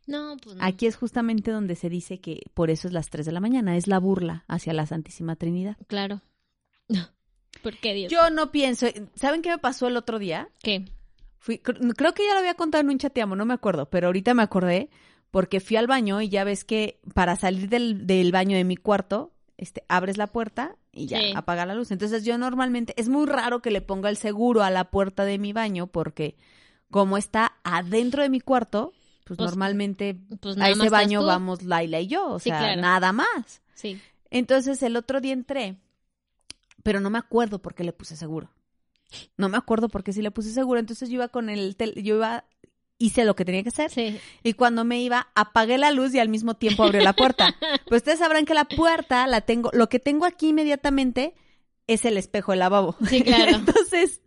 No, 0.07 0.37
pues 0.43 0.57
no. 0.57 0.65
Aquí 0.65 0.87
es 0.87 0.97
justamente 0.97 1.51
donde 1.51 1.75
se 1.75 1.89
dice 1.91 2.21
que 2.21 2.43
por 2.55 2.71
eso 2.71 2.87
es 2.89 2.95
las 2.95 3.11
3 3.11 3.27
de 3.27 3.33
la 3.33 3.41
mañana, 3.41 3.77
es 3.77 3.87
la 3.89 3.99
burla 3.99 4.45
hacia 4.49 4.73
la 4.73 4.87
Santísima 4.87 5.37
Trinidad. 5.37 5.77
Claro. 5.89 6.21
¿Por 7.63 7.77
qué 7.79 7.95
Dios? 7.95 8.13
Yo 8.13 8.31
no 8.31 8.53
pienso, 8.53 8.87
¿saben 9.15 9.43
qué 9.43 9.51
me 9.51 9.59
pasó 9.59 9.89
el 9.89 9.97
otro 9.97 10.19
día? 10.19 10.49
¿Qué? 10.63 10.85
Fui, 11.39 11.57
cr- 11.59 11.95
creo 11.97 12.13
que 12.15 12.25
ya 12.25 12.35
lo 12.35 12.41
había 12.41 12.55
contado 12.55 12.83
en 12.83 12.91
un 12.91 12.99
chateamo, 12.99 13.35
no 13.37 13.45
me 13.47 13.55
acuerdo, 13.55 13.89
pero 13.91 14.09
ahorita 14.09 14.35
me 14.35 14.43
acordé 14.43 14.91
porque 15.31 15.61
fui 15.61 15.77
al 15.77 15.87
baño 15.87 16.21
y 16.21 16.29
ya 16.29 16.45
ves 16.45 16.65
que 16.65 17.01
para 17.15 17.37
salir 17.37 17.69
del, 17.69 18.07
del 18.07 18.31
baño 18.33 18.57
de 18.57 18.65
mi 18.65 18.77
cuarto, 18.77 19.33
este, 19.57 19.85
abres 19.89 20.19
la 20.19 20.29
puerta 20.29 20.77
y 20.93 21.07
ya 21.07 21.19
Sí. 21.19 21.33
apaga 21.35 21.67
la 21.67 21.75
luz. 21.75 21.91
Entonces 21.91 22.25
yo 22.25 22.37
normalmente, 22.39 22.95
es 22.97 23.09
muy 23.09 23.27
raro 23.27 23.61
que 23.63 23.71
le 23.71 23.81
ponga 23.81 24.09
el 24.11 24.17
seguro 24.17 24.63
a 24.63 24.71
la 24.71 24.91
puerta 24.91 25.25
de 25.25 25.39
mi 25.39 25.53
baño 25.53 25.87
porque 25.89 26.37
como 26.91 27.17
está 27.17 27.57
adentro 27.65 28.23
de 28.23 28.29
mi 28.29 28.41
cuarto, 28.41 28.93
pues, 29.27 29.39
Pues, 29.39 29.51
normalmente 29.51 30.17
Pues 30.41 30.57
a 30.57 30.71
ese 30.71 30.89
baño 30.89 31.25
vamos 31.25 31.63
Laila 31.65 32.01
y 32.01 32.07
yo, 32.07 32.29
o 32.35 32.39
Sí, 32.39 32.51
sea, 32.51 32.59
claro. 32.61 32.81
nada 32.81 33.13
más. 33.13 33.61
Sí. 33.75 34.01
Entonces 34.31 34.81
el 34.85 34.97
otro 34.97 35.21
día 35.21 35.33
entré, 35.33 35.77
pero 36.85 37.01
no 37.01 37.11
me 37.11 37.19
acuerdo 37.19 37.61
por 37.61 37.75
qué 37.75 37.83
le 37.85 37.93
puse 37.93 38.17
seguro. 38.17 38.51
No 39.37 39.49
me 39.49 39.57
acuerdo 39.57 39.89
por 39.89 40.05
qué 40.05 40.13
sí 40.13 40.23
le 40.23 40.31
puse 40.31 40.51
seguro. 40.53 40.79
Entonces 40.79 41.09
yo 41.09 41.17
iba 41.17 41.29
con 41.29 41.49
el, 41.49 41.77
tel- 41.77 42.01
yo 42.03 42.17
iba, 42.17 42.45
hice 42.99 43.25
lo 43.25 43.35
que 43.35 43.45
tenía 43.45 43.63
que 43.65 43.71
hacer. 43.71 43.91
Sí. 43.91 44.19
Y 44.45 44.53
cuando 44.55 44.85
me 44.85 45.01
iba, 45.03 45.29
apagué 45.35 45.77
la 45.79 45.91
luz 45.91 46.15
y 46.15 46.21
al 46.21 46.29
mismo 46.29 46.55
tiempo 46.55 46.85
abrió 46.85 47.03
la 47.03 47.13
puerta. 47.15 47.55
pues 47.89 48.03
ustedes 48.03 48.21
sabrán 48.21 48.45
que 48.47 48.55
la 48.55 48.65
puerta 48.67 49.27
la 49.27 49.41
tengo, 49.41 49.71
lo 49.73 49.89
que 49.89 49.99
tengo 49.99 50.25
aquí 50.25 50.49
inmediatamente 50.51 51.35
es 51.87 52.05
el 52.05 52.17
espejo 52.19 52.53
del 52.53 52.61
lavabo. 52.61 52.97
Sí, 53.09 53.23
claro. 53.23 53.51
Entonces, 53.57 54.21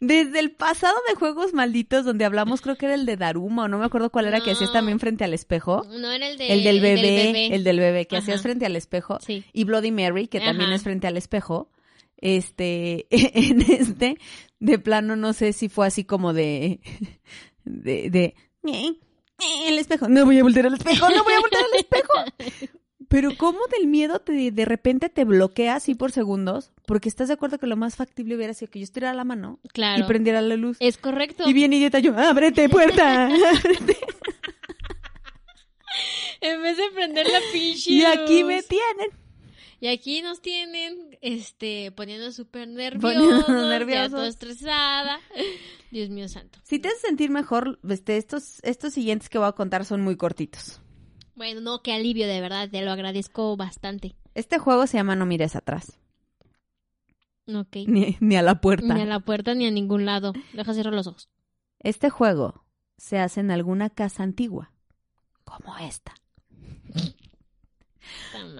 desde 0.00 0.38
el 0.38 0.52
pasado 0.52 0.96
de 1.08 1.14
juegos 1.14 1.52
malditos 1.52 2.04
donde 2.04 2.24
hablamos, 2.24 2.60
creo 2.60 2.76
que 2.76 2.86
era 2.86 2.94
el 2.94 3.06
de 3.06 3.16
Daruma 3.16 3.64
o 3.64 3.68
no 3.68 3.78
me 3.78 3.84
acuerdo 3.84 4.10
cuál 4.10 4.26
era 4.26 4.40
que 4.40 4.52
hacías 4.52 4.72
también 4.72 5.00
frente 5.00 5.24
al 5.24 5.34
espejo. 5.34 5.82
No 5.90 6.10
era 6.10 6.28
el, 6.28 6.38
de, 6.38 6.52
el 6.52 6.62
del 6.64 6.80
bebé, 6.80 7.54
el 7.54 7.64
del 7.64 7.78
bebé, 7.78 8.06
que 8.06 8.16
Ajá. 8.16 8.22
hacías 8.22 8.42
frente 8.42 8.66
al 8.66 8.76
espejo. 8.76 9.18
Sí. 9.20 9.44
Y 9.52 9.64
Bloody 9.64 9.90
Mary, 9.90 10.28
que 10.28 10.40
también 10.40 10.72
es 10.72 10.82
frente 10.82 11.06
al 11.06 11.16
espejo. 11.16 11.70
Este, 12.16 13.06
en 13.10 13.62
este, 13.62 14.16
de 14.60 14.78
plano, 14.78 15.16
no 15.16 15.32
sé 15.32 15.52
si 15.52 15.68
fue 15.68 15.88
así 15.88 16.04
como 16.04 16.32
de, 16.32 16.80
de, 17.64 18.10
de, 18.10 18.24
"Eh, 18.64 18.94
eh, 19.40 19.68
el 19.68 19.78
espejo, 19.78 20.08
no 20.08 20.24
voy 20.24 20.38
a 20.38 20.42
voltear 20.44 20.66
al 20.66 20.74
espejo, 20.74 21.08
no 21.10 21.24
voy 21.24 21.32
a 21.32 21.40
voltear 21.40 21.64
al 21.64 21.80
espejo. 21.80 22.72
Pero 23.12 23.36
cómo 23.36 23.60
del 23.78 23.86
miedo 23.88 24.20
te, 24.20 24.50
de 24.50 24.64
repente 24.64 25.10
te 25.10 25.24
bloquea 25.24 25.74
así 25.76 25.94
por 25.94 26.12
segundos, 26.12 26.72
porque 26.86 27.08
estás 27.10 27.28
de 27.28 27.34
acuerdo 27.34 27.58
que 27.58 27.66
lo 27.66 27.76
más 27.76 27.94
factible 27.94 28.34
hubiera 28.36 28.54
sido 28.54 28.70
que 28.70 28.78
yo 28.78 28.84
estirara 28.84 29.12
la 29.12 29.24
mano 29.24 29.60
Claro. 29.72 30.02
y 30.02 30.06
prendiera 30.08 30.40
la 30.40 30.56
luz. 30.56 30.78
Es 30.80 30.96
correcto. 30.96 31.46
Y 31.46 31.52
bien 31.52 31.72
idiota 31.74 31.98
yo, 31.98 32.16
ábrete 32.18 32.68
puerta. 32.70 33.28
En 36.40 36.60
vez 36.62 36.76
de 36.76 36.90
prender 36.94 37.26
la 37.28 37.38
pinche 37.52 37.92
y 37.92 38.02
aquí 38.04 38.42
me 38.44 38.62
tienen. 38.62 39.10
Y 39.78 39.88
aquí 39.88 40.22
nos 40.22 40.40
tienen, 40.40 41.18
este, 41.20 41.92
poniendo 41.92 42.32
súper 42.32 42.66
nerviosos, 42.68 43.48
nerviosos. 43.48 44.10
todo 44.12 44.26
estresada. 44.26 45.20
Dios 45.90 46.08
mío 46.08 46.28
santo. 46.28 46.58
Si 46.62 46.78
te 46.78 46.88
hace 46.88 46.98
sentir 46.98 47.30
mejor, 47.30 47.78
este, 47.88 48.16
estos, 48.16 48.58
estos 48.62 48.92
siguientes 48.94 49.28
que 49.28 49.38
voy 49.38 49.48
a 49.48 49.52
contar 49.52 49.84
son 49.84 50.00
muy 50.00 50.16
cortitos. 50.16 50.80
Bueno, 51.42 51.60
no, 51.60 51.82
qué 51.82 51.92
alivio, 51.92 52.28
de 52.28 52.40
verdad, 52.40 52.70
te 52.70 52.82
lo 52.82 52.92
agradezco 52.92 53.56
bastante. 53.56 54.14
Este 54.32 54.60
juego 54.60 54.86
se 54.86 54.98
llama 54.98 55.16
No 55.16 55.26
mires 55.26 55.56
atrás, 55.56 55.98
Ok. 57.48 57.78
ni, 57.88 58.16
ni 58.20 58.36
a 58.36 58.42
la 58.42 58.60
puerta. 58.60 58.94
Ni 58.94 59.00
a 59.00 59.06
la 59.06 59.18
puerta 59.18 59.52
ni 59.52 59.66
a 59.66 59.72
ningún 59.72 60.04
lado. 60.04 60.34
Deja 60.52 60.72
cerrar 60.72 60.94
los 60.94 61.08
ojos. 61.08 61.28
Este 61.80 62.10
juego 62.10 62.64
se 62.96 63.18
hace 63.18 63.40
en 63.40 63.50
alguna 63.50 63.90
casa 63.90 64.22
antigua, 64.22 64.70
como 65.42 65.76
esta. 65.78 66.14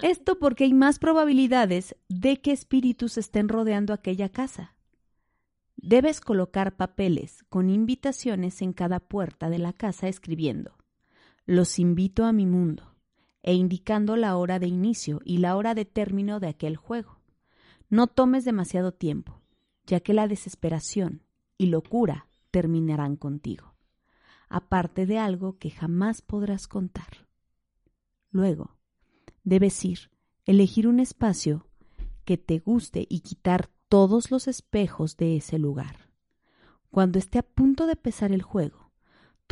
Esto 0.03 0.41
porque 0.41 0.64
hay 0.64 0.74
más 0.74 0.99
probabilidades 0.99 1.95
de 2.09 2.41
que 2.41 2.51
espíritus 2.51 3.16
estén 3.16 3.49
rodeando 3.49 3.93
aquella 3.93 4.28
casa. 4.28 4.74
Debes 5.76 6.20
colocar 6.20 6.74
papeles 6.74 7.45
con 7.49 7.70
invitaciones 7.70 8.61
en 8.61 8.72
cada 8.72 8.99
puerta 8.99 9.51
de 9.51 9.59
la 9.59 9.72
casa 9.72 10.09
escribiendo 10.09 10.82
Los 11.47 11.78
invito 11.78 12.24
a 12.24 12.32
mi 12.32 12.47
mundo 12.47 12.95
e 13.43 13.55
indicando 13.55 14.16
la 14.16 14.36
hora 14.36 14.59
de 14.59 14.68
inicio 14.68 15.20
y 15.24 15.38
la 15.38 15.57
hora 15.57 15.74
de 15.74 15.84
término 15.84 16.38
de 16.38 16.49
aquel 16.49 16.76
juego. 16.76 17.18
No 17.90 18.07
tomes 18.07 18.45
demasiado 18.45 18.93
tiempo, 18.93 19.43
ya 19.86 20.01
que 20.01 20.14
la 20.14 20.28
desesperación 20.28 21.22
y 21.59 21.66
locura 21.66 22.28
terminarán 22.51 23.16
contigo, 23.16 23.74
aparte 24.49 25.07
de 25.07 25.18
algo 25.18 25.59
que 25.59 25.70
jamás 25.70 26.22
podrás 26.22 26.68
contar. 26.68 27.26
Luego, 28.30 28.76
debes 29.43 29.84
ir, 29.84 30.11
elegir 30.47 30.86
un 30.86 31.01
espacio 31.01 31.66
que 32.24 32.38
te 32.38 32.61
guste 32.61 33.07
y 33.09 33.20
quitar 33.20 33.68
todos 33.88 34.30
los 34.30 34.49
espejos 34.49 35.16
de 35.16 35.36
ese 35.36 35.59
lugar. 35.59 36.09
Cuando 36.90 37.18
esté 37.18 37.38
a 37.38 37.43
punto 37.43 37.86
de 37.86 37.93
empezar 37.93 38.32
el 38.32 38.43
juego, 38.43 38.82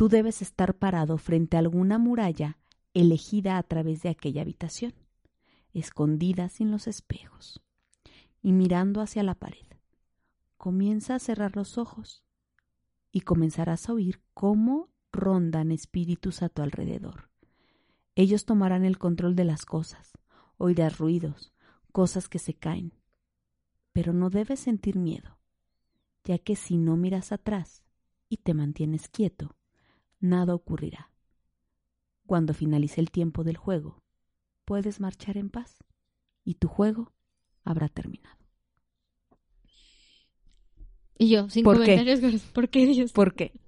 tú 0.01 0.09
debes 0.09 0.41
estar 0.41 0.73
parado 0.73 1.19
frente 1.19 1.57
a 1.57 1.59
alguna 1.59 1.99
muralla 1.99 2.57
elegida 2.95 3.59
a 3.59 3.61
través 3.61 4.01
de 4.01 4.09
aquella 4.09 4.41
habitación, 4.41 4.95
escondida 5.75 6.49
sin 6.49 6.71
los 6.71 6.87
espejos, 6.87 7.61
y 8.41 8.51
mirando 8.51 9.01
hacia 9.01 9.21
la 9.21 9.35
pared. 9.35 9.67
Comienza 10.57 11.13
a 11.13 11.19
cerrar 11.19 11.55
los 11.55 11.77
ojos 11.77 12.23
y 13.11 13.21
comenzarás 13.21 13.89
a 13.89 13.93
oír 13.93 14.23
cómo 14.33 14.89
rondan 15.11 15.71
espíritus 15.71 16.41
a 16.41 16.49
tu 16.49 16.63
alrededor. 16.63 17.29
Ellos 18.15 18.45
tomarán 18.45 18.85
el 18.85 18.97
control 18.97 19.35
de 19.35 19.45
las 19.45 19.65
cosas, 19.65 20.17
oirás 20.57 20.97
ruidos, 20.97 21.53
cosas 21.91 22.27
que 22.27 22.39
se 22.39 22.55
caen. 22.55 22.91
Pero 23.93 24.13
no 24.13 24.31
debes 24.31 24.61
sentir 24.61 24.95
miedo, 24.95 25.37
ya 26.23 26.39
que 26.39 26.55
si 26.55 26.79
no 26.79 26.97
miras 26.97 27.31
atrás 27.31 27.83
y 28.29 28.37
te 28.37 28.55
mantienes 28.55 29.07
quieto, 29.07 29.55
nada 30.21 30.55
ocurrirá. 30.55 31.11
Cuando 32.25 32.53
finalice 32.53 33.01
el 33.01 33.11
tiempo 33.11 33.43
del 33.43 33.57
juego, 33.57 34.01
puedes 34.65 34.99
marchar 35.01 35.37
en 35.37 35.49
paz 35.49 35.83
y 36.45 36.55
tu 36.55 36.67
juego 36.69 37.11
habrá 37.63 37.89
terminado. 37.89 38.37
Y 41.17 41.29
yo, 41.29 41.49
sin 41.49 41.63
¿Por 41.63 41.83
qué? 41.83 41.95
comentarios, 41.97 42.41
¿por 42.53 42.69
qué 42.69 42.85
Dios? 42.85 43.11
¿Por 43.11 43.35
qué? 43.35 43.51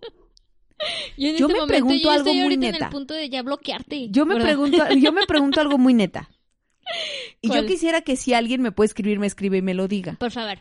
Yo, 1.18 1.30
en 1.30 1.38
Yo 1.38 1.48
este 1.48 1.54
me 1.54 1.60
momento, 1.62 1.68
pregunto 1.68 2.04
yo 2.04 2.12
algo 2.12 2.32
estoy 2.32 2.34
muy 2.34 2.44
ahorita 2.44 2.66
en 2.66 2.72
neta. 2.74 2.86
el 2.86 2.92
punto 2.92 3.14
de 3.14 3.30
ya 3.30 3.42
bloquearte. 3.42 4.10
Yo 4.10 4.26
me 4.26 4.34
¿verdad? 4.34 4.48
pregunto, 4.48 4.78
yo 5.02 5.12
me 5.14 5.26
pregunto 5.26 5.62
algo 5.62 5.78
muy 5.78 5.94
neta. 5.94 6.30
Y 7.42 7.50
yo 7.50 7.66
quisiera 7.66 8.02
que 8.02 8.18
si 8.18 8.34
alguien 8.34 8.62
me 8.62 8.72
puede 8.74 8.88
escribir, 8.88 9.18
me 9.20 9.28
escribe 9.28 9.58
y 9.58 9.62
me 9.62 9.74
lo 9.74 9.88
diga. 9.88 10.16
Por 10.20 10.32
favor. 10.32 10.60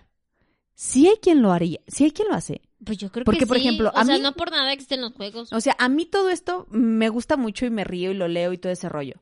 Si 0.74 1.09
hay 1.09 1.16
quien 1.16 1.43
lo 1.43 1.51
haría, 1.53 1.80
si 1.88 2.05
hay 2.05 2.11
quien 2.12 2.28
lo 2.28 2.34
hace. 2.34 2.61
Pues 2.85 2.99
yo 2.99 3.11
creo 3.12 3.24
Porque, 3.24 3.41
que 3.41 3.47
por 3.47 3.57
sí. 3.59 3.62
ejemplo, 3.62 3.91
o 3.95 3.97
a 3.99 4.05
sea, 4.05 4.16
mí- 4.16 4.22
no 4.22 4.33
por 4.33 4.51
nada 4.51 4.72
existen 4.72 5.01
los 5.01 5.12
juegos. 5.12 5.53
O 5.53 5.61
sea, 5.61 5.76
a 5.78 5.89
mí 5.89 6.05
todo 6.07 6.30
esto 6.30 6.66
me 6.70 7.09
gusta 7.09 7.37
mucho 7.37 7.64
y 7.66 7.70
me 7.70 7.85
río 7.85 8.11
y 8.11 8.14
lo 8.14 8.26
leo 8.28 8.53
y 8.53 8.59
todo 8.59 8.72
ese 8.72 8.89
rollo. 8.89 9.14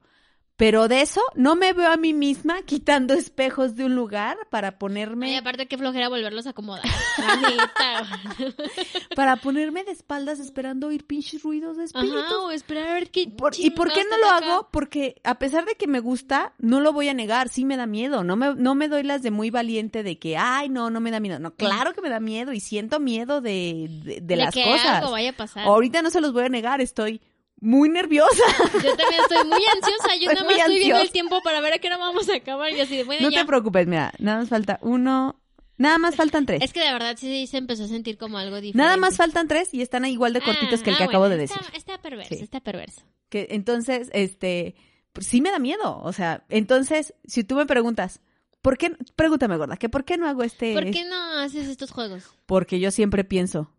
Pero 0.60 0.88
de 0.88 1.00
eso 1.00 1.22
no 1.36 1.56
me 1.56 1.72
veo 1.72 1.90
a 1.90 1.96
mí 1.96 2.12
misma 2.12 2.60
quitando 2.66 3.14
espejos 3.14 3.76
de 3.76 3.86
un 3.86 3.94
lugar 3.94 4.36
para 4.50 4.78
ponerme 4.78 5.38
aparte 5.38 5.66
qué 5.66 5.78
flojera 5.78 6.10
volverlos 6.10 6.46
a 6.46 6.50
acomodar. 6.50 6.84
Para 9.16 9.36
ponerme 9.36 9.84
de 9.84 9.92
espaldas 9.92 10.38
esperando 10.38 10.88
oír 10.88 11.06
pinches 11.06 11.42
ruidos 11.42 11.78
de 11.78 11.84
espíritus. 11.84 12.24
Ajá, 12.26 12.38
o 12.40 12.50
esperar 12.50 12.88
a 12.88 12.94
ver 12.94 13.10
qué 13.10 13.26
Por- 13.28 13.54
¿Y 13.58 13.70
por 13.70 13.90
qué 13.90 14.04
no 14.04 14.18
lo 14.18 14.28
hago? 14.28 14.68
Porque 14.70 15.18
a 15.24 15.38
pesar 15.38 15.64
de 15.64 15.76
que 15.76 15.86
me 15.86 16.00
gusta, 16.00 16.52
no 16.58 16.80
lo 16.80 16.92
voy 16.92 17.08
a 17.08 17.14
negar, 17.14 17.48
sí 17.48 17.64
me 17.64 17.78
da 17.78 17.86
miedo. 17.86 18.22
No 18.22 18.36
me, 18.36 18.54
no 18.54 18.74
me 18.74 18.88
doy 18.88 19.02
las 19.02 19.22
de 19.22 19.30
muy 19.30 19.48
valiente 19.50 20.02
de 20.02 20.18
que, 20.18 20.36
ay, 20.36 20.68
no, 20.68 20.90
no 20.90 21.00
me 21.00 21.10
da 21.10 21.20
miedo. 21.20 21.38
No, 21.38 21.54
claro 21.54 21.94
que 21.94 22.02
me 22.02 22.10
da 22.10 22.20
miedo 22.20 22.52
y 22.52 22.60
siento 22.60 23.00
miedo 23.00 23.40
de, 23.40 23.88
de, 24.04 24.20
de 24.20 24.36
las 24.36 24.52
que 24.54 24.64
cosas. 24.64 24.96
algo 24.96 25.12
vaya 25.12 25.30
a 25.30 25.36
pasar. 25.36 25.64
Ahorita 25.66 26.02
no 26.02 26.10
se 26.10 26.20
los 26.20 26.34
voy 26.34 26.44
a 26.44 26.48
negar, 26.50 26.82
estoy 26.82 27.22
muy 27.60 27.88
nerviosa. 27.88 28.42
Yo 28.72 28.96
también 28.96 29.20
estoy 29.22 29.44
muy 29.48 29.62
ansiosa. 29.74 30.14
Yo 30.20 30.30
Estoy 30.30 30.34
nada 30.34 30.44
más 30.44 30.56
estoy 30.58 30.78
viendo 30.78 31.00
el 31.00 31.10
tiempo 31.12 31.40
para 31.42 31.60
ver 31.60 31.74
a 31.74 31.78
qué 31.78 31.88
hora 31.88 31.98
vamos 31.98 32.28
a 32.28 32.36
acabar. 32.36 32.72
Y 32.72 32.80
así 32.80 32.96
de, 32.96 33.04
bueno, 33.04 33.22
No 33.22 33.30
ya. 33.30 33.40
te 33.40 33.46
preocupes, 33.46 33.86
mira, 33.86 34.12
nada 34.18 34.38
más 34.40 34.48
falta 34.48 34.78
uno, 34.82 35.40
nada 35.76 35.98
más 35.98 36.16
faltan 36.16 36.46
tres. 36.46 36.62
Es 36.62 36.72
que 36.72 36.80
de 36.80 36.92
verdad 36.92 37.16
sí 37.18 37.46
se 37.46 37.58
empezó 37.58 37.84
a 37.84 37.88
sentir 37.88 38.16
como 38.18 38.38
algo 38.38 38.56
diferente. 38.56 38.78
Nada 38.78 38.96
más 38.96 39.16
faltan 39.16 39.46
tres 39.48 39.72
y 39.74 39.82
están 39.82 40.04
igual 40.06 40.32
de 40.32 40.40
cortitos 40.40 40.80
Ah, 40.80 40.84
que 40.84 40.90
el 40.90 40.96
ah, 40.96 40.98
que 40.98 41.04
acabo 41.04 41.22
bueno, 41.24 41.36
de 41.36 41.44
está- 41.44 41.58
decir. 41.60 41.76
Está 41.76 41.98
perverso, 42.00 42.34
Sí. 42.34 42.42
está 42.42 42.60
perverso. 42.60 43.02
Que 43.28 43.48
entonces, 43.50 44.08
este, 44.12 44.74
pues, 45.12 45.26
sí 45.26 45.40
me 45.40 45.50
da 45.50 45.58
miedo. 45.58 46.00
O 46.02 46.12
sea, 46.12 46.44
entonces, 46.48 47.14
si 47.26 47.44
tú 47.44 47.54
me 47.56 47.66
preguntas, 47.66 48.20
¿por 48.62 48.78
qué? 48.78 48.96
Pregúntame, 49.16 49.56
gorda, 49.56 49.76
que 49.76 49.88
por 49.88 50.04
qué 50.04 50.16
no 50.16 50.26
hago 50.26 50.42
este. 50.42 50.72
¿Por 50.74 50.90
qué 50.90 51.04
no 51.04 51.38
haces 51.38 51.68
estos 51.68 51.90
juegos? 51.90 52.24
Porque 52.46 52.80
yo 52.80 52.90
siempre 52.90 53.22
pienso. 53.24 53.70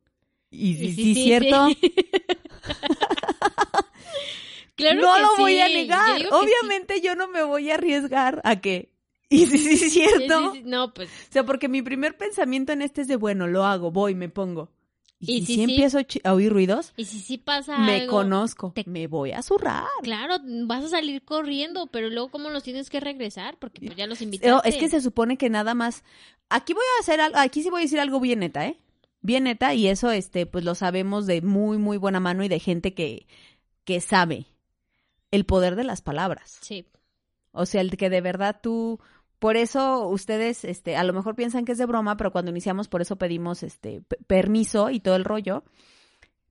Y 0.49 0.75
sí, 0.75 0.85
Y 0.87 0.93
sí, 0.93 1.15
cierto. 1.15 1.67
Claro 4.81 5.01
no 5.01 5.15
que 5.15 5.21
lo 5.21 5.37
voy 5.37 5.59
a 5.59 5.67
negar. 5.67 6.17
yo 6.19 6.23
sí. 6.29 6.29
Obviamente 6.31 7.01
yo 7.01 7.15
no 7.15 7.27
me 7.27 7.43
voy 7.43 7.71
a 7.71 7.75
arriesgar 7.75 8.41
a 8.43 8.59
que. 8.59 8.91
Y 9.29 9.45
sí, 9.45 9.57
sí, 9.59 9.77
Sí, 9.77 9.89
cierto. 9.91 10.53
No, 10.65 10.93
pues 10.93 11.09
O 11.09 11.31
sea, 11.31 11.45
porque 11.45 11.69
mi 11.69 11.81
primer 11.81 12.17
pensamiento 12.17 12.73
en 12.73 12.81
este 12.81 13.01
es 13.01 13.07
de, 13.07 13.15
bueno, 13.15 13.47
lo 13.47 13.63
hago, 13.65 13.89
voy, 13.89 14.13
me 14.13 14.27
pongo. 14.27 14.69
Y, 15.19 15.37
Y 15.37 15.45
si 15.45 15.61
empiezo 15.61 15.99
a 16.23 16.33
oír 16.33 16.51
ruidos, 16.51 16.93
Y 16.97 17.05
si 17.05 17.19
sí 17.19 17.37
pasa 17.37 17.77
me 17.77 18.01
algo, 18.01 18.11
conozco, 18.11 18.71
te- 18.75 18.83
me 18.87 19.05
voy 19.07 19.31
a 19.31 19.41
zurrar. 19.43 19.85
Claro, 20.01 20.37
vas 20.65 20.83
a 20.83 20.89
salir 20.89 21.23
corriendo, 21.23 21.87
pero 21.87 22.09
luego 22.09 22.29
cómo 22.31 22.49
los 22.49 22.63
tienes 22.63 22.89
que 22.89 22.99
regresar 22.99 23.55
porque 23.59 23.81
pues 23.85 23.95
ya 23.95 24.07
los 24.07 24.21
invitaste. 24.21 24.49
No, 24.49 24.61
es 24.63 24.75
que 24.77 24.89
se 24.89 24.99
supone 24.99 25.37
que 25.37 25.49
nada 25.49 25.75
más. 25.75 26.03
Aquí 26.49 26.73
voy 26.73 26.83
a 26.97 27.01
hacer 27.01 27.21
algo, 27.21 27.37
aquí 27.37 27.61
sí 27.63 27.69
voy 27.69 27.81
a 27.81 27.83
decir 27.83 27.99
algo 27.99 28.19
bien 28.19 28.39
neta, 28.39 28.65
¿eh? 28.67 28.77
Bien 29.21 29.43
neta, 29.43 29.75
y 29.75 29.87
eso, 29.87 30.09
este, 30.11 30.47
pues 30.47 30.65
lo 30.65 30.73
sabemos 30.73 31.27
de 31.27 31.41
muy, 31.43 31.77
muy 31.77 31.97
buena 31.97 32.19
mano 32.19 32.43
y 32.43 32.47
de 32.49 32.59
gente 32.59 32.93
que, 32.95 33.27
que 33.85 34.01
sabe 34.01 34.47
el 35.31 35.45
poder 35.45 35.75
de 35.75 35.83
las 35.83 36.01
palabras. 36.01 36.59
Sí. 36.61 36.85
O 37.51 37.65
sea, 37.65 37.81
el 37.81 37.97
que 37.97 38.09
de 38.09 38.21
verdad 38.21 38.59
tú. 38.61 38.99
Por 39.39 39.57
eso 39.57 40.07
ustedes, 40.07 40.63
este, 40.65 40.95
a 40.95 41.03
lo 41.03 41.13
mejor 41.13 41.35
piensan 41.35 41.65
que 41.65 41.71
es 41.71 41.79
de 41.79 41.87
broma, 41.87 42.15
pero 42.15 42.31
cuando 42.31 42.51
iniciamos, 42.51 42.87
por 42.87 43.01
eso 43.01 43.15
pedimos 43.15 43.63
este 43.63 44.03
permiso 44.27 44.91
y 44.91 44.99
todo 44.99 45.15
el 45.15 45.25
rollo. 45.25 45.63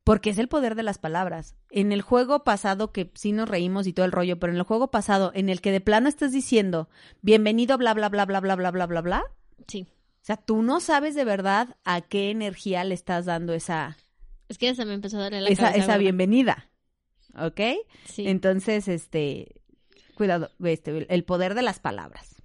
Porque 0.03 0.31
es 0.31 0.39
el 0.39 0.49
poder 0.49 0.75
de 0.75 0.83
las 0.83 0.99
palabras. 0.99 1.55
En 1.71 1.93
el 1.93 2.03
juego 2.03 2.43
pasado, 2.43 2.91
que 2.91 3.13
sí 3.15 3.31
nos 3.33 3.49
reímos 3.49 3.87
y 3.87 3.93
todo 3.93 4.07
el 4.07 4.13
rollo, 4.13 4.41
pero 4.41 4.53
en 4.53 4.57
el 4.57 4.65
juego 4.65 4.91
pasado, 4.91 5.31
en 5.35 5.49
el 5.51 5.61
que 5.61 5.71
de 5.71 5.81
plano 5.81 6.09
estás 6.09 6.33
diciendo, 6.33 6.89
bienvenido, 7.23 7.79
bla, 7.79 7.95
bla, 7.95 8.09
bla, 8.09 8.25
bla, 8.25 8.41
bla, 8.41 8.57
bla, 8.57 8.71
bla, 8.71 8.87
bla, 8.87 9.01
bla. 9.03 9.25
Sí. 9.69 9.87
O 10.23 10.25
sea, 10.25 10.37
tú 10.37 10.63
no 10.63 10.81
sabes 10.81 11.15
de 11.15 11.25
verdad 11.25 11.77
a 11.85 12.01
qué 12.01 12.31
energía 12.31 12.83
le 12.85 12.95
estás 12.95 13.25
dando 13.25 13.53
esa, 13.53 13.97
Es 14.49 14.59
que 14.59 14.67
ya 14.67 14.75
se 14.75 14.85
me 14.85 14.95
empezó 14.95 15.19
a 15.19 15.23
darle 15.23 15.43
la 15.43 15.51
esa, 15.51 15.67
cabeza, 15.67 15.85
esa 15.85 15.97
bienvenida. 15.99 16.70
¿Ok? 17.39 17.61
Sí. 18.07 18.27
Entonces, 18.29 18.89
este, 18.89 19.61
cuidado, 20.15 20.51
este, 20.65 21.07
el 21.13 21.25
poder 21.25 21.55
de 21.55 21.63
las 21.63 21.79
palabras. 21.81 22.37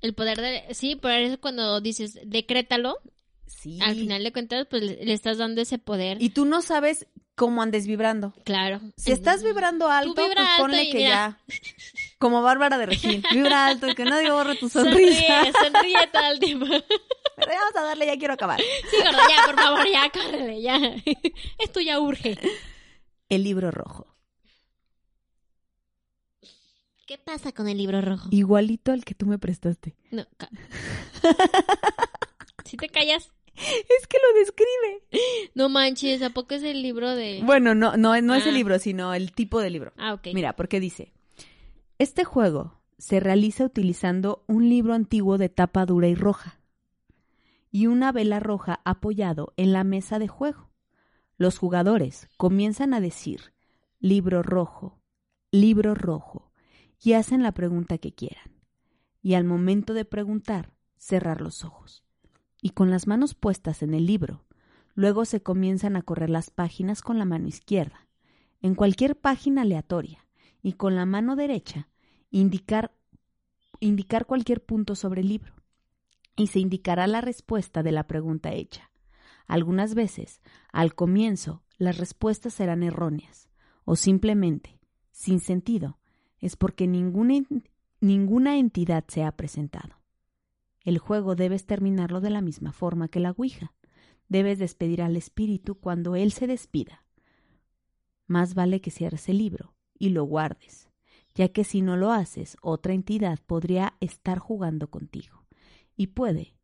El 0.00 0.14
poder 0.14 0.40
de... 0.40 0.64
Sí, 0.74 0.96
por 0.96 1.12
eso 1.12 1.40
cuando 1.40 1.80
dices, 1.80 2.18
decrétalo, 2.24 2.98
Sí. 3.46 3.78
al 3.82 3.94
final 3.94 4.24
de 4.24 4.32
cuentas, 4.32 4.66
pues 4.68 4.82
le 4.82 5.12
estás 5.12 5.38
dando 5.38 5.60
ese 5.60 5.78
poder. 5.78 6.20
Y 6.22 6.30
tú 6.30 6.44
no 6.46 6.62
sabes 6.62 7.06
cómo 7.34 7.62
andes 7.62 7.86
vibrando. 7.86 8.32
Claro. 8.44 8.80
Si 8.96 9.12
estás 9.12 9.42
vibrando 9.44 9.88
alto, 9.88 10.14
vibra 10.26 10.42
pues 10.42 10.58
ponle 10.58 10.90
que 10.90 10.98
mira. 10.98 11.38
ya. 11.48 11.54
Como 12.18 12.42
Bárbara 12.42 12.78
de 12.78 12.86
Regil. 12.86 13.22
Vibra 13.32 13.66
alto 13.66 13.88
y 13.88 13.94
que 13.94 14.04
nadie 14.04 14.30
borre 14.30 14.56
tu 14.56 14.68
Sonríe, 14.68 15.14
sonrisa. 15.14 15.52
sonríe 15.62 16.06
todo 16.12 16.32
el 16.32 16.40
tiempo. 16.40 16.66
Pero 17.36 17.50
ya 17.52 17.58
vamos 17.60 17.76
a 17.76 17.82
darle, 17.82 18.06
ya 18.06 18.16
quiero 18.16 18.34
acabar. 18.34 18.60
Sí, 18.60 18.96
gordo, 19.02 19.18
ya, 19.28 19.46
por 19.46 19.54
favor, 19.60 19.86
ya, 19.90 20.10
córrele, 20.10 20.62
ya. 20.62 20.80
Esto 21.58 21.80
ya 21.80 22.00
urge. 22.00 22.38
El 23.28 23.44
libro 23.44 23.70
rojo. 23.70 24.06
¿Qué 27.12 27.18
pasa 27.18 27.52
con 27.52 27.68
el 27.68 27.76
libro 27.76 28.00
rojo? 28.00 28.28
Igualito 28.30 28.90
al 28.90 29.04
que 29.04 29.14
tú 29.14 29.26
me 29.26 29.38
prestaste. 29.38 29.94
No, 30.10 30.24
si 32.64 32.78
te 32.78 32.88
callas, 32.88 33.30
Es 33.54 34.06
que 34.06 34.16
lo 34.16 34.38
describe. 34.38 35.50
no 35.54 35.68
manches, 35.68 36.22
¿a 36.22 36.30
poco 36.30 36.54
es 36.54 36.62
el 36.62 36.80
libro 36.82 37.14
de...? 37.14 37.42
Bueno, 37.44 37.74
no, 37.74 37.98
no, 37.98 38.18
no 38.22 38.34
es 38.34 38.46
el 38.46 38.54
Ah. 38.54 38.56
libro, 38.56 38.78
sino 38.78 39.12
el 39.12 39.32
tipo 39.32 39.60
de 39.60 39.68
libro. 39.68 39.92
Ah, 39.98 40.14
ok. 40.14 40.28
Mira, 40.32 40.56
porque 40.56 40.80
dice, 40.80 41.12
este 41.98 42.24
juego 42.24 42.80
se 42.96 43.20
realiza 43.20 43.66
utilizando 43.66 44.42
un 44.46 44.70
libro 44.70 44.94
antiguo 44.94 45.36
de 45.36 45.50
tapa 45.50 45.84
dura 45.84 46.08
y 46.08 46.14
roja 46.14 46.60
y 47.70 47.88
una 47.88 48.10
vela 48.12 48.40
roja 48.40 48.80
apoyado 48.86 49.52
en 49.58 49.74
la 49.74 49.84
mesa 49.84 50.18
de 50.18 50.28
juego. 50.28 50.70
Los 51.36 51.58
jugadores 51.58 52.26
comienzan 52.38 52.94
a 52.94 53.00
decir 53.02 53.52
libro 54.00 54.42
rojo, 54.42 54.98
libro 55.50 55.94
rojo 55.94 56.41
y 57.02 57.14
hacen 57.14 57.42
la 57.42 57.52
pregunta 57.52 57.98
que 57.98 58.14
quieran. 58.14 58.52
Y 59.22 59.34
al 59.34 59.44
momento 59.44 59.92
de 59.92 60.04
preguntar, 60.04 60.72
cerrar 60.96 61.40
los 61.40 61.64
ojos. 61.64 62.04
Y 62.60 62.70
con 62.70 62.90
las 62.90 63.08
manos 63.08 63.34
puestas 63.34 63.82
en 63.82 63.92
el 63.92 64.06
libro, 64.06 64.44
luego 64.94 65.24
se 65.24 65.42
comienzan 65.42 65.96
a 65.96 66.02
correr 66.02 66.30
las 66.30 66.50
páginas 66.50 67.02
con 67.02 67.18
la 67.18 67.24
mano 67.24 67.48
izquierda, 67.48 68.06
en 68.60 68.76
cualquier 68.76 69.18
página 69.18 69.62
aleatoria, 69.62 70.26
y 70.62 70.74
con 70.74 70.94
la 70.94 71.04
mano 71.04 71.34
derecha 71.34 71.88
indicar, 72.30 72.94
indicar 73.80 74.26
cualquier 74.26 74.64
punto 74.64 74.94
sobre 74.94 75.22
el 75.22 75.28
libro. 75.28 75.54
Y 76.36 76.46
se 76.46 76.60
indicará 76.60 77.08
la 77.08 77.20
respuesta 77.20 77.82
de 77.82 77.90
la 77.90 78.06
pregunta 78.06 78.52
hecha. 78.52 78.90
Algunas 79.48 79.94
veces, 79.96 80.40
al 80.72 80.94
comienzo, 80.94 81.64
las 81.78 81.98
respuestas 81.98 82.54
serán 82.54 82.84
erróneas, 82.84 83.50
o 83.84 83.96
simplemente, 83.96 84.78
sin 85.10 85.40
sentido, 85.40 85.98
es 86.42 86.56
porque 86.56 86.86
ninguna, 86.86 87.40
ninguna 88.00 88.58
entidad 88.58 89.04
se 89.08 89.22
ha 89.22 89.32
presentado. 89.32 90.02
El 90.84 90.98
juego 90.98 91.36
debes 91.36 91.64
terminarlo 91.64 92.20
de 92.20 92.30
la 92.30 92.42
misma 92.42 92.72
forma 92.72 93.08
que 93.08 93.20
la 93.20 93.30
Ouija. 93.30 93.72
Debes 94.28 94.58
despedir 94.58 95.00
al 95.00 95.16
espíritu 95.16 95.76
cuando 95.76 96.16
él 96.16 96.32
se 96.32 96.46
despida. 96.46 97.04
Más 98.26 98.54
vale 98.54 98.80
que 98.80 98.90
cierres 98.90 99.28
el 99.28 99.38
libro 99.38 99.74
y 99.98 100.10
lo 100.10 100.24
guardes, 100.24 100.88
ya 101.34 101.48
que 101.48 101.64
si 101.64 101.80
no 101.80 101.96
lo 101.96 102.10
haces, 102.10 102.56
otra 102.60 102.92
entidad 102.92 103.38
podría 103.46 103.94
estar 104.00 104.38
jugando 104.38 104.90
contigo. 104.90 105.44
Y 105.96 106.08
puede 106.08 106.56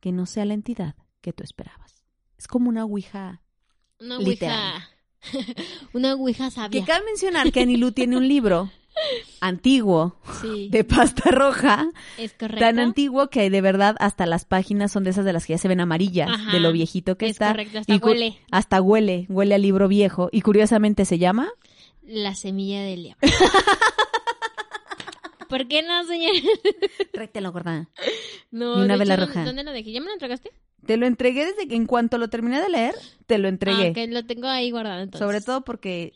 que 0.00 0.12
no 0.12 0.24
sea 0.24 0.46
la 0.46 0.54
entidad 0.54 0.96
que 1.20 1.32
tú 1.32 1.44
esperabas. 1.44 2.04
Es 2.38 2.48
como 2.48 2.68
una 2.70 2.84
Ouija. 2.84 3.42
Una 4.00 4.18
literal. 4.18 4.74
ouija... 4.74 4.88
Una 5.92 6.14
ouija 6.14 6.44
Que 6.46 6.50
sabia. 6.50 6.84
cabe 6.84 7.04
mencionar 7.06 7.50
que 7.50 7.60
Anilú 7.60 7.90
tiene 7.92 8.16
un 8.16 8.28
libro 8.28 8.70
antiguo 9.40 10.16
Sí, 10.40 10.68
de 10.70 10.84
pasta 10.84 11.30
roja 11.30 11.90
es 12.18 12.32
correcto. 12.32 12.60
tan 12.60 12.78
antiguo 12.78 13.28
que 13.28 13.50
de 13.50 13.60
verdad 13.60 13.96
hasta 14.00 14.26
las 14.26 14.44
páginas 14.44 14.90
son 14.92 15.04
de 15.04 15.10
esas 15.10 15.24
de 15.24 15.32
las 15.32 15.46
que 15.46 15.52
ya 15.52 15.58
se 15.58 15.68
ven 15.68 15.80
amarillas, 15.80 16.30
Ajá, 16.30 16.52
de 16.52 16.60
lo 16.60 16.72
viejito 16.72 17.16
que 17.18 17.26
es 17.26 17.32
está. 17.32 17.48
correcto, 17.48 17.78
hasta 17.80 17.94
Y 17.94 17.98
huele. 17.98 18.38
Hasta 18.50 18.80
huele, 18.80 19.26
huele 19.28 19.54
a 19.54 19.58
libro 19.58 19.88
viejo. 19.88 20.28
Y 20.32 20.40
curiosamente 20.40 21.04
se 21.04 21.18
llama 21.18 21.48
La 22.02 22.34
semilla 22.34 22.82
del 22.82 23.02
diablo. 23.04 23.20
¿Por 25.48 25.68
qué 25.68 25.82
no, 25.82 26.04
señor? 26.06 26.32
Tráetelo, 27.12 27.52
gorda. 27.52 27.88
No, 28.50 28.74
una 28.82 28.94
de 28.94 28.98
vela 28.98 29.14
hecho, 29.14 29.26
roja. 29.26 29.44
¿Dónde 29.44 29.62
lo 29.62 29.70
dejé? 29.70 29.92
¿Ya 29.92 30.00
me 30.00 30.06
lo 30.06 30.12
entregaste? 30.14 30.50
Te 30.86 30.96
lo 30.96 31.06
entregué 31.06 31.44
desde 31.46 31.66
que 31.68 31.74
en 31.74 31.86
cuanto 31.86 32.16
lo 32.18 32.28
terminé 32.28 32.60
de 32.60 32.68
leer, 32.68 32.94
te 33.26 33.38
lo 33.38 33.48
entregué. 33.48 33.92
Ah, 33.96 34.06
lo 34.08 34.24
tengo 34.24 34.46
ahí 34.48 34.70
guardado 34.70 35.02
entonces. 35.02 35.24
Sobre 35.26 35.40
todo 35.40 35.62
porque, 35.64 36.12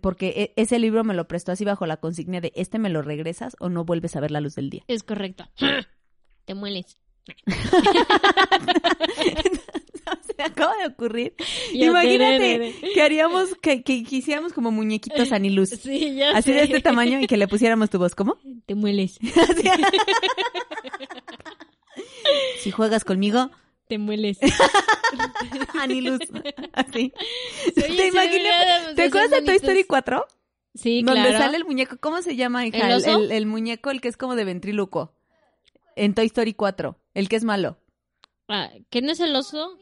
porque 0.00 0.28
e- 0.56 0.60
ese 0.60 0.78
libro 0.78 1.02
me 1.04 1.14
lo 1.14 1.26
prestó 1.28 1.52
así 1.52 1.64
bajo 1.64 1.86
la 1.86 1.96
consigna 1.98 2.40
de 2.40 2.52
este 2.54 2.78
me 2.78 2.90
lo 2.90 3.02
regresas 3.02 3.56
o 3.58 3.68
no 3.68 3.84
vuelves 3.84 4.14
a 4.16 4.20
ver 4.20 4.30
la 4.30 4.40
luz 4.40 4.54
del 4.54 4.70
día. 4.70 4.82
Es 4.88 5.02
correcto. 5.02 5.48
Te 6.44 6.54
mueles. 6.54 6.98
Se 10.26 10.34
me 10.36 10.44
acaba 10.44 10.76
de 10.78 10.86
ocurrir. 10.88 11.34
Imagínate 11.72 12.74
que 12.94 13.02
haríamos, 13.02 13.54
que, 13.62 13.82
que 13.82 14.02
quisiéramos 14.02 14.52
como 14.52 14.70
muñequitos 14.72 15.30
aniluz. 15.32 15.70
Sí, 15.70 16.16
ya 16.16 16.30
Así 16.36 16.50
sé. 16.50 16.58
de 16.58 16.64
este 16.64 16.80
tamaño 16.80 17.20
y 17.20 17.26
que 17.26 17.36
le 17.36 17.46
pusiéramos 17.48 17.90
tu 17.90 17.98
voz. 17.98 18.14
¿Cómo? 18.14 18.36
Te 18.66 18.74
mueles. 18.74 19.18
Si 22.60 22.70
juegas 22.70 23.04
conmigo, 23.04 23.50
Te 23.92 23.98
mueles. 23.98 24.38
Aniluz. 25.78 26.20
Así. 26.72 27.12
¿Te 27.74 28.06
imaginas? 28.08 28.94
¿Te 28.96 29.02
acuerdas 29.02 29.30
de 29.32 29.42
Toy. 29.42 29.56
Story 29.56 29.84
4? 29.84 30.26
Sí, 30.74 31.02
Donde 31.02 31.20
claro. 31.28 31.38
sale 31.38 31.58
el 31.58 31.66
muñeco. 31.66 31.98
¿Cómo 32.00 32.22
se 32.22 32.34
llama, 32.34 32.64
hija? 32.64 32.86
¿El 32.88 32.94
oso? 32.96 33.18
el- 33.18 33.32
el 33.32 33.44
muñeco, 33.44 33.90
el 33.90 34.00
que 34.00 34.08
es 34.08 34.16
como 34.16 34.34
de 34.34 34.44
ventríloco. 34.46 35.12
En 35.94 36.14
Toy 36.14 36.24
Story 36.24 36.54
4. 36.54 36.96
El 37.12 37.28
que 37.28 37.36
es 37.36 37.44
malo. 37.44 37.76
Ah, 38.48 38.70
¿Qué 38.88 39.02
no 39.02 39.12
es 39.12 39.20
el 39.20 39.36
oso? 39.36 39.76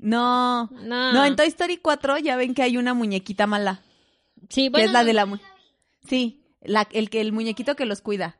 No. 0.00 0.68
No. 0.82 1.12
No, 1.12 1.24
en 1.24 1.36
Toy 1.36 1.46
Story 1.46 1.76
4 1.76 2.18
ya 2.18 2.34
ven 2.34 2.54
que 2.54 2.64
hay 2.64 2.76
una 2.76 2.92
muñequita 2.92 3.46
mala. 3.46 3.82
Sí, 4.50 4.64
que 4.64 4.70
bueno. 4.70 4.86
es 4.86 4.92
la 4.92 5.04
de 5.04 5.12
la... 5.12 5.26
mu- 5.26 5.38
Sí, 6.08 6.42
la, 6.62 6.88
el, 6.90 7.08
que, 7.08 7.20
el 7.20 7.30
muñequito 7.30 7.76
que 7.76 7.84
los 7.86 8.02
cuida. 8.02 8.37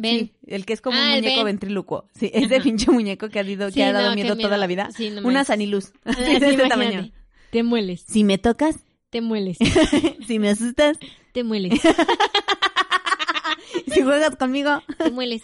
Ven. 0.00 0.18
Sí, 0.18 0.32
el 0.46 0.64
que 0.64 0.72
es 0.72 0.80
como 0.80 0.96
Ah, 0.96 1.02
un 1.02 1.08
muñeco 1.16 1.36
Ben. 1.44 1.44
ventrílocuo. 1.44 2.08
Sí, 2.18 2.30
ese 2.32 2.54
Ajá. 2.54 2.64
pinche 2.64 2.90
muñeco 2.90 3.28
que 3.28 3.40
ha, 3.40 3.44
dado, 3.44 3.68
Sí, 3.70 3.74
que 3.74 3.84
ha 3.84 3.92
dado 3.92 4.10
no, 4.10 4.16
qué 4.16 4.22
miedo 4.22 4.36
toda 4.36 4.48
miedo. 4.48 4.60
la 4.60 4.66
vida. 4.66 4.90
Sí, 4.96 5.10
no 5.10 5.26
Una 5.26 5.44
saniluz. 5.44 5.92
Ah, 6.04 6.12
de 6.14 6.36
este 6.36 6.68
tamaño. 6.68 7.10
Te 7.50 7.62
mueles. 7.62 8.04
Si 8.08 8.24
me 8.24 8.38
tocas, 8.38 8.76
Te 9.10 9.20
mueles. 9.20 9.58
si 10.26 10.38
me 10.38 10.50
asustas, 10.50 10.98
Te 11.32 11.42
mueles. 11.44 11.80
si 13.92 14.02
juegas 14.02 14.36
conmigo. 14.36 14.82
Te 14.98 15.10
mueles. 15.10 15.42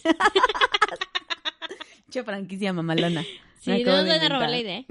Che 2.10 2.22
franquicia 2.22 2.72
mamalona. 2.72 3.22
Sí, 3.60 3.82
no 3.82 3.96
nos 3.96 4.06
van 4.06 4.20
a 4.20 4.28
robar 4.28 4.50
la 4.50 4.58
idea. 4.58 4.84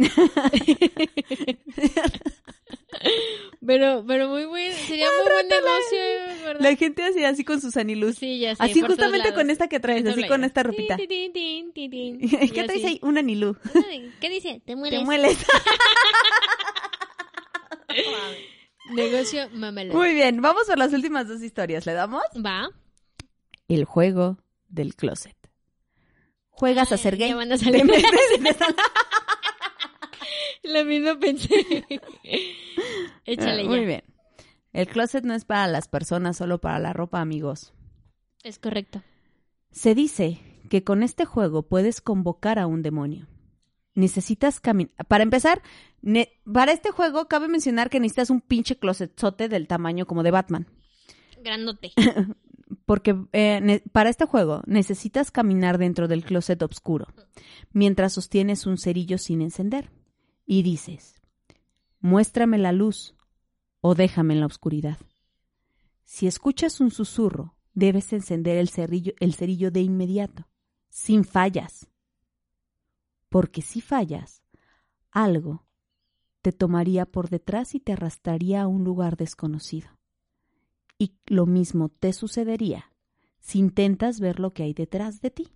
pero, 3.65 4.03
pero 4.07 4.27
muy 4.29 4.45
buen, 4.45 4.73
sería 4.73 5.07
muy 5.23 5.31
buen 5.31 5.47
negocio, 5.47 6.45
¿verdad? 6.45 6.61
La 6.61 6.75
gente 6.75 7.03
así 7.25 7.43
con 7.43 7.61
sus 7.61 7.75
aniluz. 7.77 8.17
Sí, 8.17 8.39
ya 8.39 8.55
sé. 8.55 8.63
así 8.63 8.79
por 8.81 8.89
todos 8.89 8.99
justamente 8.99 9.29
con 9.29 9.37
lados. 9.47 9.51
esta 9.53 9.67
que 9.67 9.79
traes, 9.79 10.05
así 10.05 10.27
con 10.27 10.43
esta 10.43 10.63
ropita. 10.63 10.97
Tin, 10.97 11.07
tin, 11.07 11.33
tin, 11.33 11.71
tin, 11.73 11.91
tin. 11.91 12.19
¿Qué 12.29 12.63
traes 12.63 12.83
así. 12.83 12.85
ahí? 12.85 12.99
Un 13.01 13.17
anilú. 13.17 13.57
¿Qué 14.19 14.29
dice? 14.29 14.61
Te 14.65 14.75
mueles. 14.75 14.99
Te 14.99 15.05
mueles. 15.05 15.37
Negocio 18.91 19.49
mamelón. 19.53 19.95
Muy 19.95 20.13
bien, 20.13 20.41
vamos 20.41 20.65
por 20.67 20.77
las 20.77 20.91
últimas 20.93 21.27
dos 21.27 21.41
historias. 21.41 21.85
¿Le 21.85 21.93
damos? 21.93 22.23
Va. 22.45 22.69
El 23.67 23.85
juego 23.85 24.37
del 24.67 24.95
closet. 24.95 25.35
Juegas 26.49 26.91
a 26.91 26.97
ser 26.97 27.17
gay. 27.17 27.29
ya 27.29 27.35
van 27.35 27.51
a 27.51 27.57
Te 27.57 27.63
salir. 27.65 27.85
metes 27.85 28.03
en 28.37 28.47
esa- 28.47 28.67
Lo 30.73 30.85
mismo 30.85 31.19
pensé. 31.19 31.49
Échale 33.25 33.61
Ah, 33.61 33.63
ya. 33.63 33.69
Muy 33.69 33.85
bien. 33.85 34.03
El 34.71 34.87
closet 34.87 35.23
no 35.23 35.33
es 35.33 35.45
para 35.45 35.67
las 35.67 35.87
personas, 35.87 36.37
solo 36.37 36.59
para 36.59 36.79
la 36.79 36.93
ropa, 36.93 37.21
amigos. 37.21 37.73
Es 38.43 38.57
correcto. 38.59 39.03
Se 39.71 39.93
dice 39.93 40.39
que 40.69 40.83
con 40.83 41.03
este 41.03 41.25
juego 41.25 41.63
puedes 41.63 42.01
convocar 42.01 42.57
a 42.59 42.67
un 42.67 42.81
demonio. 42.81 43.27
Necesitas 43.93 44.59
caminar. 44.59 44.93
Para 45.07 45.23
empezar, 45.23 45.61
para 46.51 46.71
este 46.71 46.89
juego 46.89 47.27
cabe 47.27 47.47
mencionar 47.47 47.91
que 47.91 47.99
necesitas 47.99 48.31
un 48.31 48.41
pinche 48.41 48.77
closetzote 48.77 49.49
del 49.49 49.67
tamaño 49.67 50.07
como 50.07 50.23
de 50.23 50.31
Batman. 50.31 50.67
Grandote. 51.43 51.91
Porque 52.85 53.15
eh, 53.33 53.81
para 53.91 54.09
este 54.09 54.25
juego 54.25 54.63
necesitas 54.65 55.29
caminar 55.29 55.77
dentro 55.77 56.07
del 56.07 56.25
closet 56.25 56.61
oscuro, 56.63 57.07
mientras 57.71 58.13
sostienes 58.13 58.65
un 58.65 58.79
cerillo 58.79 59.19
sin 59.19 59.41
encender. 59.41 59.91
Y 60.45 60.63
dices, 60.63 61.21
muéstrame 61.99 62.57
la 62.57 62.71
luz 62.71 63.15
o 63.81 63.95
déjame 63.95 64.33
en 64.33 64.39
la 64.41 64.45
oscuridad. 64.45 64.97
Si 66.03 66.27
escuchas 66.27 66.79
un 66.79 66.91
susurro, 66.91 67.55
debes 67.73 68.13
encender 68.13 68.57
el 68.57 68.69
cerillo, 68.69 69.13
el 69.19 69.33
cerillo 69.33 69.71
de 69.71 69.81
inmediato, 69.81 70.47
sin 70.89 71.23
fallas. 71.23 71.89
Porque 73.29 73.61
si 73.61 73.81
fallas, 73.81 74.43
algo 75.11 75.65
te 76.41 76.51
tomaría 76.51 77.05
por 77.05 77.29
detrás 77.29 77.73
y 77.73 77.79
te 77.79 77.93
arrastraría 77.93 78.63
a 78.63 78.67
un 78.67 78.83
lugar 78.83 79.15
desconocido. 79.15 79.89
Y 80.97 81.15
lo 81.25 81.45
mismo 81.45 81.89
te 81.89 82.13
sucedería 82.13 82.91
si 83.39 83.59
intentas 83.59 84.19
ver 84.19 84.39
lo 84.39 84.53
que 84.53 84.63
hay 84.63 84.73
detrás 84.73 85.21
de 85.21 85.31
ti. 85.31 85.47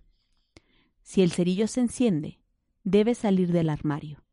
Si 1.02 1.22
el 1.22 1.32
cerillo 1.32 1.66
se 1.68 1.80
enciende, 1.80 2.40
debes 2.84 3.18
salir 3.18 3.52
del 3.52 3.70
armario, 3.70 4.24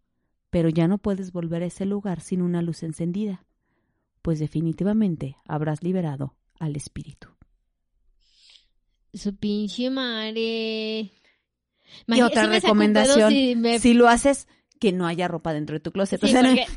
pero 0.55 0.69
ya 0.69 0.87
no 0.87 0.99
puedes 0.99 1.33
volver 1.33 1.63
a 1.63 1.65
ese 1.65 1.83
lugar 1.85 2.21
sin 2.21 2.41
una 2.41 2.61
luz 2.61 2.81
encendida, 2.83 3.43
pues 4.21 4.39
definitivamente 4.39 5.35
habrás 5.45 5.83
liberado 5.83 6.37
al 6.61 6.77
espíritu. 6.77 7.27
Su 9.13 9.35
pinche 9.35 9.89
madre. 9.89 11.11
Y 12.07 12.21
otra 12.21 12.45
recomendación, 12.47 13.31
si 13.33 13.55
me- 13.57 13.79
si 13.79 13.93
lo 13.93 14.07
haces, 14.07 14.47
que 14.79 14.93
no 14.93 15.05
haya 15.07 15.27
ropa 15.27 15.51
dentro 15.51 15.73
de 15.73 15.81
tu 15.81 15.91
closet. 15.91 16.21
Sí, 16.21 16.27
o 16.27 16.29
sea, 16.29 16.41
no- 16.43 16.47
porque- 16.55 16.67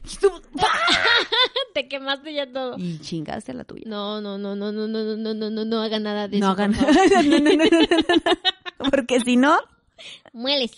Te 1.74 1.86
quemaste 1.86 2.34
ya 2.34 2.52
todo. 2.52 2.74
y 2.78 2.98
chingaste 2.98 3.54
la 3.54 3.62
tuya. 3.62 3.84
No, 3.86 4.20
no, 4.20 4.38
no, 4.38 4.56
no, 4.56 4.72
no, 4.72 4.88
no, 4.88 5.04
no, 5.04 5.16
no, 5.16 5.34
no, 5.34 5.50
no, 5.50 5.64
no 5.64 5.80
haga 5.82 6.00
nada 6.00 6.26
de 6.26 6.40
No 6.40 6.46
eso. 6.46 6.52
hagan. 6.52 6.72
no, 6.72 6.80
no, 6.80 7.38
no, 7.38 7.54
no, 7.54 7.54
no, 7.54 7.78
no. 8.80 8.90
Porque 8.90 9.20
si 9.20 9.36
no, 9.36 9.56
Mueles. 10.32 10.70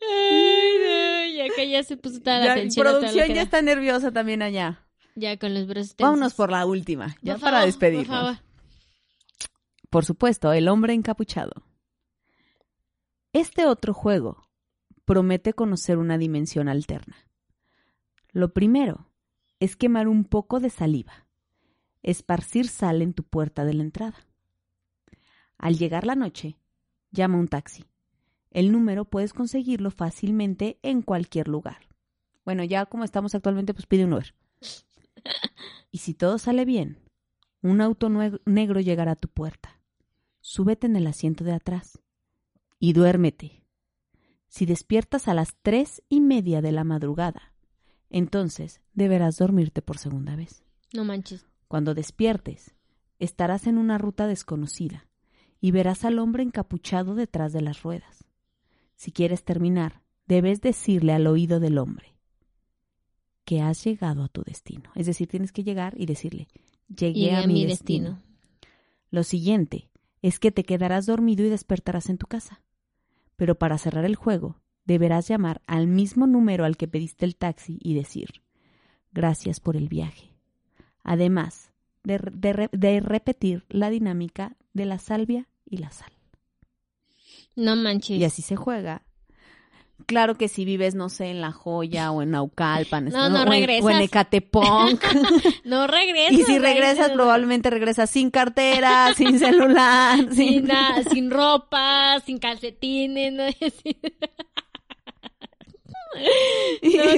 Ay, 0.00 0.70
no, 0.80 1.36
ya 1.36 1.54
que 1.54 1.70
ya 1.70 1.82
se 1.82 1.96
puso 1.96 2.20
toda 2.20 2.38
la 2.40 2.52
atención. 2.52 2.86
a 2.86 2.90
todo 2.90 3.00
lo 3.00 3.06
producción 3.06 3.34
ya 3.36 3.42
está 3.42 3.62
nerviosa 3.62 4.12
también 4.12 4.42
allá. 4.42 4.86
Ya 5.14 5.36
con 5.36 5.54
los 5.54 5.66
brazos 5.66 5.96
tensos. 5.96 6.10
Vámonos 6.12 6.34
por 6.34 6.50
la 6.50 6.64
última, 6.64 7.16
ya 7.22 7.34
Por 7.34 7.40
para 7.42 7.56
favor, 7.58 7.66
despedirnos. 7.66 8.06
Por 8.06 8.16
favor. 8.16 8.38
Por 9.90 10.04
supuesto, 10.04 10.52
el 10.52 10.68
hombre 10.68 10.92
encapuchado. 10.94 11.64
Este 13.32 13.66
otro 13.66 13.94
juego 13.94 14.48
promete 15.04 15.54
conocer 15.54 15.98
una 15.98 16.18
dimensión 16.18 16.68
alterna. 16.68 17.16
Lo 18.32 18.52
primero 18.52 19.10
es 19.58 19.76
quemar 19.76 20.06
un 20.06 20.24
poco 20.24 20.60
de 20.60 20.70
saliva, 20.70 21.26
esparcir 22.02 22.68
sal 22.68 23.02
en 23.02 23.14
tu 23.14 23.24
puerta 23.24 23.64
de 23.64 23.74
la 23.74 23.82
entrada. 23.82 24.18
Al 25.56 25.76
llegar 25.78 26.06
la 26.06 26.14
noche, 26.14 26.58
llama 27.10 27.38
un 27.38 27.48
taxi. 27.48 27.84
El 28.50 28.72
número 28.72 29.04
puedes 29.04 29.32
conseguirlo 29.32 29.90
fácilmente 29.90 30.78
en 30.82 31.02
cualquier 31.02 31.48
lugar. 31.48 31.88
Bueno, 32.44 32.64
ya 32.64 32.86
como 32.86 33.04
estamos 33.04 33.34
actualmente, 33.34 33.74
pues 33.74 33.86
pide 33.86 34.04
un 34.04 34.14
Uber. 34.14 34.34
Y 35.90 35.98
si 35.98 36.12
todo 36.12 36.38
sale 36.38 36.66
bien, 36.66 36.98
un 37.62 37.80
auto 37.80 38.10
negro 38.44 38.80
llegará 38.80 39.12
a 39.12 39.16
tu 39.16 39.28
puerta. 39.28 39.80
Súbete 40.40 40.86
en 40.86 40.96
el 40.96 41.06
asiento 41.06 41.44
de 41.44 41.54
atrás 41.54 41.98
y 42.78 42.92
duérmete. 42.92 43.64
Si 44.48 44.66
despiertas 44.66 45.28
a 45.28 45.34
las 45.34 45.56
tres 45.62 46.02
y 46.08 46.20
media 46.20 46.62
de 46.62 46.72
la 46.72 46.84
madrugada, 46.84 47.54
entonces 48.10 48.80
deberás 48.92 49.38
dormirte 49.38 49.82
por 49.82 49.98
segunda 49.98 50.36
vez. 50.36 50.62
No 50.92 51.04
manches. 51.04 51.46
Cuando 51.68 51.94
despiertes, 51.94 52.74
estarás 53.18 53.66
en 53.66 53.76
una 53.76 53.98
ruta 53.98 54.26
desconocida 54.26 55.06
y 55.60 55.70
verás 55.70 56.04
al 56.04 56.18
hombre 56.18 56.42
encapuchado 56.42 57.14
detrás 57.14 57.52
de 57.52 57.60
las 57.60 57.82
ruedas. 57.82 58.27
Si 58.98 59.12
quieres 59.12 59.44
terminar, 59.44 60.02
debes 60.26 60.60
decirle 60.60 61.12
al 61.12 61.28
oído 61.28 61.60
del 61.60 61.78
hombre 61.78 62.16
que 63.44 63.62
has 63.62 63.82
llegado 63.84 64.24
a 64.24 64.28
tu 64.28 64.42
destino. 64.42 64.90
Es 64.96 65.06
decir, 65.06 65.28
tienes 65.28 65.52
que 65.52 65.62
llegar 65.62 65.94
y 65.96 66.04
decirle, 66.04 66.48
llegué 66.88 67.20
Llegué 67.20 67.36
a, 67.36 67.46
mi 67.46 67.64
destino. 67.64 68.20
Lo 69.10 69.22
siguiente 69.22 69.88
es 70.20 70.40
que 70.40 70.50
te 70.50 70.64
quedarás 70.64 71.06
dormido 71.06 71.46
y 71.46 71.48
despertarás 71.48 72.10
en 72.10 72.18
tu 72.18 72.26
casa. 72.26 72.60
Pero 73.36 73.54
para 73.54 73.78
cerrar 73.78 74.04
el 74.04 74.16
juego, 74.16 74.60
deberás 74.84 75.28
llamar 75.28 75.62
al 75.68 75.86
mismo 75.86 76.26
número 76.26 76.64
al 76.64 76.76
que 76.76 76.88
pediste 76.88 77.24
el 77.24 77.36
taxi 77.36 77.78
y 77.80 77.94
decir, 77.94 78.42
gracias 79.12 79.60
por 79.60 79.76
el 79.76 79.88
viaje. 79.88 80.34
Además 81.04 81.72
de, 82.02 82.68
de 82.72 83.00
repetir 83.00 83.64
la 83.68 83.90
dinámica 83.90 84.56
de 84.74 84.86
la 84.86 84.98
salvia 84.98 85.48
y 85.64 85.76
la 85.76 85.92
sal. 85.92 86.17
No 87.58 87.76
manches. 87.76 88.18
Y 88.18 88.24
así 88.24 88.40
se 88.42 88.56
juega. 88.56 89.02
Claro 90.06 90.36
que 90.36 90.46
si 90.48 90.64
vives, 90.64 90.94
no 90.94 91.08
sé, 91.08 91.26
en 91.26 91.40
La 91.40 91.50
Joya 91.52 92.12
o 92.12 92.22
en 92.22 92.30
Naucalpan, 92.30 93.06
No, 93.06 93.28
no 93.28 93.40
o 93.40 93.42
en- 93.42 93.48
o 93.48 93.52
en 93.52 93.66
regresas. 93.66 94.00
Ecatepec. 94.00 94.54
No 95.64 95.86
regresas. 95.88 96.38
y 96.38 96.44
si 96.44 96.58
regresas, 96.58 97.10
probablemente 97.10 97.68
regresas 97.68 98.08
sin 98.08 98.30
cartera, 98.30 99.12
sin 99.16 99.38
celular, 99.38 100.18
Sin, 100.32 100.34
sin 100.34 100.64
nada, 100.66 101.02
sin 101.12 101.30
ropa, 101.30 102.20
sin 102.24 102.38
calcetines, 102.38 103.32
no, 103.32 103.44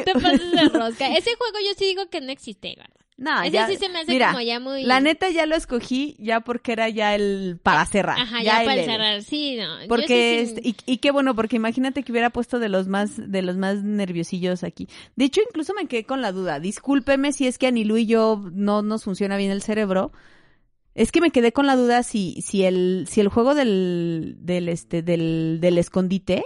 te 0.04 0.12
pases 0.14 0.50
de 0.52 0.68
rosca. 0.70 1.06
Ese 1.16 1.30
juego 1.36 1.58
yo 1.64 1.72
sí 1.76 1.84
digo 1.86 2.08
que 2.10 2.20
no 2.20 2.32
existe, 2.32 2.72
Eduardo. 2.72 2.99
No, 3.20 3.46
ya- 3.46 3.66
sí 3.68 3.76
se 3.76 3.88
me 3.90 3.98
hace 4.00 4.12
mira, 4.12 4.28
como 4.30 4.40
ya 4.40 4.58
muy... 4.58 4.82
La 4.82 4.98
neta 5.00 5.28
ya 5.28 5.44
lo 5.44 5.54
escogí 5.54 6.16
ya 6.18 6.40
porque 6.40 6.72
era 6.72 6.88
ya 6.88 7.14
el 7.14 7.60
para 7.62 7.84
cerrar. 7.84 8.18
Ajá, 8.18 8.42
ya, 8.42 8.60
el 8.62 8.66
para 8.66 8.82
cerrar. 8.84 9.22
Sí, 9.22 9.56
no. 9.56 9.66
Porque 9.88 10.06
sí, 10.06 10.46
sí- 10.46 10.54
este, 10.56 10.68
y, 10.86 10.94
y 10.94 10.96
qué 10.98 11.10
bueno, 11.10 11.34
porque 11.36 11.56
imagínate 11.56 12.02
que 12.02 12.12
hubiera 12.12 12.30
puesto 12.30 12.58
de 12.58 12.70
los 12.70 12.88
más 12.88 13.10
de 13.30 13.42
los 13.42 13.56
más 13.58 13.82
nerviosillos 13.84 14.64
aquí. 14.64 14.88
De 15.16 15.26
hecho, 15.26 15.42
incluso 15.46 15.74
me 15.74 15.86
quedé 15.86 16.04
con 16.04 16.22
la 16.22 16.32
duda. 16.32 16.60
Discúlpeme 16.60 17.32
si 17.32 17.46
es 17.46 17.58
que 17.58 17.66
a 17.66 17.68
Anilú 17.68 17.98
y 17.98 18.06
yo 18.06 18.42
no 18.52 18.80
nos 18.82 19.04
funciona 19.04 19.36
bien 19.36 19.50
el 19.50 19.60
cerebro. 19.62 20.12
Es 20.94 21.12
que 21.12 21.20
me 21.20 21.30
quedé 21.30 21.52
con 21.52 21.66
la 21.66 21.76
duda 21.76 22.02
si 22.02 22.40
si 22.42 22.64
el 22.64 23.06
si 23.08 23.20
el 23.20 23.28
juego 23.28 23.54
del 23.54 24.36
del 24.40 24.68
este 24.70 25.02
del 25.02 25.58
del 25.60 25.76
escondite, 25.78 26.44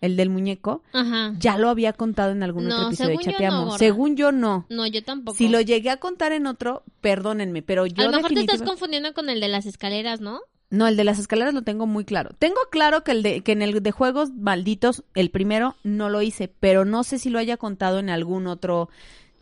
el 0.00 0.16
del 0.16 0.30
muñeco, 0.30 0.82
Ajá. 0.92 1.34
ya 1.38 1.58
lo 1.58 1.68
había 1.68 1.92
contado 1.92 2.32
en 2.32 2.42
algún 2.42 2.66
No, 2.68 2.74
otro 2.76 2.88
episodio 2.88 3.18
de 3.18 3.22
según 3.24 3.26
yo 3.26 3.32
no, 3.32 3.32
Chateamos. 3.32 3.78
según 3.78 4.16
yo 4.16 4.32
no. 4.32 4.66
No, 4.68 4.86
yo 4.86 5.04
tampoco. 5.04 5.36
Si 5.36 5.48
lo 5.48 5.60
llegué 5.60 5.90
a 5.90 5.98
contar 5.98 6.32
en 6.32 6.46
otro, 6.46 6.82
perdónenme, 7.00 7.62
pero 7.62 7.86
yo 7.86 8.02
a 8.02 8.06
lo 8.10 8.16
mejor 8.16 8.32
te 8.32 8.40
estás 8.40 8.62
confundiendo 8.62 9.12
con 9.14 9.28
el 9.28 9.40
de 9.40 9.48
las 9.48 9.66
escaleras, 9.66 10.20
¿no? 10.20 10.40
No, 10.70 10.86
el 10.86 10.96
de 10.96 11.02
las 11.04 11.18
escaleras 11.18 11.52
lo 11.52 11.62
tengo 11.62 11.86
muy 11.86 12.04
claro. 12.04 12.30
Tengo 12.38 12.60
claro 12.70 13.02
que 13.02 13.10
el 13.10 13.22
de 13.24 13.40
que 13.42 13.50
en 13.52 13.60
el 13.62 13.82
de 13.82 13.90
juegos 13.90 14.30
malditos 14.32 15.02
el 15.14 15.30
primero 15.30 15.74
no 15.82 16.08
lo 16.08 16.22
hice, 16.22 16.46
pero 16.60 16.84
no 16.84 17.02
sé 17.02 17.18
si 17.18 17.28
lo 17.28 17.40
haya 17.40 17.56
contado 17.56 17.98
en 17.98 18.08
algún 18.08 18.46
otro 18.46 18.88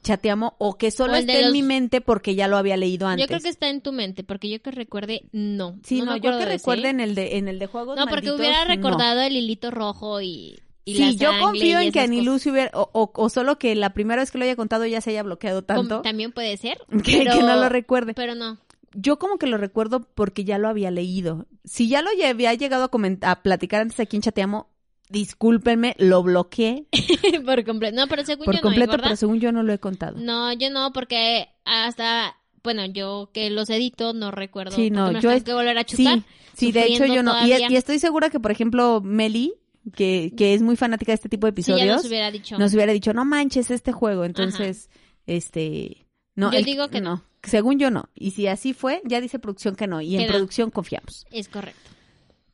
chateamo 0.08 0.54
o 0.58 0.76
que 0.76 0.90
solo 0.90 1.12
O 1.12 1.16
esté 1.16 1.44
en 1.44 1.52
mi 1.52 1.62
mente 1.62 2.00
porque 2.00 2.34
ya 2.34 2.48
lo 2.48 2.56
había 2.56 2.76
leído 2.76 3.06
antes. 3.06 3.22
Yo 3.24 3.28
creo 3.28 3.40
que 3.40 3.48
está 3.48 3.68
en 3.68 3.80
tu 3.80 3.92
mente, 3.92 4.24
porque 4.24 4.48
yo 4.50 4.60
que 4.60 4.70
recuerde, 4.70 5.22
no. 5.32 5.78
sí, 5.84 5.98
no, 6.00 6.06
no, 6.06 6.12
me 6.14 6.20
yo 6.20 6.38
que 6.38 6.44
recuerde 6.46 6.88
en 6.88 7.00
el 7.00 7.14
de 7.14 7.36
en 7.38 7.48
el 7.48 7.58
de 7.58 7.66
juegos 7.66 7.96
No, 7.96 8.04
porque 8.06 8.26
malditos, 8.26 8.40
hubiera 8.40 8.64
no. 8.64 8.74
recordado 8.74 9.20
el 9.20 9.36
hilito 9.36 9.70
rojo 9.70 10.20
y, 10.20 10.58
y 10.84 10.94
Sí, 10.94 11.00
la 11.04 11.10
yo 11.12 11.30
confío 11.40 11.78
en 11.80 11.92
que 11.92 12.06
se 12.38 12.50
hubiera 12.50 12.70
o, 12.74 12.88
o- 12.92 13.12
o 13.14 13.28
solo 13.28 13.58
que 13.58 13.74
la 13.74 13.92
primera 13.92 14.20
vez 14.22 14.30
que 14.30 14.38
lo 14.38 14.44
haya 14.44 14.56
contado 14.56 14.86
ya 14.86 15.00
se 15.00 15.10
haya 15.10 15.22
bloqueado 15.22 15.62
tanto 15.62 16.02
También 16.02 16.32
puede 16.32 16.56
ser. 16.56 16.78
que, 17.04 17.18
pero, 17.18 17.32
que 17.36 17.42
no 17.42 17.56
lo 17.56 17.68
recuerde. 17.68 18.14
Pero 18.14 18.34
no. 18.34 18.58
Yo 18.94 19.18
como 19.18 19.36
que 19.36 19.46
lo 19.46 19.58
recuerdo 19.58 20.00
porque 20.14 20.44
ya 20.44 20.56
lo 20.56 20.66
había 20.68 20.90
leído. 20.90 21.46
Si 21.64 21.88
ya 21.88 22.00
lo 22.00 22.08
había 22.24 22.54
llegado 22.54 22.84
a, 22.84 22.90
coment- 22.90 23.22
a 23.22 23.42
platicar 23.42 23.82
antes 23.82 24.00
aquí 24.00 24.16
en 24.16 24.22
Chateamo, 24.22 24.70
discúlpenme, 25.10 25.94
lo 25.98 26.22
bloqueé 26.22 26.86
por 27.44 27.64
completo. 27.64 27.96
No, 27.96 28.06
pero 28.08 28.24
según 28.24 28.44
por 28.46 28.56
yo 28.56 28.60
completo, 28.60 28.92
no, 28.92 28.98
¿eh, 28.98 29.00
pero 29.04 29.16
según 29.16 29.40
yo 29.40 29.52
no 29.52 29.62
lo 29.62 29.72
he 29.72 29.78
contado. 29.78 30.18
No, 30.18 30.52
yo 30.52 30.70
no, 30.70 30.92
porque 30.92 31.48
hasta, 31.64 32.36
bueno, 32.62 32.84
yo 32.86 33.30
que 33.32 33.50
los 33.50 33.70
edito 33.70 34.12
no 34.14 34.30
recuerdo. 34.30 34.74
Sí, 34.76 34.90
no, 34.90 35.12
me 35.12 35.20
yo 35.20 35.30
tengo 35.30 35.44
que 35.44 35.52
volver 35.54 35.78
a 35.78 35.84
Sí, 35.86 35.96
chutar. 36.04 36.22
sí, 36.54 36.72
de 36.72 36.84
hecho 36.86 37.06
yo 37.06 37.22
no. 37.22 37.34
Y, 37.46 37.52
estoy 37.52 37.98
segura 37.98 38.30
que, 38.30 38.40
por 38.40 38.50
ejemplo, 38.50 39.00
Meli, 39.02 39.54
que, 39.94 40.32
que 40.36 40.54
es 40.54 40.62
muy 40.62 40.76
fanática 40.76 41.12
de 41.12 41.16
este 41.16 41.28
tipo 41.28 41.46
de 41.46 41.52
Sí, 41.62 41.70
episodios, 41.72 41.96
nos 41.96 42.04
hubiera 42.06 42.30
dicho. 42.30 42.58
nos 42.58 42.74
hubiera 42.74 42.92
dicho, 42.92 43.12
no 43.14 43.24
manches 43.24 43.70
este 43.70 43.92
juego. 43.92 44.24
Entonces, 44.24 44.90
este... 45.26 46.06
No, 46.34 46.52
Yo 46.52 46.58
el- 46.58 46.64
digo 46.64 46.88
que 46.88 47.00
no. 47.00 47.24
Según 47.42 47.78
yo 47.78 47.90
no. 47.90 48.08
Y 48.14 48.32
si 48.32 48.46
así 48.48 48.74
fue, 48.74 49.00
ya 49.04 49.20
dice 49.20 49.38
producción 49.38 49.76
que 49.76 49.86
no. 49.86 50.00
Y 50.00 50.16
en 50.16 50.22
no. 50.26 50.28
producción 50.28 50.70
confiamos. 50.70 51.24
Es 51.30 51.48
correcto. 51.48 51.90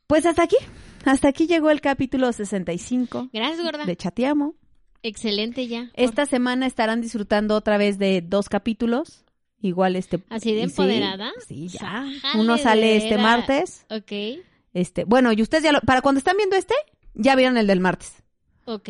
Pues 0.06 0.26
hasta 0.26 0.42
aquí. 0.42 0.56
Hasta 1.04 1.28
aquí 1.28 1.46
llegó 1.46 1.70
el 1.70 1.80
capítulo 1.80 2.32
65 2.32 3.28
Gracias, 3.32 3.62
gorda. 3.62 3.84
de 3.84 3.96
Chateamo. 3.96 4.54
Excelente 5.02 5.66
ya. 5.68 5.90
Esta 5.94 6.24
semana 6.26 6.66
estarán 6.66 7.00
disfrutando 7.02 7.54
otra 7.56 7.76
vez 7.76 7.98
de 7.98 8.22
dos 8.22 8.48
capítulos. 8.48 9.24
Igual 9.60 9.96
este. 9.96 10.22
Así 10.30 10.52
de 10.52 10.60
sí, 10.60 10.64
empoderada. 10.64 11.30
Sí, 11.46 11.68
ya. 11.68 12.06
Uno 12.36 12.56
sale 12.58 12.96
este 12.96 13.18
martes. 13.18 13.84
Ok, 13.90 14.42
Este, 14.72 15.04
bueno, 15.04 15.32
y 15.32 15.40
ustedes 15.42 15.64
ya 15.64 15.72
lo, 15.72 15.80
para 15.80 16.00
cuando 16.02 16.18
están 16.18 16.36
viendo 16.36 16.56
este, 16.56 16.74
ya 17.14 17.34
vieron 17.36 17.56
el 17.56 17.66
del 17.66 17.80
martes. 17.80 18.22
ok. 18.66 18.88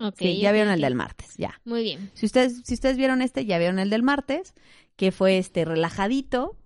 Ok. 0.00 0.16
sí, 0.18 0.38
ya 0.38 0.50
vieron 0.50 0.72
el 0.72 0.80
del 0.80 0.96
martes, 0.96 1.36
ya. 1.36 1.60
Muy 1.64 1.84
bien. 1.84 2.10
Si 2.14 2.26
ustedes, 2.26 2.62
si 2.64 2.74
ustedes 2.74 2.96
vieron 2.96 3.22
este, 3.22 3.46
ya 3.46 3.58
vieron 3.58 3.78
el 3.78 3.90
del 3.90 4.02
martes, 4.02 4.52
que 4.96 5.12
fue 5.12 5.38
este 5.38 5.64
relajadito. 5.64 6.56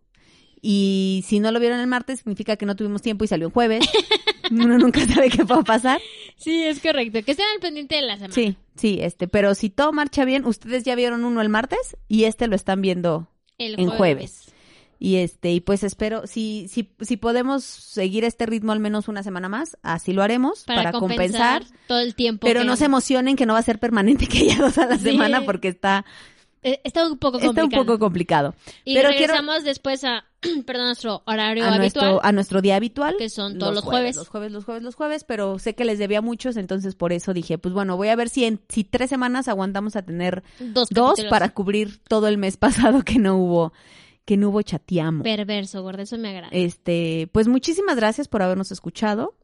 Y 0.60 1.24
si 1.26 1.40
no 1.40 1.52
lo 1.52 1.60
vieron 1.60 1.78
el 1.80 1.86
martes, 1.86 2.18
significa 2.20 2.56
que 2.56 2.66
no 2.66 2.74
tuvimos 2.76 3.02
tiempo 3.02 3.24
y 3.24 3.28
salió 3.28 3.46
en 3.48 3.52
jueves. 3.52 3.84
Uno 4.50 4.78
nunca 4.78 5.06
sabe 5.06 5.28
qué 5.30 5.42
va 5.44 5.56
a 5.56 5.62
pasar. 5.62 6.00
Sí, 6.36 6.64
es 6.64 6.80
correcto. 6.80 7.22
Que 7.22 7.32
estén 7.32 7.46
al 7.54 7.60
pendiente 7.60 7.96
de 7.96 8.02
la 8.02 8.14
semana. 8.14 8.32
Sí, 8.34 8.56
sí, 8.76 8.98
este, 9.00 9.28
pero 9.28 9.54
si 9.54 9.70
todo 9.70 9.92
marcha 9.92 10.24
bien, 10.24 10.46
ustedes 10.46 10.84
ya 10.84 10.94
vieron 10.94 11.24
uno 11.24 11.42
el 11.42 11.48
martes 11.48 11.96
y 12.08 12.24
este 12.24 12.46
lo 12.48 12.56
están 12.56 12.80
viendo 12.80 13.28
El 13.58 13.78
en 13.78 13.88
jueves. 13.90 14.52
Y 15.00 15.16
este, 15.16 15.52
y 15.52 15.60
pues 15.60 15.84
espero, 15.84 16.26
si, 16.26 16.66
si, 16.68 16.90
si 17.02 17.16
podemos 17.16 17.62
seguir 17.62 18.24
este 18.24 18.46
ritmo 18.46 18.72
al 18.72 18.80
menos 18.80 19.06
una 19.06 19.22
semana 19.22 19.48
más, 19.48 19.76
así 19.82 20.12
lo 20.12 20.22
haremos 20.24 20.64
Para, 20.64 20.84
para, 20.84 20.92
compensar, 20.98 21.60
compensar. 21.62 21.86
todo 21.86 22.00
el 22.00 22.16
tiempo. 22.16 22.44
Pero 22.46 22.60
que 22.62 22.66
no 22.66 22.74
se 22.74 22.86
emocionen 22.86 23.36
que 23.36 23.46
no 23.46 23.52
va 23.52 23.60
a 23.60 23.62
ser 23.62 23.78
permanente 23.78 24.26
que 24.28 24.38
haya 24.38 24.56
dos 24.58 24.76
a 24.78 24.86
la 24.86 24.96
Sí. 24.96 25.04
semana 25.04 25.44
porque 25.44 25.68
está, 25.68 26.04
Está 26.62 27.06
un 27.06 27.18
poco 27.18 27.38
complicado. 27.38 27.66
está 27.68 27.80
un 27.80 27.86
poco 27.86 27.98
complicado. 27.98 28.54
Y 28.84 28.94
pero 28.94 29.10
quiero- 29.10 29.26
regresamos 29.34 29.64
después 29.64 30.02
a, 30.04 30.24
perdón, 30.66 30.86
nuestro 30.86 31.22
horario 31.26 31.64
A 31.64 31.68
habitual. 31.74 31.78
nuestro, 32.10 32.24
a 32.24 32.32
nuestro 32.32 32.62
día 32.62 32.76
habitual. 32.76 33.14
Que 33.18 33.28
son 33.30 33.58
todos 33.58 33.74
los 33.74 33.84
jueves. 33.84 34.16
Los 34.16 34.28
jueves, 34.28 34.52
los 34.52 34.64
jueves, 34.64 34.82
los 34.82 34.94
jueves, 34.94 35.24
pero 35.24 35.58
sé 35.58 35.74
que 35.74 35.84
les 35.84 35.98
debía 35.98 36.20
muchos, 36.20 36.56
entonces 36.56 36.94
por 36.94 37.12
eso 37.12 37.32
dije, 37.32 37.58
pues 37.58 37.72
bueno, 37.74 37.96
voy 37.96 38.08
a 38.08 38.16
ver 38.16 38.28
si 38.28 38.44
en 38.44 38.60
si 38.68 38.84
tres 38.84 39.08
semanas 39.10 39.48
aguantamos 39.48 39.94
a 39.96 40.02
tener 40.02 40.42
Dos, 40.58 40.88
para 41.30 41.50
cubrir 41.50 41.98
todo 42.08 42.26
el 42.28 42.38
mes 42.38 42.56
pasado 42.58 43.02
que 43.02 43.18
no 43.18 43.36
hubo, 43.36 43.72
que 44.24 44.36
no 44.36 44.48
hubo 44.50 44.60
chateamo. 44.62 45.22
Perverso, 45.22 45.82
gorda, 45.82 46.02
eso 46.02 46.18
me 46.18 46.28
agrada. 46.30 46.48
Este, 46.52 47.28
pues 47.32 47.46
muchísimas 47.48 47.96
gracias 47.96 48.28
por 48.28 48.42
habernos 48.42 48.72
escuchado. 48.72 49.34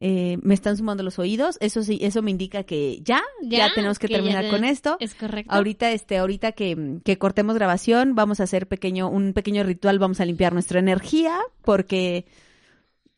Eh, 0.00 0.38
me 0.42 0.54
están 0.54 0.76
sumando 0.76 1.02
los 1.02 1.18
oídos. 1.18 1.58
Eso 1.60 1.82
sí, 1.82 1.98
eso 2.02 2.22
me 2.22 2.30
indica 2.30 2.62
que 2.62 3.00
ya, 3.02 3.22
ya, 3.42 3.72
tenemos 3.74 3.98
que, 3.98 4.06
terminar 4.08 4.48
con 4.48 4.64
esto. 4.64 4.96
Es 5.00 5.14
correcto. 5.14 5.52
Ahorita, 5.52 5.90
este, 5.90 6.18
ahorita 6.18 6.52
que, 6.52 7.00
que 7.04 7.18
cortemos 7.18 7.56
grabación, 7.56 8.14
vamos 8.14 8.40
a 8.40 8.44
hacer 8.44 8.68
pequeño, 8.68 9.08
un 9.08 9.32
pequeño 9.32 9.64
ritual, 9.64 9.98
vamos 9.98 10.20
a 10.20 10.24
limpiar 10.24 10.52
nuestra 10.52 10.78
energía, 10.78 11.38
porque 11.62 12.26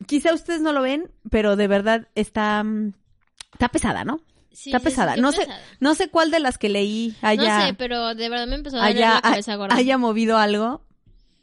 quizá 0.07 0.33
ustedes 0.33 0.61
no 0.61 0.73
lo 0.73 0.81
ven, 0.81 1.11
pero 1.29 1.55
de 1.55 1.67
verdad 1.67 2.07
está, 2.15 2.65
está 3.53 3.69
pesada, 3.69 4.03
¿no? 4.03 4.21
Sí, 4.51 4.69
está 4.69 4.79
pesada. 4.79 5.15
sí, 5.15 5.21
no 5.21 5.31
sé, 5.31 5.47
no 5.79 5.95
sé 5.95 6.09
cuál 6.09 6.29
de 6.29 6.39
las 6.39 6.57
que 6.57 6.67
leí 6.67 7.15
haya, 7.21 7.59
No 7.59 7.67
sé, 7.67 7.73
pero 7.75 8.15
de 8.15 8.27
verdad 8.27 8.47
me 8.47 8.55
empezó 8.55 8.77
a 8.77 8.81
doler 8.81 8.97
haya, 8.97 9.13
la 9.15 9.21
cabeza, 9.21 9.55
gorda. 9.55 9.75
haya 9.75 9.97
movido 9.97 10.37
algo. 10.37 10.81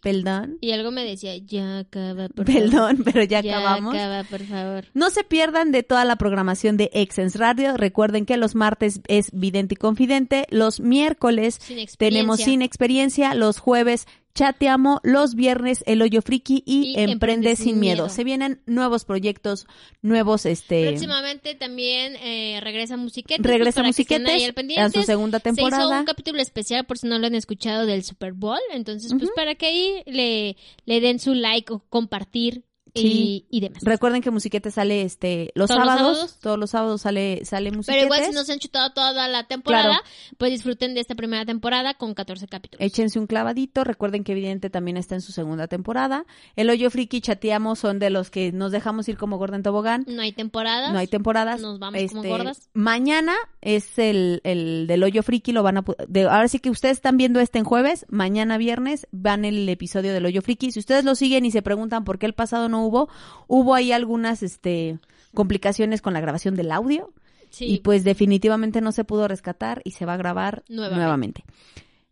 Perdón. 0.00 0.58
Y 0.60 0.72
algo 0.72 0.90
me 0.90 1.04
decía, 1.04 1.36
ya 1.36 1.80
acaba, 1.80 2.28
por 2.28 2.46
favor. 2.46 2.62
Perdón, 2.70 3.02
pero 3.04 3.22
ya, 3.24 3.40
Ya 3.40 3.58
acabamos. 3.58 3.94
acaba, 3.94 4.24
por 4.24 4.40
favor. 4.44 4.84
No 4.94 5.10
se 5.10 5.24
pierdan 5.24 5.72
de 5.72 5.82
toda 5.82 6.04
la 6.04 6.16
programación 6.16 6.76
de 6.76 6.90
Exens 6.92 7.36
Radio. 7.36 7.76
Recuerden 7.76 8.24
que 8.26 8.36
los 8.36 8.54
martes 8.54 9.00
es 9.08 9.30
Vidente 9.32 9.74
y 9.74 9.76
Confidente, 9.76 10.46
los 10.50 10.80
miércoles 10.80 11.58
Sin 11.60 11.84
tenemos 11.98 12.40
Sin 12.40 12.62
Experiencia, 12.62 13.34
los 13.34 13.58
jueves 13.58 14.06
Chateamo, 14.34 15.00
los 15.02 15.34
viernes 15.34 15.82
El 15.86 16.00
Hoyo 16.00 16.22
Friki 16.22 16.62
y, 16.64 16.92
Y 16.96 17.00
Emprende, 17.00 17.56
sin 17.56 17.80
miedo. 17.80 18.08
Se 18.08 18.22
vienen 18.22 18.60
nuevos 18.66 19.04
proyectos, 19.04 19.66
nuevos 20.00 20.46
este 20.46 20.88
Próximamente 20.88 21.54
también 21.56 22.14
eh, 22.22 22.60
regresa 22.62 22.96
Musiquetes. 22.96 23.44
regresa 23.44 23.82
pues, 23.82 23.84
ahí 23.84 23.88
Musiquetes 23.88 24.78
a 24.78 24.90
su 24.90 25.02
segunda 25.02 25.40
Se 25.40 25.48
hizo 25.50 25.56
temporada. 25.56 25.98
un 26.00 26.04
capítulo 26.06 26.40
especial 26.40 26.86
por 26.86 26.98
si 26.98 27.08
no 27.08 27.18
lo 27.18 27.26
han 27.26 27.34
escuchado 27.34 27.84
del 27.86 28.04
Super 28.04 28.32
Bowl. 28.32 28.60
Entonces, 28.72 29.12
pues 29.18 29.30
para 29.34 29.56
que 29.56 29.66
ahí 29.66 30.02
le, 30.06 30.56
le 30.84 31.00
den 31.00 31.18
su 31.18 31.34
like 31.34 31.72
o 31.72 31.80
compartir 31.88 32.64
Sí. 32.94 33.46
y, 33.50 33.58
y 33.58 33.60
demás. 33.60 33.82
Recuerden 33.82 34.22
que 34.22 34.30
Musiquete 34.30 34.70
sale 34.70 35.02
este 35.02 35.50
los 35.54 35.68
¿Todos 35.68 35.80
los 35.80 35.88
sábados, 35.88 36.16
sábados? 36.16 36.38
todos 36.40 36.58
los 36.58 36.70
sábados 36.70 37.00
sale 37.02 37.44
sale 37.44 37.70
Musiquetes. 37.70 38.04
Pero 38.04 38.14
igual 38.14 38.28
si 38.30 38.34
no 38.34 38.44
se 38.44 38.52
han 38.52 38.58
chutado 38.58 38.90
toda 38.92 39.28
la 39.28 39.46
temporada, 39.46 39.84
Claro. 39.88 40.04
pues 40.38 40.50
disfruten 40.50 40.94
de 40.94 41.00
esta 41.00 41.14
primera 41.14 41.44
temporada 41.44 41.94
con 41.94 42.14
14 42.14 42.46
capítulos. 42.48 42.84
Échense 42.84 43.18
un 43.18 43.26
clavadito. 43.26 43.84
Recuerden 43.84 44.24
que 44.24 44.32
Evidente 44.32 44.70
también 44.70 44.96
está 44.96 45.14
en 45.14 45.20
su 45.20 45.32
segunda 45.32 45.68
temporada. 45.68 46.24
El 46.56 46.70
Hoyo 46.70 46.90
Friki 46.90 47.18
y 47.18 47.20
Chateamos 47.20 47.78
son 47.78 47.98
de 47.98 48.10
los 48.10 48.30
que 48.30 48.52
nos 48.52 48.72
dejamos 48.72 49.08
ir 49.08 49.16
como 49.16 49.38
gorda 49.38 49.56
en 49.56 49.62
tobogán. 49.62 50.04
No 50.08 50.22
hay 50.22 50.32
temporadas. 50.32 50.92
No 50.92 50.98
hay 50.98 51.06
temporadas. 51.06 51.60
Nos 51.60 51.78
vamos 51.78 52.00
como 52.08 52.22
Este, 52.22 52.28
gordas. 52.28 52.68
Mañana 52.74 53.34
es 53.60 53.98
el, 53.98 54.40
el 54.44 54.86
del 54.86 55.02
hoyo 55.02 55.22
friki, 55.22 55.52
lo 55.52 55.62
van 55.62 55.78
a 55.78 55.84
de, 56.08 56.22
ahora 56.22 56.48
sí 56.48 56.58
que 56.58 56.70
ustedes 56.70 56.96
están 56.98 57.16
viendo 57.16 57.40
este 57.40 57.58
en 57.58 57.64
jueves, 57.64 58.06
mañana 58.08 58.56
viernes 58.58 59.06
van 59.10 59.44
el 59.44 59.68
episodio 59.68 60.12
del 60.12 60.24
hoyo 60.26 60.42
friki. 60.42 60.70
Si 60.72 60.78
ustedes 60.78 61.04
lo 61.04 61.14
siguen 61.14 61.44
y 61.44 61.50
se 61.50 61.62
preguntan 61.62 62.04
por 62.04 62.18
qué 62.18 62.26
el 62.26 62.34
pasado 62.34 62.68
no 62.68 62.77
hubo, 62.86 63.08
hubo 63.46 63.74
ahí 63.74 63.92
algunas 63.92 64.42
este 64.42 64.98
complicaciones 65.34 66.00
con 66.02 66.14
la 66.14 66.20
grabación 66.20 66.54
del 66.56 66.72
audio 66.72 67.12
Sí. 67.50 67.64
y 67.66 67.78
pues 67.80 68.04
definitivamente 68.04 68.80
no 68.80 68.92
se 68.92 69.04
pudo 69.04 69.26
rescatar 69.28 69.80
y 69.84 69.92
se 69.92 70.04
va 70.04 70.14
a 70.14 70.16
grabar 70.18 70.64
Nuevamente. 70.68 70.96
nuevamente. 70.96 71.44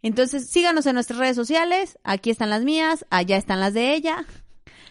Entonces, 0.02 0.48
síganos 0.48 0.86
en 0.86 0.94
nuestras 0.94 1.18
redes 1.18 1.36
sociales, 1.36 1.98
aquí 2.04 2.30
están 2.30 2.48
las 2.50 2.62
mías, 2.62 3.04
allá 3.10 3.36
están 3.36 3.60
las 3.60 3.74
de 3.74 3.94
ella. 3.94 4.24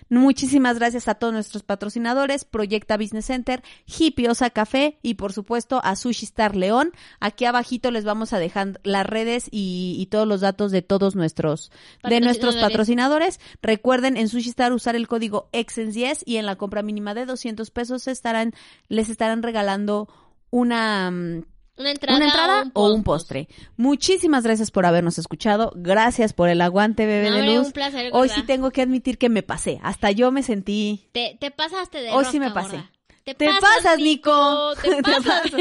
Muchísimas 0.10 0.78
gracias 0.78 1.08
a 1.08 1.16
todos 1.16 1.34
nuestros 1.34 1.64
patrocinadores, 1.64 2.46
Proyecta 2.46 2.98
Business 2.98 3.26
Center, 3.26 3.64
Hipiosa 3.86 4.52
Café 4.52 5.00
y 5.02 5.16
por 5.16 5.34
supuesto 5.34 5.82
a 5.84 5.96
Sushi 5.96 6.26
Star 6.26 6.56
León. 6.56 6.92
Aquí 7.20 7.46
abajito 7.46 7.90
les 7.90 8.06
vamos 8.06 8.32
a 8.34 8.40
dejar 8.40 8.80
las 8.84 9.06
redes 9.06 9.48
y, 9.50 9.96
y 10.00 10.06
todos 10.08 10.28
los 10.28 10.42
datos 10.42 10.72
de 10.72 10.82
todos 10.82 11.16
nuestros 11.16 11.72
de 12.04 12.20
nuestros 12.20 12.56
Patrocinadores. 12.56 13.38
patrocinadores. 13.38 13.40
Recuerden 13.62 14.18
en 14.18 14.30
Sushi 14.30 14.50
Star 14.50 14.74
usar 14.74 14.96
el 14.96 15.08
código 15.08 15.50
EXENS10 15.54 16.24
y 16.26 16.38
en 16.38 16.46
la 16.46 16.56
compra 16.56 16.84
mínima 16.84 17.14
de 17.14 17.26
200 17.26 17.72
pesos 17.72 18.08
estarán 18.08 18.54
les 18.88 19.10
estarán 19.10 19.42
regalando 19.42 20.08
una 20.52 21.10
mm, 21.12 21.44
Una 21.78 21.92
entrada, 21.92 22.18
una 22.18 22.26
entrada 22.26 22.72
o 22.74 22.94
un 22.94 23.04
postre. 23.04 23.50
Muchísimas 23.76 24.44
gracias 24.44 24.72
por 24.72 24.86
habernos 24.86 25.18
escuchado. 25.18 25.74
Gracias 25.76 26.32
por 26.34 26.48
el 26.50 26.62
aguante, 26.62 27.06
bebé 27.06 27.30
No, 27.32 27.36
de 27.38 27.56
luz. 27.58 27.68
un 27.68 27.72
placer, 27.74 28.10
Hoy 28.14 28.30
sí 28.30 28.44
tengo 28.44 28.72
que 28.72 28.82
admitir 28.82 29.18
que 29.18 29.28
me 29.30 29.44
pasé. 29.44 29.80
Hasta 29.84 30.12
yo 30.12 30.32
me 30.32 30.42
sentí. 30.44 31.10
Te, 31.12 31.38
te 31.40 31.52
pasaste 31.52 32.02
de 32.02 32.12
Hoy 32.12 32.26
sí 32.26 32.40
me 32.40 32.52
pasé. 32.52 32.78
gorda. 32.78 32.92
Te 33.26 33.50
pasas, 33.60 33.98
Nico. 34.00 34.74
Te 34.76 35.02
pasas. 35.04 35.52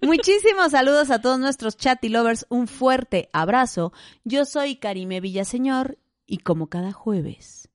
Muchísimos 0.00 0.70
saludos 0.70 1.10
a 1.10 1.20
todos 1.20 1.38
nuestros 1.40 1.76
chatty 1.76 2.08
lovers. 2.08 2.46
Un 2.48 2.66
fuerte 2.68 3.28
abrazo. 3.32 3.92
Yo 4.24 4.44
soy 4.44 4.76
Karime 4.76 5.20
Villaseñor 5.20 5.98
y 6.26 6.38
como 6.38 6.68
cada 6.68 6.92
jueves 6.92 7.68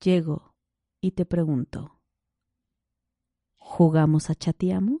llego 0.00 0.54
y 1.00 1.12
te 1.12 1.24
pregunto, 1.24 1.98
¿jugamos 3.56 4.30
a 4.30 4.34
chateamo? 4.34 5.00